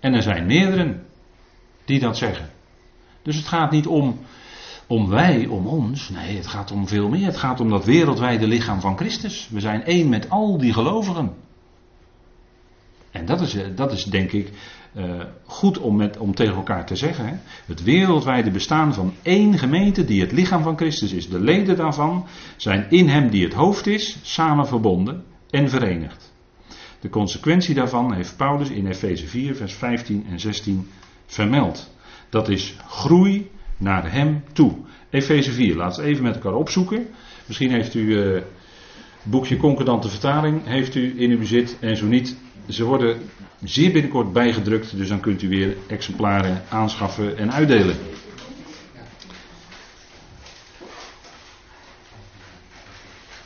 En 0.00 0.14
er 0.14 0.22
zijn 0.22 0.46
meerderen 0.46 1.06
die 1.84 2.00
dat 2.00 2.16
zeggen. 2.16 2.50
Dus 3.24 3.36
het 3.36 3.46
gaat 3.46 3.70
niet 3.70 3.86
om, 3.86 4.18
om 4.86 5.08
wij, 5.08 5.46
om 5.46 5.66
ons. 5.66 6.08
Nee, 6.08 6.36
het 6.36 6.46
gaat 6.46 6.70
om 6.70 6.88
veel 6.88 7.08
meer. 7.08 7.26
Het 7.26 7.36
gaat 7.36 7.60
om 7.60 7.68
dat 7.68 7.84
wereldwijde 7.84 8.46
lichaam 8.46 8.80
van 8.80 8.96
Christus. 8.96 9.48
We 9.50 9.60
zijn 9.60 9.84
één 9.84 10.08
met 10.08 10.30
al 10.30 10.58
die 10.58 10.72
gelovigen. 10.72 11.32
En 13.10 13.26
dat 13.26 13.40
is, 13.40 13.54
eh, 13.54 13.66
dat 13.76 13.92
is 13.92 14.04
denk 14.04 14.32
ik 14.32 14.52
uh, 14.96 15.04
goed 15.44 15.78
om, 15.78 15.96
met, 15.96 16.18
om 16.18 16.34
tegen 16.34 16.54
elkaar 16.54 16.86
te 16.86 16.96
zeggen. 16.96 17.26
Hè? 17.26 17.34
Het 17.66 17.82
wereldwijde 17.82 18.50
bestaan 18.50 18.94
van 18.94 19.12
één 19.22 19.58
gemeente 19.58 20.04
die 20.04 20.20
het 20.20 20.32
lichaam 20.32 20.62
van 20.62 20.76
Christus 20.76 21.12
is. 21.12 21.28
De 21.28 21.40
leden 21.40 21.76
daarvan 21.76 22.26
zijn 22.56 22.86
in 22.90 23.08
hem 23.08 23.30
die 23.30 23.44
het 23.44 23.54
hoofd 23.54 23.86
is, 23.86 24.18
samen 24.22 24.66
verbonden 24.66 25.24
en 25.50 25.68
verenigd. 25.70 26.32
De 27.00 27.08
consequentie 27.08 27.74
daarvan 27.74 28.14
heeft 28.14 28.36
Paulus 28.36 28.70
in 28.70 28.86
Efeze 28.86 29.26
4, 29.26 29.56
vers 29.56 29.74
15 29.74 30.26
en 30.30 30.40
16 30.40 30.88
vermeld. 31.26 31.93
Dat 32.34 32.48
is 32.48 32.74
groei 32.88 33.50
naar 33.76 34.12
hem 34.12 34.44
toe. 34.52 34.72
Efeze 35.10 35.52
4, 35.52 35.76
laten 35.76 36.02
we 36.02 36.08
even 36.08 36.22
met 36.22 36.34
elkaar 36.34 36.54
opzoeken. 36.54 37.06
Misschien 37.46 37.70
heeft 37.70 37.94
u 37.94 38.00
uh, 38.00 38.40
boekje 39.22 39.56
Concordante 39.56 40.08
Vertaling 40.08 40.66
heeft 40.66 40.94
u 40.94 41.14
in 41.20 41.30
uw 41.30 41.38
bezit 41.38 41.76
en 41.80 41.96
zo 41.96 42.06
niet 42.06 42.36
ze 42.68 42.84
worden 42.84 43.22
zeer 43.64 43.92
binnenkort 43.92 44.32
bijgedrukt, 44.32 44.96
dus 44.96 45.08
dan 45.08 45.20
kunt 45.20 45.42
u 45.42 45.48
weer 45.48 45.76
exemplaren 45.86 46.62
aanschaffen 46.68 47.36
en 47.38 47.52
uitdelen. 47.52 47.96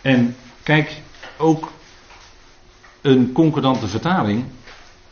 En 0.02 0.36
kijk, 0.62 1.00
ook 1.36 1.72
een 3.00 3.32
concordante 3.32 3.88
vertaling 3.88 4.44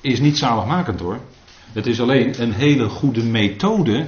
is 0.01 0.21
niet 0.21 0.39
zaligmakend 0.39 1.01
hoor. 1.01 1.21
Het 1.77 1.87
is 1.87 2.01
alleen 2.01 2.43
een 2.43 2.53
hele 2.53 2.89
goede 2.89 3.23
methode. 3.23 4.07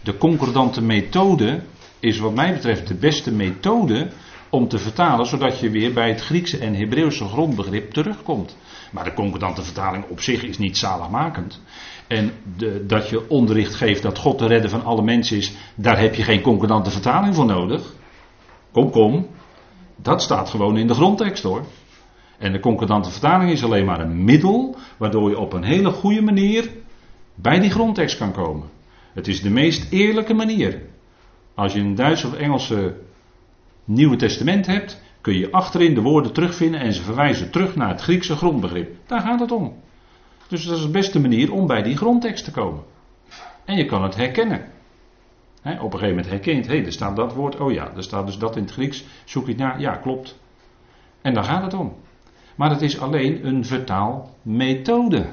De 0.00 0.16
concordante 0.16 0.82
methode 0.82 1.60
is 2.00 2.18
wat 2.18 2.34
mij 2.34 2.52
betreft 2.52 2.86
de 2.86 2.94
beste 2.94 3.32
methode 3.32 4.08
om 4.50 4.68
te 4.68 4.78
vertalen, 4.78 5.26
zodat 5.26 5.58
je 5.60 5.70
weer 5.70 5.92
bij 5.92 6.08
het 6.08 6.20
Griekse 6.20 6.58
en 6.58 6.74
Hebreeuwse 6.74 7.24
grondbegrip 7.24 7.90
terugkomt. 7.90 8.56
Maar 8.92 9.04
de 9.04 9.12
concordante 9.12 9.62
vertaling 9.62 10.04
op 10.08 10.20
zich 10.20 10.42
is 10.42 10.58
niet 10.58 10.76
zaligmakend. 10.76 11.60
en 12.06 12.32
de, 12.56 12.86
dat 12.86 13.08
je 13.08 13.28
onderricht 13.28 13.74
geeft 13.74 14.02
dat 14.02 14.18
God 14.18 14.38
de 14.38 14.46
redder 14.46 14.70
van 14.70 14.84
alle 14.84 15.02
mensen 15.02 15.36
is, 15.36 15.52
daar 15.74 15.98
heb 15.98 16.14
je 16.14 16.22
geen 16.22 16.40
concordante 16.40 16.90
vertaling 16.90 17.34
voor 17.34 17.46
nodig. 17.46 17.94
Kom, 18.72 18.90
kom. 18.90 19.26
Dat 19.96 20.22
staat 20.22 20.50
gewoon 20.50 20.76
in 20.76 20.86
de 20.86 20.94
grondtekst 20.94 21.42
hoor. 21.42 21.64
En 22.38 22.52
de 22.52 22.60
concordante 22.60 23.10
vertaling 23.10 23.50
is 23.50 23.64
alleen 23.64 23.84
maar 23.84 24.00
een 24.00 24.24
middel 24.24 24.76
waardoor 24.96 25.30
je 25.30 25.38
op 25.38 25.52
een 25.52 25.64
hele 25.64 25.90
goede 25.90 26.22
manier 26.22 26.70
bij 27.34 27.60
die 27.60 27.70
grondtekst 27.70 28.18
kan 28.18 28.32
komen. 28.32 28.68
Het 29.12 29.28
is 29.28 29.42
de 29.42 29.50
meest 29.50 29.92
eerlijke 29.92 30.34
manier. 30.34 30.82
Als 31.54 31.72
je 31.72 31.80
een 31.80 31.94
Duits 31.94 32.24
of 32.24 32.34
Engelse 32.34 32.96
Nieuwe 33.84 34.16
Testament 34.16 34.66
hebt, 34.66 35.02
kun 35.20 35.34
je 35.34 35.50
achterin 35.50 35.94
de 35.94 36.00
woorden 36.00 36.32
terugvinden 36.32 36.80
en 36.80 36.92
ze 36.92 37.02
verwijzen 37.02 37.50
terug 37.50 37.76
naar 37.76 37.88
het 37.88 38.00
Griekse 38.00 38.36
grondbegrip. 38.36 38.96
Daar 39.06 39.20
gaat 39.20 39.40
het 39.40 39.52
om. 39.52 39.74
Dus 40.48 40.64
dat 40.64 40.76
is 40.76 40.82
de 40.82 40.90
beste 40.90 41.20
manier 41.20 41.52
om 41.52 41.66
bij 41.66 41.82
die 41.82 41.96
grondtekst 41.96 42.44
te 42.44 42.50
komen. 42.50 42.82
En 43.64 43.76
je 43.76 43.84
kan 43.84 44.02
het 44.02 44.16
herkennen. 44.16 44.60
op 45.62 45.64
een 45.64 45.78
gegeven 45.80 46.08
moment 46.08 46.28
herkent, 46.28 46.66
hé, 46.66 46.76
hey, 46.76 46.84
er 46.84 46.92
staat 46.92 47.16
dat 47.16 47.34
woord, 47.34 47.60
oh 47.60 47.72
ja, 47.72 47.92
er 47.96 48.02
staat 48.02 48.26
dus 48.26 48.38
dat 48.38 48.56
in 48.56 48.62
het 48.62 48.72
Grieks, 48.72 49.04
zoek 49.24 49.44
je 49.44 49.50
het 49.50 49.60
naar, 49.60 49.80
ja, 49.80 49.96
klopt. 49.96 50.38
En 51.22 51.34
daar 51.34 51.44
gaat 51.44 51.62
het 51.62 51.74
om. 51.74 51.94
Maar 52.58 52.70
het 52.70 52.82
is 52.82 53.00
alleen 53.00 53.46
een 53.46 53.64
vertaalmethode. 53.64 55.26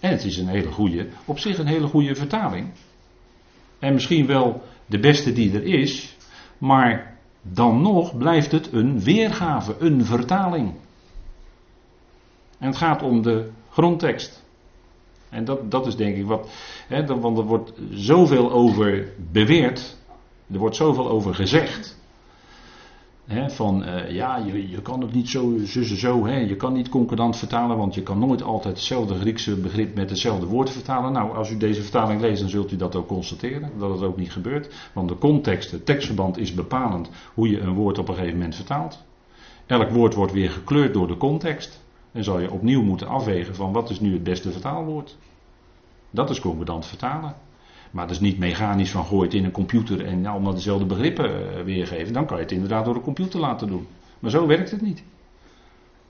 En 0.00 0.10
het 0.10 0.24
is 0.24 0.36
een 0.36 0.48
hele 0.48 0.72
goede, 0.72 1.08
op 1.24 1.38
zich 1.38 1.58
een 1.58 1.66
hele 1.66 1.86
goede 1.86 2.14
vertaling. 2.14 2.70
En 3.78 3.92
misschien 3.92 4.26
wel 4.26 4.62
de 4.86 4.98
beste 4.98 5.32
die 5.32 5.52
er 5.52 5.64
is, 5.64 6.16
maar 6.58 7.16
dan 7.42 7.82
nog 7.82 8.16
blijft 8.16 8.52
het 8.52 8.72
een 8.72 9.00
weergave, 9.00 9.76
een 9.78 10.04
vertaling. 10.04 10.74
En 12.58 12.66
het 12.66 12.76
gaat 12.76 13.02
om 13.02 13.22
de 13.22 13.50
grondtekst. 13.70 14.44
En 15.28 15.44
dat, 15.44 15.70
dat 15.70 15.86
is 15.86 15.96
denk 15.96 16.16
ik 16.16 16.26
wat. 16.26 16.50
Hè, 16.88 17.06
want 17.06 17.38
er 17.38 17.44
wordt 17.44 17.72
zoveel 17.90 18.52
over 18.52 19.12
beweerd. 19.32 19.96
Er 20.52 20.58
wordt 20.58 20.76
zoveel 20.76 21.08
over 21.08 21.34
gezegd. 21.34 21.99
Van 23.30 23.82
uh, 23.82 24.10
ja, 24.10 24.36
je, 24.36 24.68
je 24.68 24.82
kan 24.82 25.00
het 25.00 25.12
niet 25.12 25.28
zo, 25.28 25.58
zo, 25.66 25.82
zo. 25.82 26.26
Hè, 26.26 26.36
je 26.36 26.56
kan 26.56 26.72
niet 26.72 26.88
concordant 26.88 27.36
vertalen, 27.36 27.76
want 27.76 27.94
je 27.94 28.02
kan 28.02 28.18
nooit 28.18 28.42
altijd 28.42 28.74
hetzelfde 28.76 29.14
Griekse 29.14 29.56
begrip 29.56 29.94
met 29.94 30.10
hetzelfde 30.10 30.46
woord 30.46 30.70
vertalen. 30.70 31.12
Nou, 31.12 31.36
als 31.36 31.50
u 31.50 31.56
deze 31.56 31.82
vertaling 31.82 32.20
leest, 32.20 32.40
dan 32.40 32.48
zult 32.50 32.72
u 32.72 32.76
dat 32.76 32.96
ook 32.96 33.06
constateren. 33.06 33.70
Dat 33.78 33.90
het 33.90 34.02
ook 34.02 34.16
niet 34.16 34.32
gebeurt. 34.32 34.90
Want 34.92 35.08
de 35.08 35.18
context, 35.18 35.70
het 35.70 35.86
tekstverband 35.86 36.38
is 36.38 36.54
bepalend 36.54 37.10
hoe 37.34 37.50
je 37.50 37.60
een 37.60 37.74
woord 37.74 37.98
op 37.98 38.08
een 38.08 38.14
gegeven 38.14 38.36
moment 38.36 38.54
vertaalt. 38.56 39.02
Elk 39.66 39.90
woord 39.90 40.14
wordt 40.14 40.32
weer 40.32 40.50
gekleurd 40.50 40.94
door 40.94 41.06
de 41.06 41.16
context. 41.16 41.84
En 42.12 42.24
zal 42.24 42.40
je 42.40 42.50
opnieuw 42.50 42.82
moeten 42.82 43.08
afwegen 43.08 43.54
van 43.54 43.72
wat 43.72 43.90
is 43.90 44.00
nu 44.00 44.12
het 44.12 44.22
beste 44.22 44.50
vertaalwoord. 44.52 45.16
Dat 46.10 46.30
is 46.30 46.40
concordant 46.40 46.86
vertalen. 46.86 47.34
Maar 47.90 48.10
is 48.10 48.20
niet 48.20 48.38
mechanisch 48.38 48.90
van 48.90 49.04
gooi 49.04 49.24
het 49.24 49.34
in 49.34 49.44
een 49.44 49.50
computer 49.50 50.04
en 50.04 50.26
allemaal 50.26 50.54
dezelfde 50.54 50.86
begrippen 50.86 51.56
eh, 51.56 51.64
weergeven. 51.64 52.12
Dan 52.12 52.26
kan 52.26 52.36
je 52.36 52.42
het 52.42 52.52
inderdaad 52.52 52.84
door 52.84 52.94
de 52.94 53.00
computer 53.00 53.40
laten 53.40 53.68
doen. 53.68 53.86
Maar 54.18 54.30
zo 54.30 54.46
werkt 54.46 54.70
het 54.70 54.80
niet. 54.80 55.02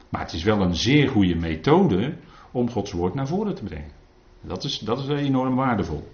Maar 0.09 0.21
het 0.21 0.33
is 0.33 0.43
wel 0.43 0.61
een 0.61 0.75
zeer 0.75 1.09
goede 1.09 1.35
methode 1.35 2.15
om 2.51 2.71
Gods 2.71 2.93
woord 2.93 3.15
naar 3.15 3.27
voren 3.27 3.55
te 3.55 3.65
brengen. 3.65 3.91
Dat 4.41 4.65
is, 4.65 4.79
dat 4.79 4.99
is 4.99 5.09
enorm 5.09 5.55
waardevol. 5.55 6.09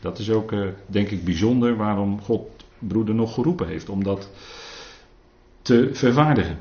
Dat 0.00 0.18
is 0.18 0.30
ook, 0.30 0.52
eh, 0.52 0.68
denk 0.86 1.08
ik, 1.08 1.24
bijzonder 1.24 1.76
waarom 1.76 2.20
God 2.20 2.64
broeder 2.78 3.14
nog 3.14 3.34
geroepen 3.34 3.68
heeft 3.68 3.88
om 3.88 4.04
dat 4.04 4.30
te 5.62 5.90
vervaardigen 5.92 6.58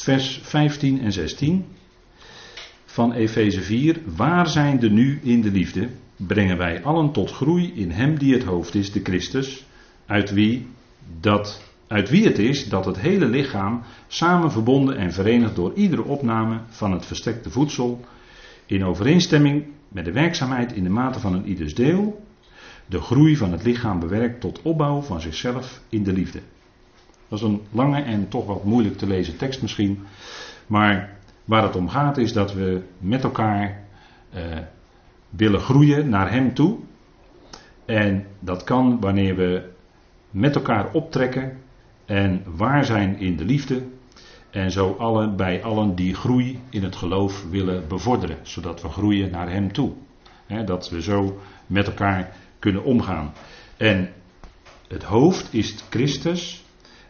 vers 0.00 0.40
15 0.42 1.00
en 1.00 1.12
16 1.12 1.66
van 2.84 3.12
Efeze 3.12 3.60
4. 3.60 4.00
Waar 4.16 4.48
zijn 4.48 4.78
de 4.78 4.90
nu 4.90 5.20
in 5.22 5.40
de 5.40 5.50
liefde? 5.50 5.88
Brengen 6.26 6.58
wij 6.58 6.82
allen 6.82 7.12
tot 7.12 7.30
groei 7.30 7.72
in 7.74 7.90
Hem 7.90 8.18
die 8.18 8.34
het 8.34 8.44
hoofd 8.44 8.74
is, 8.74 8.92
de 8.92 9.00
Christus, 9.02 9.66
uit 10.06 10.30
wie, 10.30 10.66
dat, 11.20 11.62
uit 11.86 12.10
wie 12.10 12.24
het 12.24 12.38
is 12.38 12.68
dat 12.68 12.84
het 12.84 13.00
hele 13.00 13.26
lichaam 13.26 13.82
samen 14.06 14.52
verbonden 14.52 14.96
en 14.96 15.12
verenigd 15.12 15.56
door 15.56 15.74
iedere 15.74 16.04
opname 16.04 16.60
van 16.68 16.92
het 16.92 17.06
verstrekte 17.06 17.50
voedsel, 17.50 18.04
in 18.66 18.84
overeenstemming 18.84 19.66
met 19.88 20.04
de 20.04 20.12
werkzaamheid 20.12 20.72
in 20.72 20.84
de 20.84 20.90
mate 20.90 21.20
van 21.20 21.34
een 21.34 21.46
ieders 21.46 21.74
deel, 21.74 22.24
de 22.86 23.00
groei 23.00 23.36
van 23.36 23.52
het 23.52 23.62
lichaam 23.62 24.00
bewerkt 24.00 24.40
tot 24.40 24.62
opbouw 24.62 25.00
van 25.00 25.20
zichzelf 25.20 25.80
in 25.88 26.02
de 26.02 26.12
liefde. 26.12 26.40
Dat 27.28 27.38
is 27.38 27.44
een 27.44 27.62
lange 27.72 28.02
en 28.02 28.28
toch 28.28 28.46
wat 28.46 28.64
moeilijk 28.64 28.96
te 28.96 29.06
lezen 29.06 29.36
tekst 29.36 29.62
misschien. 29.62 29.98
Maar 30.66 31.18
waar 31.44 31.62
het 31.62 31.76
om 31.76 31.88
gaat 31.88 32.16
is 32.16 32.32
dat 32.32 32.54
we 32.54 32.82
met 32.98 33.24
elkaar 33.24 33.84
eh, 34.30 34.42
willen 35.30 35.60
groeien 35.60 36.08
naar 36.08 36.30
Hem 36.30 36.54
toe. 36.54 36.78
En 37.84 38.26
dat 38.40 38.64
kan 38.64 39.00
wanneer 39.00 39.36
we 39.36 39.70
met 40.30 40.54
elkaar 40.54 40.92
optrekken 40.92 41.58
en 42.04 42.42
waar 42.56 42.84
zijn 42.84 43.18
in 43.18 43.36
de 43.36 43.44
liefde. 43.44 43.82
En 44.50 44.70
zo 44.70 44.92
allen, 44.98 45.36
bij 45.36 45.62
allen 45.62 45.94
die 45.94 46.14
groei 46.14 46.60
in 46.70 46.82
het 46.82 46.96
geloof 46.96 47.44
willen 47.50 47.88
bevorderen. 47.88 48.36
Zodat 48.42 48.82
we 48.82 48.88
groeien 48.88 49.30
naar 49.30 49.50
Hem 49.50 49.72
toe. 49.72 49.92
dat 50.64 50.90
we 50.90 51.02
zo 51.02 51.38
met 51.66 51.86
elkaar 51.86 52.32
kunnen 52.58 52.84
omgaan. 52.84 53.32
En 53.76 54.12
het 54.88 55.02
hoofd 55.02 55.54
is 55.54 55.84
Christus. 55.90 56.64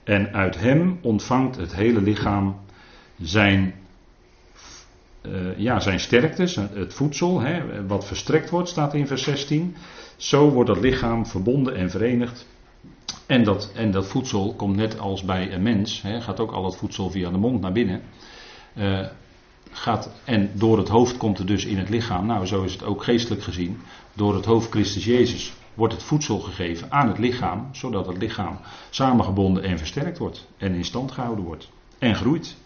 En 0.04 0.32
uit 0.32 0.58
hem 0.58 0.98
ontvangt 1.02 1.56
het 1.56 1.74
hele 1.74 2.02
lichaam 2.02 2.56
zijn, 3.20 3.74
uh, 5.22 5.58
ja, 5.58 5.80
zijn 5.80 6.00
sterkte, 6.00 6.68
het 6.72 6.94
voedsel, 6.94 7.40
hè, 7.40 7.86
wat 7.86 8.06
verstrekt 8.06 8.50
wordt, 8.50 8.68
staat 8.68 8.94
in 8.94 9.06
vers 9.06 9.22
16. 9.22 9.76
Zo 10.16 10.50
wordt 10.50 10.70
dat 10.70 10.80
lichaam 10.80 11.26
verbonden 11.26 11.74
en 11.74 11.90
verenigd. 11.90 12.46
En 13.26 13.44
dat, 13.44 13.72
en 13.74 13.90
dat 13.90 14.06
voedsel 14.06 14.54
komt 14.54 14.76
net 14.76 14.98
als 14.98 15.24
bij 15.24 15.52
een 15.52 15.62
mens, 15.62 16.02
hè, 16.02 16.20
gaat 16.20 16.40
ook 16.40 16.52
al 16.52 16.64
het 16.64 16.76
voedsel 16.76 17.10
via 17.10 17.30
de 17.30 17.38
mond 17.38 17.60
naar 17.60 17.72
binnen. 17.72 18.02
Uh, 18.76 19.06
gaat, 19.70 20.10
en 20.24 20.50
door 20.54 20.78
het 20.78 20.88
hoofd 20.88 21.16
komt 21.16 21.38
het 21.38 21.46
dus 21.46 21.64
in 21.64 21.78
het 21.78 21.88
lichaam. 21.88 22.26
Nou, 22.26 22.46
zo 22.46 22.62
is 22.62 22.72
het 22.72 22.84
ook 22.84 23.04
geestelijk 23.04 23.42
gezien. 23.42 23.80
Door 24.14 24.34
het 24.34 24.44
hoofd 24.44 24.70
Christus 24.70 25.04
Jezus 25.04 25.52
wordt 25.74 25.94
het 25.94 26.02
voedsel 26.02 26.38
gegeven 26.38 26.92
aan 26.92 27.08
het 27.08 27.18
lichaam, 27.18 27.68
zodat 27.72 28.06
het 28.06 28.16
lichaam 28.16 28.58
samengebonden 28.90 29.62
en 29.62 29.78
versterkt 29.78 30.18
wordt 30.18 30.48
en 30.56 30.74
in 30.74 30.84
stand 30.84 31.12
gehouden 31.12 31.44
wordt 31.44 31.70
en 31.98 32.14
groeit. 32.14 32.56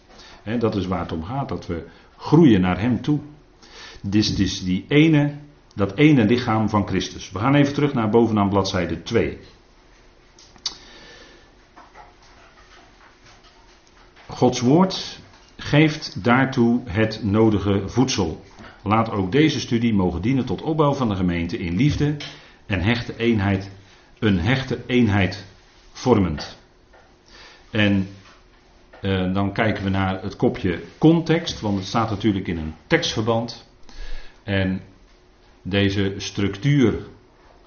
dat 0.59 0.75
is 0.75 0.87
waar 0.87 0.99
het 0.99 1.11
om 1.11 1.23
gaat, 1.23 1.49
dat 1.49 1.67
we 1.67 1.87
groeien 2.17 2.61
naar 2.61 2.79
Hem 2.79 3.01
toe. 3.01 3.19
Dit 4.01 4.39
is 4.39 4.63
die 4.63 4.85
ene, 4.87 5.33
dat 5.75 5.95
ene 5.95 6.25
lichaam 6.25 6.69
van 6.69 6.87
Christus. 6.87 7.31
We 7.31 7.39
gaan 7.39 7.55
even 7.55 7.73
terug 7.73 7.93
naar 7.93 8.09
bovenaan 8.09 8.49
bladzijde 8.49 9.03
2. 9.03 9.37
Gods 14.27 14.59
woord 14.59 15.19
geeft 15.57 16.23
daartoe 16.23 16.81
het 16.85 17.23
nodige 17.23 17.83
voedsel. 17.85 18.43
Laat 18.83 19.11
ook 19.11 19.31
deze 19.31 19.59
studie 19.59 19.93
mogen 19.93 20.21
dienen 20.21 20.45
tot 20.45 20.61
opbouw 20.61 20.93
van 20.93 21.09
de 21.09 21.15
gemeente 21.15 21.57
in 21.57 21.75
liefde 21.75 22.15
en 22.65 22.81
hechte 22.81 23.17
eenheid, 23.17 23.71
een 24.19 24.39
hechte 24.39 24.83
eenheid 24.87 25.45
vormend. 25.91 26.57
En 27.71 28.07
uh, 29.05 29.33
dan 29.33 29.53
kijken 29.53 29.83
we 29.83 29.89
naar 29.89 30.21
het 30.21 30.35
kopje 30.35 30.79
context, 30.97 31.61
want 31.61 31.77
het 31.77 31.85
staat 31.85 32.09
natuurlijk 32.09 32.47
in 32.47 32.57
een 32.57 32.73
tekstverband. 32.87 33.69
En 34.43 34.81
deze 35.61 36.13
structuur 36.17 36.99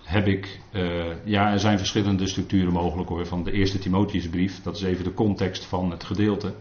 heb 0.03 0.26
ik, 0.26 0.61
uh, 0.72 1.05
ja, 1.24 1.53
er 1.53 1.61
zijn 1.61 1.78
verschillende 1.78 2.26
structuren 2.26 2.72
mogelijk 2.72 3.09
hoor. 3.09 3.26
Van 3.26 3.45
de 3.45 3.53
eerste 3.53 3.78
Timotheusbrief, 3.78 4.62
dat 4.62 4.76
is 4.76 4.82
even 4.82 5.05
de 5.05 5.14
context 5.14 5.64
van 5.64 5.91
het 5.91 6.05
gedeelte. 6.05 6.55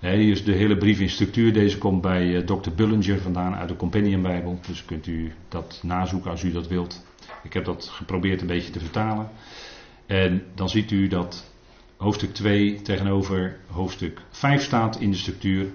hier 0.00 0.30
is 0.30 0.44
de 0.44 0.52
hele 0.52 0.76
brief 0.76 1.00
in 1.00 1.10
structuur. 1.10 1.52
Deze 1.52 1.78
komt 1.78 2.00
bij 2.00 2.26
uh, 2.26 2.40
Dr. 2.44 2.70
Bullinger 2.76 3.20
vandaan 3.20 3.54
uit 3.54 3.68
de 3.68 3.76
Companion 3.76 4.22
Bijbel. 4.22 4.58
Dus 4.66 4.84
kunt 4.84 5.06
u 5.06 5.32
dat 5.48 5.80
nazoeken 5.82 6.30
als 6.30 6.42
u 6.42 6.52
dat 6.52 6.68
wilt. 6.68 7.06
Ik 7.42 7.52
heb 7.52 7.64
dat 7.64 7.88
geprobeerd 7.88 8.40
een 8.40 8.46
beetje 8.46 8.72
te 8.72 8.80
vertalen. 8.80 9.28
En 10.06 10.42
dan 10.54 10.68
ziet 10.68 10.90
u 10.90 11.08
dat 11.08 11.52
hoofdstuk 12.04 12.34
2 12.34 12.82
tegenover 12.82 13.56
hoofdstuk 13.70 14.20
5 14.30 14.62
staat 14.62 15.00
in 15.00 15.10
de 15.10 15.16
structuur. 15.16 15.66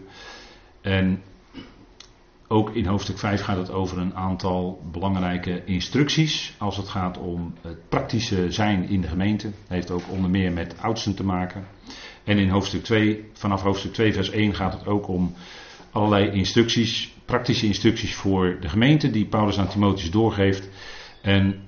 En 0.82 1.22
ook 2.48 2.70
in 2.76 2.86
hoofdstuk 2.86 3.18
5 3.18 3.42
gaat 3.42 3.58
het 3.58 3.72
over 3.72 3.98
een 3.98 4.16
aantal 4.16 4.82
belangrijke 4.92 5.62
instructies 5.66 6.54
als 6.58 6.78
het 6.78 6.88
gaat 6.88 7.18
om 7.18 7.54
het 7.62 7.90
praktische 7.90 8.52
zijn 8.52 8.90
in 8.90 9.02
de 9.02 9.08
gemeente. 9.08 9.48
Dat 9.48 9.68
heeft 9.68 9.92
ook 9.92 10.04
onder 10.10 10.30
meer 10.30 10.52
met 10.52 10.76
oudsten 10.82 11.16
te 11.16 11.24
maken. 11.24 11.66
En 12.24 12.38
in 12.38 12.50
hoofdstuk 12.50 12.84
2, 12.84 13.30
vanaf 13.34 13.62
hoofdstuk 13.62 13.94
2 13.94 14.14
vers 14.14 14.30
1 14.30 14.56
gaat 14.56 14.74
het 14.74 14.88
ook 14.88 15.08
om 15.08 15.34
allerlei 15.92 16.30
instructies, 16.32 17.14
praktische 17.26 17.66
instructies 17.66 18.16
voor 18.16 18.58
de 18.62 18.70
gemeente 18.70 19.10
die 19.12 19.26
Paulus 19.26 19.58
aan 19.60 19.68
Timotheus 19.68 20.12
doorgeeft. 20.12 20.70
En 21.22 21.62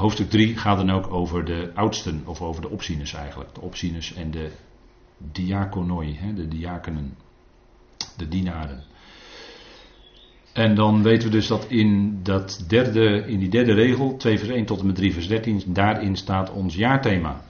hoofdstuk 0.00 0.30
3 0.30 0.56
gaat 0.56 0.76
dan 0.76 0.90
ook 0.90 1.12
over 1.12 1.44
de 1.44 1.70
oudsten, 1.74 2.22
of 2.24 2.42
over 2.42 2.62
de 2.62 2.68
opzieners 2.68 3.14
eigenlijk. 3.14 3.54
De 3.54 3.60
opzieners 3.60 4.14
en 4.14 4.30
de 4.30 4.50
diakonoi, 5.18 6.18
de 6.34 6.48
diakenen, 6.48 7.16
de 8.16 8.28
dienaren. 8.28 8.82
En 10.52 10.74
dan 10.74 11.02
weten 11.02 11.28
we 11.28 11.34
dus 11.34 11.46
dat 11.46 11.66
in, 11.68 12.20
dat 12.22 12.64
derde, 12.68 13.24
in 13.26 13.38
die 13.38 13.48
derde 13.48 13.72
regel, 13.72 14.16
2 14.16 14.38
vers 14.38 14.50
1 14.50 14.64
tot 14.64 14.80
en 14.80 14.86
met 14.86 14.96
3 14.96 15.12
vers 15.12 15.28
13, 15.28 15.62
daarin 15.66 16.16
staat 16.16 16.50
ons 16.50 16.74
jaarthema. 16.74 17.44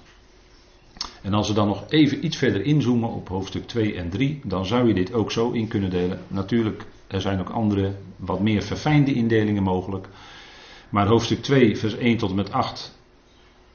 En 1.23 1.35
als 1.35 1.49
we 1.49 1.55
dan 1.55 1.67
nog 1.67 1.85
even 1.89 2.25
iets 2.25 2.37
verder 2.37 2.63
inzoomen 2.63 3.09
op 3.09 3.29
hoofdstuk 3.29 3.67
2 3.67 3.95
en 3.95 4.11
3, 4.11 4.41
dan 4.45 4.67
zou 4.67 4.89
je 4.89 4.95
dit 4.95 5.13
ook 5.13 5.33
zo 5.33 5.51
in 5.51 5.69
kunnen 5.69 5.91
delen. 5.91 6.21
Natuurlijk, 6.29 6.85
er 7.07 7.21
zijn 7.21 7.41
ook 7.41 7.51
andere, 7.51 7.95
wat 8.17 8.41
meer 8.41 8.63
verfijnde 8.63 9.15
indelingen 9.15 9.63
mogelijk. 9.63 10.09
Maar 10.91 11.07
hoofdstuk 11.07 11.43
2, 11.43 11.77
vers 11.77 11.97
1 11.97 12.17
tot 12.17 12.31
en 12.31 12.37
met 12.37 12.53
8 12.53 12.99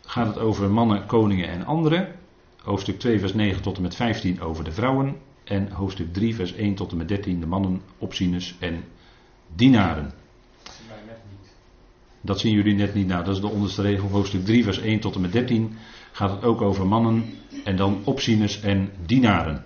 gaat 0.01 0.28
het 0.28 0.38
over 0.38 0.70
mannen, 0.70 1.05
koningen 1.05 1.47
en 1.49 1.66
anderen. 1.66 2.16
Hoofdstuk 2.61 2.99
2, 2.99 3.20
vers 3.20 3.34
9 3.34 3.61
tot 3.61 3.76
en 3.76 3.82
met 3.82 3.95
15 3.95 4.41
over 4.41 4.63
de 4.63 4.72
vrouwen. 4.72 5.16
En 5.43 5.72
hoofdstuk 5.72 6.13
3, 6.13 6.36
vers 6.36 6.53
1 6.53 6.76
tot 6.76 6.91
en 6.91 6.97
met 6.97 7.07
13 7.07 7.39
de 7.39 7.45
mannen, 7.45 7.82
opzieners 7.97 8.55
en 8.59 8.84
dienaren. 9.55 10.11
Dat 12.22 12.39
zien 12.39 12.53
jullie 12.53 12.76
net 12.76 12.93
niet. 12.93 13.07
Nou, 13.07 13.24
dat 13.24 13.36
is 13.36 13.41
de 13.41 13.47
onderste 13.47 13.82
regel. 13.82 14.09
Hoofdstuk 14.09 14.45
3, 14.45 14.63
vers 14.63 14.80
1 14.80 14.99
tot 14.99 15.16
en 15.16 15.22
met 15.22 15.32
13 15.32 15.78
gaat 16.11 16.32
het 16.32 16.43
ook 16.43 16.61
over 16.61 16.88
mannen 16.88 17.26
en 17.63 17.76
dan 17.76 18.01
opzieners 18.03 18.61
en 18.61 18.91
dienaren. 19.05 19.66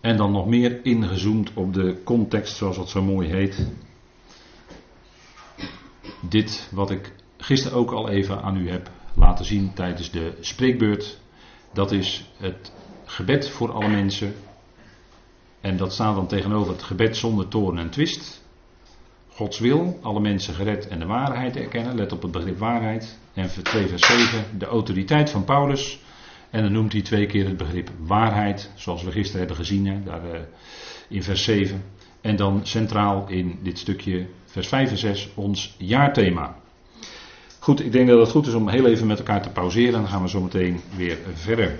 En 0.00 0.16
dan 0.16 0.32
nog 0.32 0.46
meer 0.46 0.84
ingezoomd 0.84 1.50
op 1.54 1.74
de 1.74 2.00
context, 2.04 2.56
zoals 2.56 2.76
dat 2.76 2.88
zo 2.88 3.02
mooi 3.02 3.28
heet. 3.28 3.66
Dit 6.20 6.68
wat 6.72 6.90
ik 6.90 7.12
gisteren 7.36 7.78
ook 7.78 7.90
al 7.90 8.08
even 8.08 8.42
aan 8.42 8.56
u 8.56 8.70
heb 8.70 8.90
laten 9.14 9.44
zien 9.44 9.72
tijdens 9.74 10.10
de 10.10 10.36
spreekbeurt. 10.40 11.18
Dat 11.72 11.92
is 11.92 12.30
het 12.36 12.72
gebed 13.04 13.48
voor 13.48 13.72
alle 13.72 13.88
mensen. 13.88 14.34
En 15.60 15.76
dat 15.76 15.92
staat 15.92 16.14
dan 16.14 16.26
tegenover 16.26 16.72
het 16.72 16.82
gebed 16.82 17.16
zonder 17.16 17.48
toorn 17.48 17.78
en 17.78 17.90
twist. 17.90 18.42
Gods 19.28 19.58
wil, 19.58 19.98
alle 20.02 20.20
mensen 20.20 20.54
gered 20.54 20.88
en 20.88 20.98
de 20.98 21.06
waarheid 21.06 21.56
erkennen. 21.56 21.94
Let 21.94 22.12
op 22.12 22.22
het 22.22 22.30
begrip 22.30 22.58
waarheid. 22.58 23.18
En 23.34 23.50
2 23.62 23.86
vers 23.86 24.06
7, 24.06 24.58
de 24.58 24.66
autoriteit 24.66 25.30
van 25.30 25.44
Paulus. 25.44 25.98
En 26.50 26.62
dan 26.62 26.72
noemt 26.72 26.92
hij 26.92 27.02
twee 27.02 27.26
keer 27.26 27.46
het 27.46 27.56
begrip 27.56 27.90
waarheid, 27.98 28.70
zoals 28.74 29.02
we 29.02 29.10
gisteren 29.10 29.38
hebben 29.38 29.56
gezien, 29.56 29.86
hè, 29.86 30.02
daar, 30.02 30.24
uh, 30.24 30.38
in 31.08 31.22
vers 31.22 31.44
7. 31.44 31.84
En 32.20 32.36
dan 32.36 32.60
centraal 32.62 33.28
in 33.28 33.58
dit 33.62 33.78
stukje, 33.78 34.26
vers 34.44 34.68
5 34.68 34.90
en 34.90 34.98
6, 34.98 35.28
ons 35.34 35.74
jaarthema. 35.78 36.56
Goed, 37.58 37.84
ik 37.84 37.92
denk 37.92 38.08
dat 38.08 38.18
het 38.18 38.30
goed 38.30 38.46
is 38.46 38.54
om 38.54 38.68
heel 38.68 38.86
even 38.86 39.06
met 39.06 39.18
elkaar 39.18 39.42
te 39.42 39.50
pauzeren. 39.50 39.92
Dan 39.92 40.08
gaan 40.08 40.22
we 40.22 40.28
zo 40.28 40.40
meteen 40.40 40.80
weer 40.96 41.18
verder. 41.34 41.78